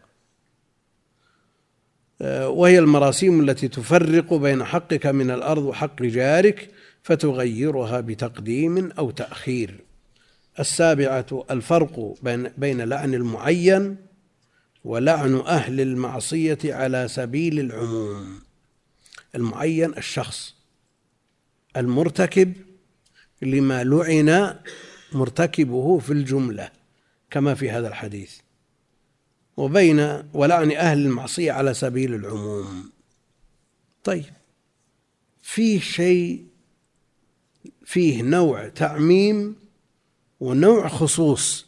وهي 2.30 2.78
المراسيم 2.78 3.40
التي 3.40 3.68
تفرق 3.68 4.34
بين 4.34 4.64
حقك 4.64 5.06
من 5.06 5.30
الأرض 5.30 5.62
وحق 5.62 6.02
جارك 6.02 6.70
فتغيرها 7.02 8.00
بتقديم 8.00 8.92
أو 8.98 9.10
تأخير. 9.10 9.80
السابعة 10.60 11.44
الفرق 11.50 12.14
بين 12.22 12.50
بين 12.58 12.80
لعن 12.80 13.14
المعين 13.14 13.96
ولعن 14.86 15.34
أهل 15.34 15.80
المعصية 15.80 16.58
على 16.64 17.08
سبيل 17.08 17.60
العموم. 17.60 18.40
المعين 19.34 19.98
الشخص 19.98 20.54
المرتكب 21.76 22.52
لما 23.42 23.84
لعن 23.84 24.56
مرتكبه 25.12 25.98
في 25.98 26.12
الجملة 26.12 26.70
كما 27.30 27.54
في 27.54 27.70
هذا 27.70 27.88
الحديث. 27.88 28.34
وبين 29.56 30.22
ولعن 30.32 30.72
أهل 30.72 30.98
المعصية 30.98 31.52
على 31.52 31.74
سبيل 31.74 32.14
العموم. 32.14 32.90
طيب 34.04 34.24
فيه 35.42 35.80
شيء 35.80 36.46
فيه 37.84 38.22
نوع 38.22 38.68
تعميم 38.68 39.56
ونوع 40.40 40.88
خصوص. 40.88 41.66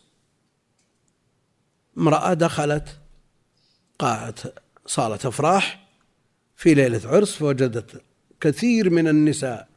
امرأة 1.96 2.34
دخلت 2.34 2.98
قاعة 3.98 4.34
صالة 4.86 5.18
أفراح 5.24 5.88
في 6.56 6.74
ليلة 6.74 7.00
عرس 7.04 7.34
فوجدت 7.34 8.02
كثير 8.40 8.90
من 8.90 9.08
النساء 9.08 9.68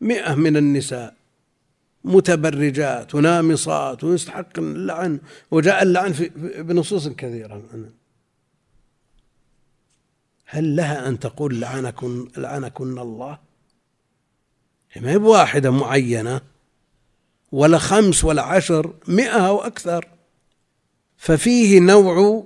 مئة 0.00 0.34
من 0.34 0.56
النساء 0.56 1.14
متبرجات 2.04 3.14
ونامصات 3.14 4.04
ويستحق 4.04 4.58
اللعن 4.58 5.20
وجاء 5.50 5.82
اللعن 5.82 6.12
في 6.12 6.28
بنصوص 6.62 7.08
كثيرة 7.08 7.62
هل 10.46 10.76
لها 10.76 11.08
أن 11.08 11.18
تقول 11.18 11.60
لعنكن 11.60 12.28
لعنكن 12.36 12.98
الله؟ 12.98 13.38
ما 14.96 15.10
هي 15.10 15.18
بواحدة 15.18 15.70
معينة 15.70 16.40
ولا 17.52 17.78
خمس 17.78 18.24
ولا 18.24 18.42
عشر 18.42 18.94
مئة 19.08 19.48
أو 19.48 19.60
أكثر 19.60 20.08
ففيه 21.16 21.80
نوع 21.80 22.44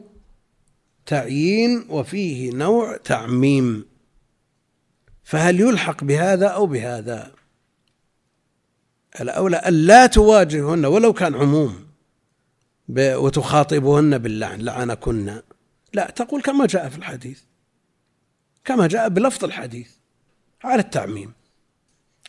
تعيين 1.09 1.86
وفيه 1.88 2.50
نوع 2.52 2.96
تعميم. 2.96 3.84
فهل 5.24 5.61
يلحق 5.61 6.04
بهذا 6.04 6.46
أو 6.46 6.66
بهذا؟ 6.66 7.32
الأولى 9.20 9.56
أن 9.56 9.74
لا 9.74 10.06
تواجههن 10.06 10.84
ولو 10.84 11.12
كان 11.12 11.34
عموم 11.34 11.86
وتخاطبهن 12.98 14.18
باللعن 14.18 14.61
لعنكن. 14.61 15.40
لا 15.92 16.11
تقول 16.11 16.42
كما 16.42 16.66
جاء 16.66 16.88
في 16.88 16.98
الحديث. 16.98 17.40
كما 18.64 18.86
جاء 18.86 19.09
بلفظ 19.09 19.44
الحديث 19.44 19.90
على 20.64 20.80
التعميم. 20.80 21.32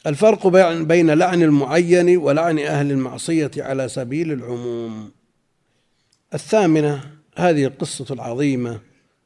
الفرق 0.08 0.48
بين 0.82 1.10
لعن 1.12 1.44
المعين 1.44 2.18
ولعن 2.18 2.60
أهل 2.60 2.92
المعصية 2.92 3.52
على 3.58 3.90
سبيل 3.90 4.32
العموم. 4.32 5.12
الثامنة 6.34 7.19
هذه 7.40 7.66
القصة 7.66 8.14
العظيمة 8.14 8.80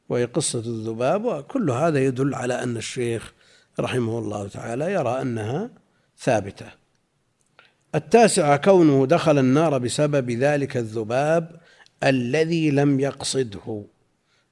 وهي 0.08 0.24
قصة 0.24 0.58
الذباب 0.58 1.24
وكل 1.24 1.70
هذا 1.70 2.04
يدل 2.04 2.34
على 2.34 2.62
أن 2.62 2.76
الشيخ 2.76 3.32
رحمه 3.80 4.18
الله 4.18 4.48
تعالى 4.48 4.92
يرى 4.92 5.22
أنها 5.22 5.70
ثابتة. 6.18 6.66
التاسعة 7.94 8.56
كونه 8.56 9.06
دخل 9.06 9.38
النار 9.38 9.78
بسبب 9.78 10.30
ذلك 10.30 10.76
الذباب 10.76 11.60
الذي 12.04 12.70
لم 12.70 13.00
يقصده 13.00 13.84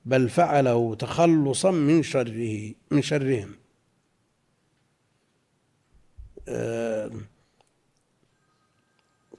بل 0.05 0.29
فعله 0.29 0.95
تخلصا 0.95 1.71
من 1.71 2.03
شره 2.03 2.73
من 2.91 3.03
شرهم. 3.03 3.55
آه، 6.49 7.11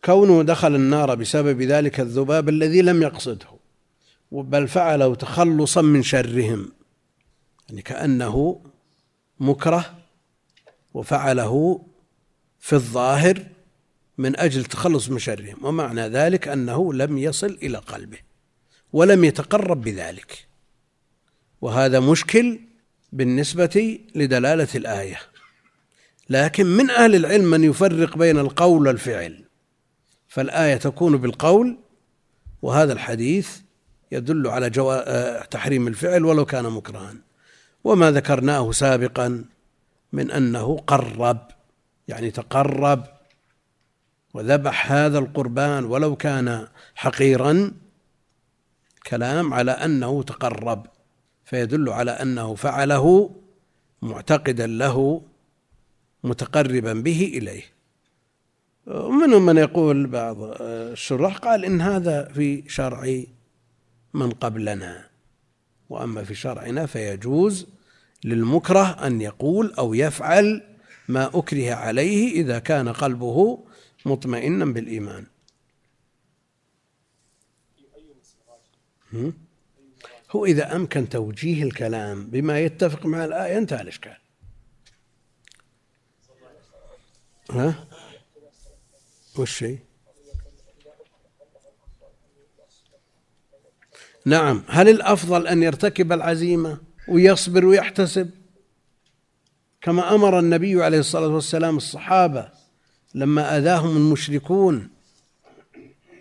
كونه 0.06 0.44
دخل 0.44 0.76
النار 0.76 1.16
بسبب 1.16 1.62
ذلك 1.62 2.00
الذباب 2.00 2.50
الذي 2.50 2.82
لم 2.82 3.02
يقصده 3.02 3.53
بل 4.42 4.68
فعله 4.68 5.16
تخلصا 5.16 5.82
من 5.82 6.04
شرهم 6.04 6.72
يعني 7.70 7.82
كأنه 7.82 8.62
مكره 9.40 9.98
وفعله 10.94 11.86
في 12.60 12.74
الظاهر 12.74 13.46
من 14.18 14.40
أجل 14.40 14.62
التخلص 14.62 15.10
من 15.10 15.20
شرهم 15.20 15.58
ومعنى 15.62 16.08
ذلك 16.08 16.48
أنه 16.48 16.94
لم 16.94 17.18
يصل 17.18 17.58
إلى 17.64 17.78
قلبه 17.78 18.18
ولم 18.94 19.24
يتقرب 19.24 19.82
بذلك. 19.82 20.48
وهذا 21.62 22.00
مشكل 22.00 22.60
بالنسبة 23.12 24.00
لدلالة 24.16 24.68
الآية. 24.76 25.20
لكن 26.30 26.66
من 26.66 26.90
أهل 26.90 27.16
العلم 27.16 27.46
من 27.46 27.64
يفرق 27.64 28.18
بين 28.18 28.40
القول 28.40 28.88
والفعل 28.88 29.46
فالآية 30.28 30.76
تكون 30.76 31.18
بالقول 31.18 31.78
وهذا 32.62 32.94
الحديث 32.94 33.63
يدل 34.14 34.48
على 34.48 34.70
جوا... 34.70 34.96
آه، 35.08 35.46
تحريم 35.46 35.88
الفعل 35.88 36.26
ولو 36.26 36.46
كان 36.46 36.66
مكرها. 36.66 37.16
وما 37.84 38.12
ذكرناه 38.12 38.72
سابقا 38.72 39.46
من 40.14 40.32
أنه 40.32 40.78
قرب 40.78 41.48
يعني 42.08 42.32
تقرب 42.32 43.04
وذبح 44.34 44.92
هذا 44.92 45.20
القربان 45.20 45.86
ولو 45.86 46.16
كان 46.16 46.68
حقيرا 46.96 47.72
كلام 49.08 49.54
على 49.54 49.72
أنه 49.72 50.24
تقرب 50.24 50.88
فيدل 51.46 51.90
على 51.90 52.12
أنه 52.12 52.56
فعله 52.56 53.36
معتقدا 54.02 54.68
له 54.68 55.22
متقربا 56.24 56.94
به 56.94 57.32
إليه. 57.38 57.64
ومنهم 58.88 59.46
من 59.46 59.58
يقول 59.58 60.08
بعض 60.08 60.38
الشراح 60.62 61.38
قال 61.38 61.66
إن 61.66 61.82
هذا 61.82 62.32
في 62.34 62.64
شرع 62.68 63.24
من 64.14 64.32
قبلنا. 64.32 65.10
وأما 65.90 66.24
في 66.24 66.36
شرعنا 66.36 66.86
فيجوز 66.86 67.68
للمكره 68.24 69.08
أن 69.08 69.22
يقول 69.22 69.74
أو 69.74 69.94
يفعل 69.94 70.78
ما 71.08 71.40
أكره 71.40 71.74
عليه 71.74 72.32
إذا 72.32 72.60
كان 72.60 72.90
قلبه 72.90 73.66
مطمئنا 74.06 74.66
بالإيمان. 74.66 75.26
هو 80.32 80.46
إذا 80.46 80.76
أمكن 80.76 81.10
توجيه 81.10 81.64
الكلام 81.64 82.28
بما 82.28 82.60
يتفق 82.60 83.06
مع 83.06 83.26
الآية 83.26 83.58
انتهى 83.58 83.82
الإشكال. 83.82 84.18
ها؟ 87.52 87.88
وش 89.38 89.58
شيء 89.58 89.80
نعم. 94.26 94.64
هل 94.68 94.90
الأفضل 94.90 95.48
أن 95.48 95.64
يرتكب 95.64 96.12
العزيمة 96.12 96.78
ويصبر 97.08 97.66
ويحتسب؟ 97.66 98.30
كما 99.82 100.16
أمر 100.16 100.40
النبي 100.40 100.84
عليه 100.84 101.00
الصلاة 101.00 101.28
والسلام 101.28 101.78
الصحابة 101.78 102.50
لما 103.16 103.58
أذاهم 103.58 103.98
المشركون 103.98 104.90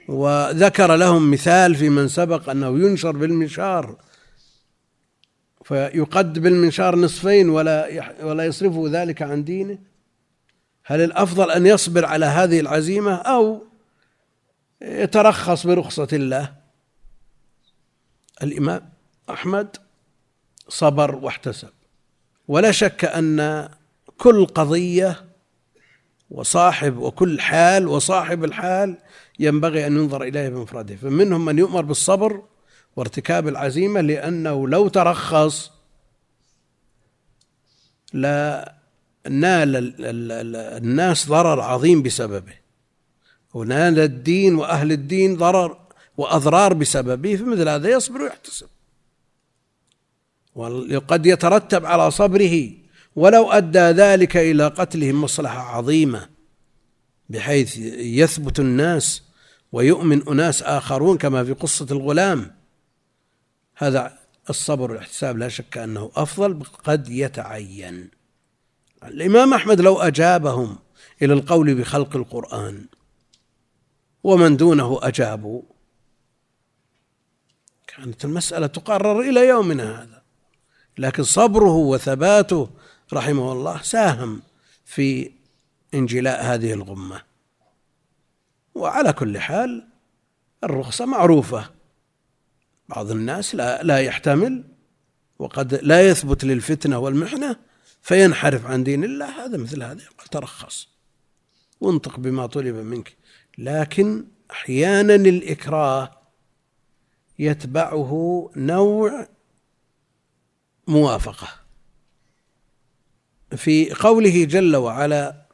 وذكر 0.08 0.96
لهم 0.96 1.30
مثال 1.30 1.74
في 1.74 1.88
من 1.88 2.08
سبق 2.08 2.50
أنه 2.50 2.78
ينشر 2.78 3.16
بالمنشار 3.16 3.96
فيقد 5.64 6.38
بالمنشار 6.38 6.96
نصفين 6.96 7.48
ولا 7.48 7.88
ولا 8.22 8.44
يصرفه 8.44 8.84
ذلك 8.88 9.22
عن 9.22 9.44
دينه. 9.44 9.78
هل 10.84 11.00
الأفضل 11.00 11.50
أن 11.50 11.66
يصبر 11.66 12.04
على 12.04 12.26
هذه 12.26 12.60
العزيمة 12.60 13.14
أو 13.14 13.62
يترخص 14.82 15.66
برخصة 15.66 16.08
الله؟ 16.12 16.61
الإمام 18.42 18.88
أحمد 19.30 19.76
صبر 20.68 21.14
واحتسب. 21.14 21.68
ولا 22.48 22.70
شك 22.70 23.04
أن 23.04 23.68
كل 24.18 24.46
قضية 24.46 25.24
وصاحب 26.30 26.96
وكل 26.96 27.40
حال 27.40 27.88
وصاحب 27.88 28.44
الحال 28.44 28.98
ينبغي 29.38 29.86
أن 29.86 29.96
ينظر 29.96 30.22
اليه 30.22 30.48
بمفرده. 30.48 30.96
فمنهم 30.96 31.44
من 31.44 31.58
يؤمر 31.58 31.82
بالصبر 31.82 32.42
وارتكاب 32.96 33.48
العزيمة 33.48 34.00
لأنه 34.00 34.68
لو 34.68 34.88
ترخص 34.88 35.70
لا 38.12 38.74
نال 39.30 39.94
الناس 40.82 41.28
ضرر 41.28 41.60
عظيم 41.60 42.02
بسببه. 42.02 42.54
ونال 43.54 43.98
الدين 43.98 44.54
وأهل 44.54 44.92
الدين 44.92 45.36
ضرر 45.36 45.78
وأضرار 46.16 46.74
بسببه 46.74 47.36
فمثل 47.36 47.68
هذا 47.68 47.90
يصبر 47.90 48.22
ويحتسب. 48.22 48.66
وقد 50.54 51.26
يترتب 51.26 51.86
على 51.86 52.10
صبره 52.10 52.70
ولو 53.16 53.50
أدى 53.50 53.78
ذلك 53.78 54.36
إلى 54.36 54.66
قتلهم 54.66 55.22
مصلحة 55.22 55.60
عظيمة 55.60 56.28
بحيث 57.28 57.78
يثبت 57.98 58.60
الناس 58.60 59.22
ويؤمن 59.72 60.28
أناس 60.28 60.62
آخرون 60.62 61.18
كما 61.18 61.44
في 61.44 61.52
قصة 61.52 61.86
الغلام. 61.90 62.50
هذا 63.76 64.18
الصبر 64.50 64.90
والاحتساب 64.90 65.38
لا 65.38 65.48
شك 65.48 65.78
أنه 65.78 66.10
أفضل 66.16 66.62
قد 66.84 67.08
يتعين. 67.08 68.10
الإمام 69.04 69.54
أحمد 69.54 69.80
لو 69.80 70.00
أجابهم 70.00 70.78
إلى 71.22 71.32
القول 71.32 71.74
بخلق 71.74 72.16
القرآن 72.16 72.86
ومن 74.24 74.56
دونه 74.56 74.98
أجابوا 75.02 75.62
كانت 77.96 78.24
المسألة 78.24 78.66
تقرر 78.66 79.20
إلى 79.20 79.48
يومنا 79.48 80.02
هذا. 80.02 80.22
لكن 80.98 81.22
صبره 81.22 81.76
وثباته 81.76 82.70
رحمه 83.12 83.52
الله 83.52 83.82
ساهم 83.82 84.42
في 84.84 85.30
انجلاء 85.94 86.44
هذه 86.44 86.72
الغمة. 86.72 87.22
وعلى 88.74 89.12
كل 89.12 89.38
حال 89.38 89.88
الرخصة 90.64 91.06
معروفة. 91.06 91.70
بعض 92.88 93.10
الناس 93.10 93.54
لا 93.54 93.82
لا 93.82 93.98
يحتمل 93.98 94.64
وقد 95.38 95.74
لا 95.74 96.08
يثبت 96.08 96.44
للفتنة 96.44 96.98
والمحنة 96.98 97.56
فينحرف 98.02 98.66
عن 98.66 98.84
دين 98.84 99.04
الله. 99.04 99.44
هذا 99.44 99.56
مثل 99.56 99.82
هذا 99.82 100.02
يقول 100.02 100.26
ترخص. 100.30 100.88
وانطق 101.80 102.18
بما 102.18 102.46
طلب 102.46 102.74
منك. 102.74 103.16
لكن 103.58 104.24
أحيانا 104.50 105.14
الإكراه 105.14 106.21
يتبعه 107.38 108.50
نوع 108.56 109.28
موافقة. 110.88 111.48
في 113.56 113.94
قوله 113.94 114.44
جل 114.44 114.76
وعلا 114.76 115.46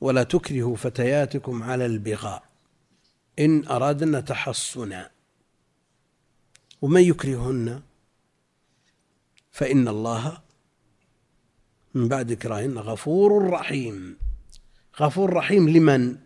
ولا 0.00 0.22
تكرهوا 0.22 0.76
فتياتكم 0.76 1.62
على 1.62 1.86
البغاء 1.86 2.42
إن 3.38 3.66
أردنا 3.66 4.20
تحصنا. 4.20 5.10
ومن 6.82 7.02
يكرهن؟ 7.02 7.82
فإن 9.50 9.88
الله 9.88 10.42
من 11.94 12.08
بعد 12.08 12.32
إكراههن 12.32 12.78
غفور 12.78 13.50
رحيم. 13.50 14.18
غفور 15.00 15.32
رحيم 15.32 15.68
لمن؟ 15.68 16.23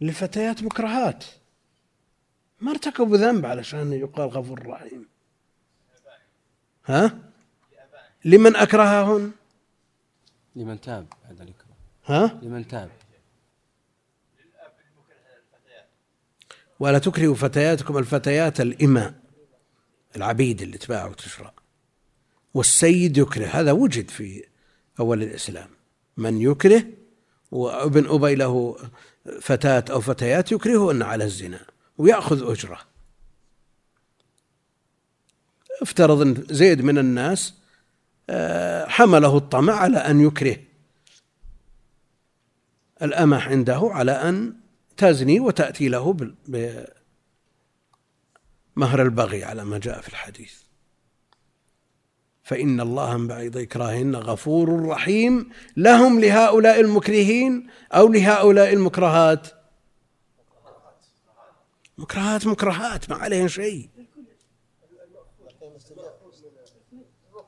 للفتيات 0.00 0.62
مكرهات 0.62 1.24
ما 2.60 2.70
ارتكبوا 2.70 3.16
ذنب 3.16 3.46
علشان 3.46 3.92
يقال 3.92 4.28
غفور 4.28 4.66
رحيم. 4.66 5.08
ها؟ 6.86 7.18
لمن 8.24 8.56
أكرههن؟ 8.56 9.32
لمن 10.56 10.80
تاب 10.80 11.06
بعد 11.24 11.40
الإكراه. 11.40 11.76
ها؟ 12.04 12.40
لمن 12.42 12.68
تاب. 12.68 12.90
ولا 16.80 16.98
تكرهوا 16.98 17.34
فتياتكم 17.34 17.98
الفتيات 17.98 18.60
الإماء 18.60 19.14
العبيد 20.16 20.62
اللي 20.62 20.78
تباع 20.78 21.06
وتشرى. 21.06 21.52
والسيد 22.54 23.18
يكره 23.18 23.46
هذا 23.46 23.72
وجد 23.72 24.10
في 24.10 24.44
أول 25.00 25.22
الإسلام. 25.22 25.68
من 26.16 26.40
يكره؟ 26.40 26.84
وابن 27.50 28.06
أبي 28.08 28.34
له 28.34 28.76
فتاة 29.40 29.84
أو 29.90 30.00
فتيات 30.00 30.52
يكرههن 30.52 31.02
على 31.02 31.24
الزنا 31.24 31.60
ويأخذ 31.98 32.50
أجرة. 32.50 32.80
افترض 35.82 36.20
أن 36.20 36.46
زيد 36.50 36.82
من 36.82 36.98
الناس 36.98 37.54
آه، 38.30 38.86
حمله 38.86 39.36
الطمع 39.36 39.72
على 39.72 39.98
أن 39.98 40.20
يكره. 40.20 40.56
الأمة 43.02 43.42
عنده 43.42 43.90
على 43.92 44.12
أن 44.12 44.54
تزني 44.96 45.40
وتأتي 45.40 45.88
له 45.88 46.12
بمهر 46.46 46.92
البغي 49.02 49.44
على 49.44 49.64
ما 49.64 49.78
جاء 49.78 50.00
في 50.00 50.08
الحديث. 50.08 50.59
فإن 52.50 52.80
الله 52.80 53.16
من 53.16 53.26
بعد 53.26 53.56
إكراههن 53.56 54.16
غفور 54.16 54.86
رحيم. 54.86 55.50
لهم 55.76 56.20
لهؤلاء 56.20 56.80
المكرهين 56.80 57.66
أو 57.92 58.08
لهؤلاء 58.08 58.72
المكرهات؟ 58.72 59.48
مكرهات 61.98 62.46
مكرهات 62.46 63.10
ما 63.10 63.16
عليهم 63.16 63.48
شيء. 63.48 63.88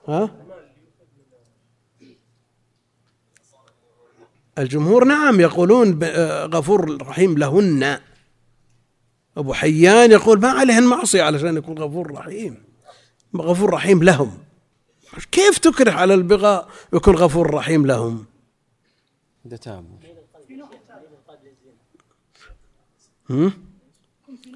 ها؟ 0.08 0.30
الجمهور 4.58 5.04
نعم 5.04 5.40
يقولون 5.40 6.04
غفور 6.54 7.02
رحيم 7.02 7.38
لهن. 7.38 8.00
أبو 9.36 9.52
حيان 9.52 10.10
يقول 10.10 10.40
ما 10.40 10.48
عليهن 10.48 10.82
معصية 10.86 11.22
علشان 11.22 11.56
يكون 11.56 11.78
غفور 11.78 12.10
رحيم. 12.10 12.62
غفور 13.36 13.70
رحيم 13.70 14.02
لهم. 14.02 14.51
كيف 15.32 15.58
تكره 15.58 15.90
على 15.90 16.14
البغاء 16.14 16.68
ويكون 16.92 17.14
غفور 17.14 17.54
رحيم 17.54 17.86
لهم؟ 17.86 18.24
تابوا 19.56 19.98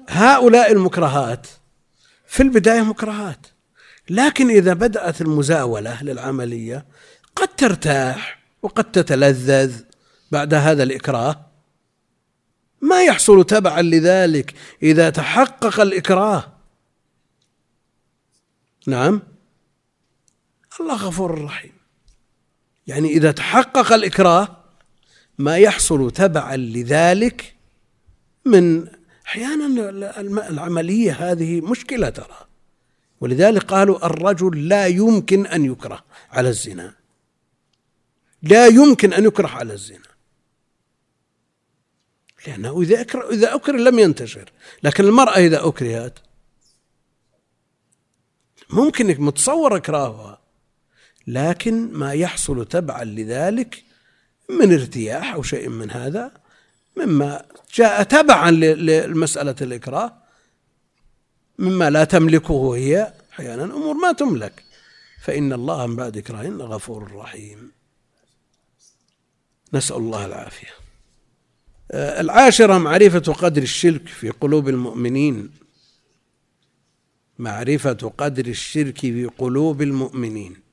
هؤلاء 0.09 0.71
المكرهات 0.71 1.47
في 2.27 2.43
البداية 2.43 2.81
مكرهات 2.81 3.47
لكن 4.09 4.49
إذا 4.49 4.73
بدأت 4.73 5.21
المزاولة 5.21 6.03
للعملية 6.03 6.85
قد 7.35 7.47
ترتاح 7.47 8.39
وقد 8.61 8.91
تتلذذ 8.91 9.81
بعد 10.31 10.53
هذا 10.53 10.83
الإكراه. 10.83 11.45
ما 12.81 13.03
يحصل 13.03 13.43
تبعا 13.43 13.81
لذلك 13.81 14.53
إذا 14.83 15.09
تحقق 15.09 15.79
الإكراه. 15.79 16.53
نعم؟ 18.87 19.21
الله 20.81 20.95
غفور 20.95 21.43
رحيم 21.43 21.73
يعني 22.87 23.07
إذا 23.07 23.31
تحقق 23.31 23.93
الإكراه 23.93 24.63
ما 25.37 25.57
يحصل 25.57 26.11
تبعا 26.11 26.55
لذلك 26.55 27.55
من 28.45 28.87
أحيانا 29.27 29.65
العملية 30.49 31.31
هذه 31.31 31.61
مشكلة 31.61 32.09
ترى. 32.09 32.47
ولذلك 33.21 33.63
قالوا 33.63 34.05
الرجل 34.05 34.67
لا 34.67 34.87
يمكن 34.87 35.47
أن 35.47 35.65
يكره 35.65 36.03
على 36.31 36.49
الزنا. 36.49 36.95
لا 38.41 38.67
يمكن 38.67 39.13
أن 39.13 39.25
يكره 39.25 39.47
على 39.47 39.73
الزنا. 39.73 40.07
لأنه 42.47 42.81
إذا 42.81 43.01
أكره 43.01 43.29
إذا 43.29 43.55
أكره 43.55 43.77
لم 43.77 43.99
ينتشر. 43.99 44.51
لكن 44.83 45.05
المرأة 45.05 45.37
إذا 45.37 45.67
أكرهت 45.67 46.19
ممكن 48.69 49.21
متصور 49.21 49.77
إكراهها. 49.77 50.46
لكن 51.27 51.93
ما 51.93 52.13
يحصل 52.13 52.65
تبعا 52.65 53.03
لذلك 53.03 53.83
من 54.49 54.73
ارتياح 54.73 55.33
أو 55.33 55.43
شيء 55.43 55.69
من 55.69 55.91
هذا 55.91 56.31
مما 56.97 57.45
جاء 57.73 58.03
تبعا 58.03 58.51
لمسألة 58.51 59.55
الإكراه 59.61 60.17
مما 61.59 61.89
لا 61.89 62.03
تملكه 62.03 62.75
هي 62.75 63.13
أحيانا 63.33 63.63
أمور 63.63 63.93
ما 63.95 64.11
تملك. 64.11 64.63
فإن 65.21 65.53
الله 65.53 65.87
من 65.87 65.95
بعد 65.95 66.17
إكراهن 66.17 66.61
غفور 66.61 67.11
رحيم. 67.11 67.71
نسأل 69.73 69.95
الله 69.95 70.25
العافية. 70.25 70.67
آه، 71.91 72.21
العاشرة 72.21 72.77
معرفة 72.77 73.33
قدر 73.33 73.61
الشرك 73.61 74.07
في 74.07 74.29
قلوب 74.29 74.69
المؤمنين. 74.69 75.49
معرفة 77.39 78.13
قدر 78.17 78.45
الشرك 78.45 78.99
في 78.99 79.25
قلوب 79.25 79.81
المؤمنين. 79.81 80.66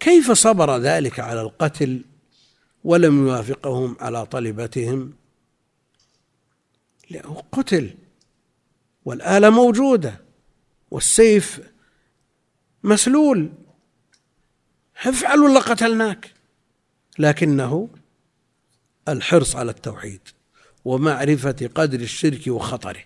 كيف 0.00 0.32
صبر 0.32 0.76
ذلك 0.78 1.20
على 1.20 1.40
القتل 1.40 2.04
ولم 2.84 3.26
يوافقهم 3.26 3.96
على 4.00 4.26
طلبتهم؟ 4.26 5.12
لأنه 7.10 7.42
قتل 7.52 7.94
والآلة 9.04 9.50
موجودة 9.50 10.20
والسيف 10.90 11.60
مسلول. 12.82 13.52
افعل 15.04 15.38
ولا 15.38 15.60
قتلناك؟ 15.60 16.34
لكنه 17.18 17.88
الحرص 19.08 19.56
على 19.56 19.70
التوحيد 19.70 20.20
ومعرفة 20.84 21.70
قدر 21.74 22.00
الشرك 22.00 22.46
وخطره. 22.46 23.04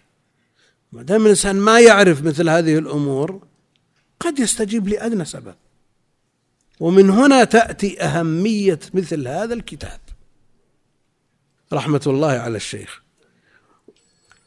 ما 0.93 1.03
دام 1.03 1.23
الإنسان 1.23 1.57
ما 1.57 1.81
يعرف 1.81 2.23
مثل 2.23 2.49
هذه 2.49 2.79
الأمور 2.79 3.47
قد 4.21 4.39
يستجيب 4.39 4.89
لأدنى 4.89 5.25
سبب. 5.25 5.55
ومن 6.81 7.11
هنا 7.11 7.45
تأتي 7.45 8.03
أهمية 8.03 8.79
مثل 8.95 9.29
هذا 9.29 9.55
الكتاب. 9.55 10.01
رحمة 11.73 12.03
الله 12.07 12.31
على 12.31 12.57
الشيخ. 12.57 13.03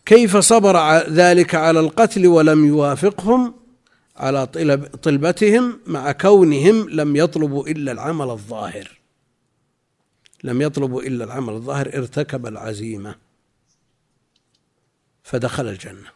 كيف 0.06 0.38
صبر 0.38 0.98
ذلك 0.98 1.56
على 1.56 1.80
القتل 1.80 2.28
ولم 2.28 2.66
يوافقهم 2.66 3.54
على 4.18 4.48
طلبتهم 5.04 5.80
مع 5.88 6.12
كونهم 6.12 6.90
لم 6.90 7.16
يطلبوا 7.16 7.68
إلا 7.68 7.92
العمل 7.92 8.30
الظاهر. 8.30 9.00
لم 10.44 10.62
يطلبوا 10.62 11.02
إلا 11.02 11.26
العمل 11.26 11.54
الظاهر 11.54 11.88
ارتكب 11.88 12.46
العزيمة. 12.48 13.16
فدخل 15.24 15.68
الجنة. 15.68 16.10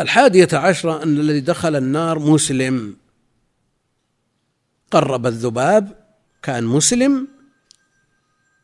الحادية 0.00 0.48
عشرة 0.52 1.02
أن 1.02 1.18
الذي 1.18 1.40
دخل 1.40 1.76
النار 1.76 2.18
مسلم. 2.18 2.96
قرب 4.90 5.26
الذباب 5.26 5.92
كان 6.42 6.64
مسلم 6.64 7.28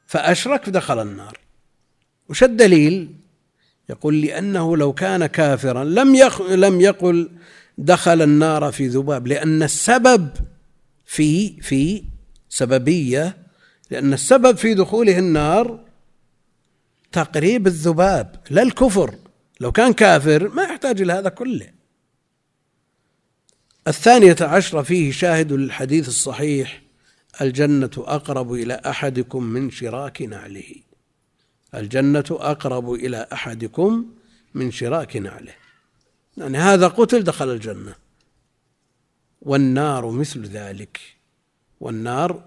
فأشرك 0.06 0.64
فدخل 0.64 1.02
النار. 1.02 1.38
وش 2.28 2.42
الدليل؟ 2.42 3.14
يقول 3.88 4.20
لأنه 4.20 4.76
لو 4.76 4.92
كان 4.92 5.26
كافرا 5.26 5.84
لم 5.84 6.14
يخ 6.14 6.42
لم 6.42 6.80
يقل 6.80 7.30
دخل 7.78 8.22
النار 8.22 8.72
في 8.72 8.86
ذباب 8.86 9.26
لأن 9.26 9.62
السبب 9.62 10.30
في 11.06 11.60
في 11.60 12.04
سببية 12.48 13.36
لأن 13.90 14.12
السبب 14.12 14.56
في 14.56 14.74
دخوله 14.74 15.18
النار 15.18 15.84
تقريب 17.12 17.66
الذباب 17.66 18.40
لا 18.50 18.62
الكفر. 18.62 19.14
لو 19.60 19.72
كان 19.72 19.92
كافر 19.92 20.48
ما 20.48 20.62
يحتاج 20.62 21.00
إلى 21.00 21.12
هذا 21.12 21.28
كله. 21.28 21.75
الثانية 23.88 24.36
عشرة 24.40 24.82
فيه 24.82 25.12
شاهد 25.12 25.52
للحديث 25.52 26.08
الصحيح 26.08 26.82
الجنة 27.40 27.90
أقرب 27.96 28.52
إلى 28.52 28.74
أحدكم 28.86 29.42
من 29.42 29.70
شراك 29.70 30.22
نعله. 30.22 30.74
الجنة 31.74 32.24
أقرب 32.30 32.92
إلى 32.92 33.28
أحدكم 33.32 34.06
من 34.54 34.70
شراك 34.70 35.16
نعله. 35.16 35.54
يعني 36.36 36.58
هذا 36.58 36.88
قتل 36.88 37.22
دخل 37.24 37.50
الجنة. 37.50 37.94
والنار 39.42 40.10
مثل 40.10 40.46
ذلك. 40.46 41.00
والنار 41.80 42.44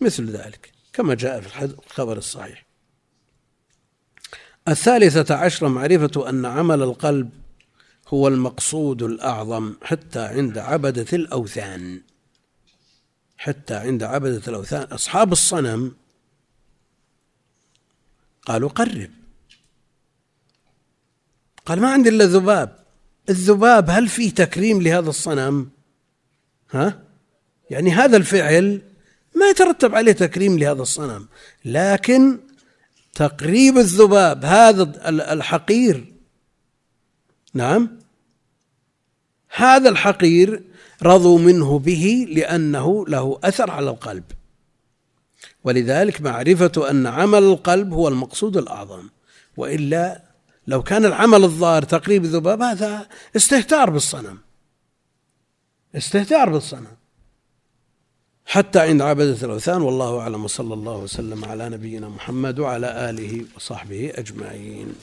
مثل 0.00 0.30
ذلك 0.30 0.72
كما 0.92 1.14
جاء 1.14 1.40
في 1.40 1.64
الخبر 1.64 2.16
الصحيح. 2.16 2.66
الثالثة 4.68 5.34
عشرة 5.34 5.68
معرفة 5.68 6.28
أن 6.28 6.44
عمل 6.44 6.82
القلب 6.82 7.30
هو 8.08 8.28
المقصود 8.28 9.02
الأعظم 9.02 9.74
حتى 9.82 10.20
عند 10.20 10.58
عبدة 10.58 11.06
الأوثان. 11.12 12.02
حتى 13.36 13.74
عند 13.74 14.02
عبدة 14.02 14.42
الأوثان. 14.48 14.82
أصحاب 14.82 15.32
الصنم 15.32 15.96
قالوا 18.46 18.68
قرب. 18.68 19.10
قال 21.66 21.80
ما 21.80 21.92
عندي 21.92 22.08
إلا 22.08 22.24
ذباب 22.24 22.86
الذباب 23.28 23.90
هل 23.90 24.08
فيه 24.08 24.30
تكريم 24.30 24.82
لهذا 24.82 25.08
الصنم؟ 25.08 25.70
ها؟ 26.70 27.02
يعني 27.70 27.90
هذا 27.90 28.16
الفعل 28.16 28.82
ما 29.34 29.50
يترتب 29.50 29.94
عليه 29.94 30.12
تكريم 30.12 30.58
لهذا 30.58 30.82
الصنم. 30.82 31.28
لكن 31.64 32.38
تقريب 33.14 33.78
الذباب 33.78 34.44
هذا 34.44 35.08
الحقير. 35.08 36.12
نعم؟ 37.54 37.95
هذا 39.56 39.88
الحقير 39.88 40.62
رضوا 41.02 41.38
منه 41.38 41.78
به 41.78 42.26
لأنه 42.30 43.06
له 43.06 43.38
أثر 43.44 43.70
على 43.70 43.90
القلب. 43.90 44.24
ولذلك 45.64 46.20
معرفة 46.20 46.90
أن 46.90 47.06
عمل 47.06 47.42
القلب 47.42 47.92
هو 47.92 48.08
المقصود 48.08 48.56
الأعظم. 48.56 49.08
وإلا 49.56 50.22
لو 50.66 50.82
كان 50.82 51.04
العمل 51.04 51.44
الظاهر 51.44 51.82
تقريب 51.82 52.24
الذباب 52.24 52.62
هذا 52.62 53.08
استهتار 53.36 53.90
بالصنم. 53.90 54.38
استهتار 55.96 56.50
بالصنم. 56.50 56.96
حتى 58.46 58.80
عند 58.80 59.02
عبدة 59.02 59.38
الأوثان 59.42 59.82
والله 59.82 60.20
أعلم 60.20 60.44
وصلى 60.44 60.74
الله 60.74 60.96
وسلم 60.96 61.44
على 61.44 61.68
نبينا 61.68 62.08
محمد 62.08 62.58
وعلى 62.58 63.10
آله 63.10 63.44
وصحبه 63.56 64.12
أجمعين. 64.14 64.94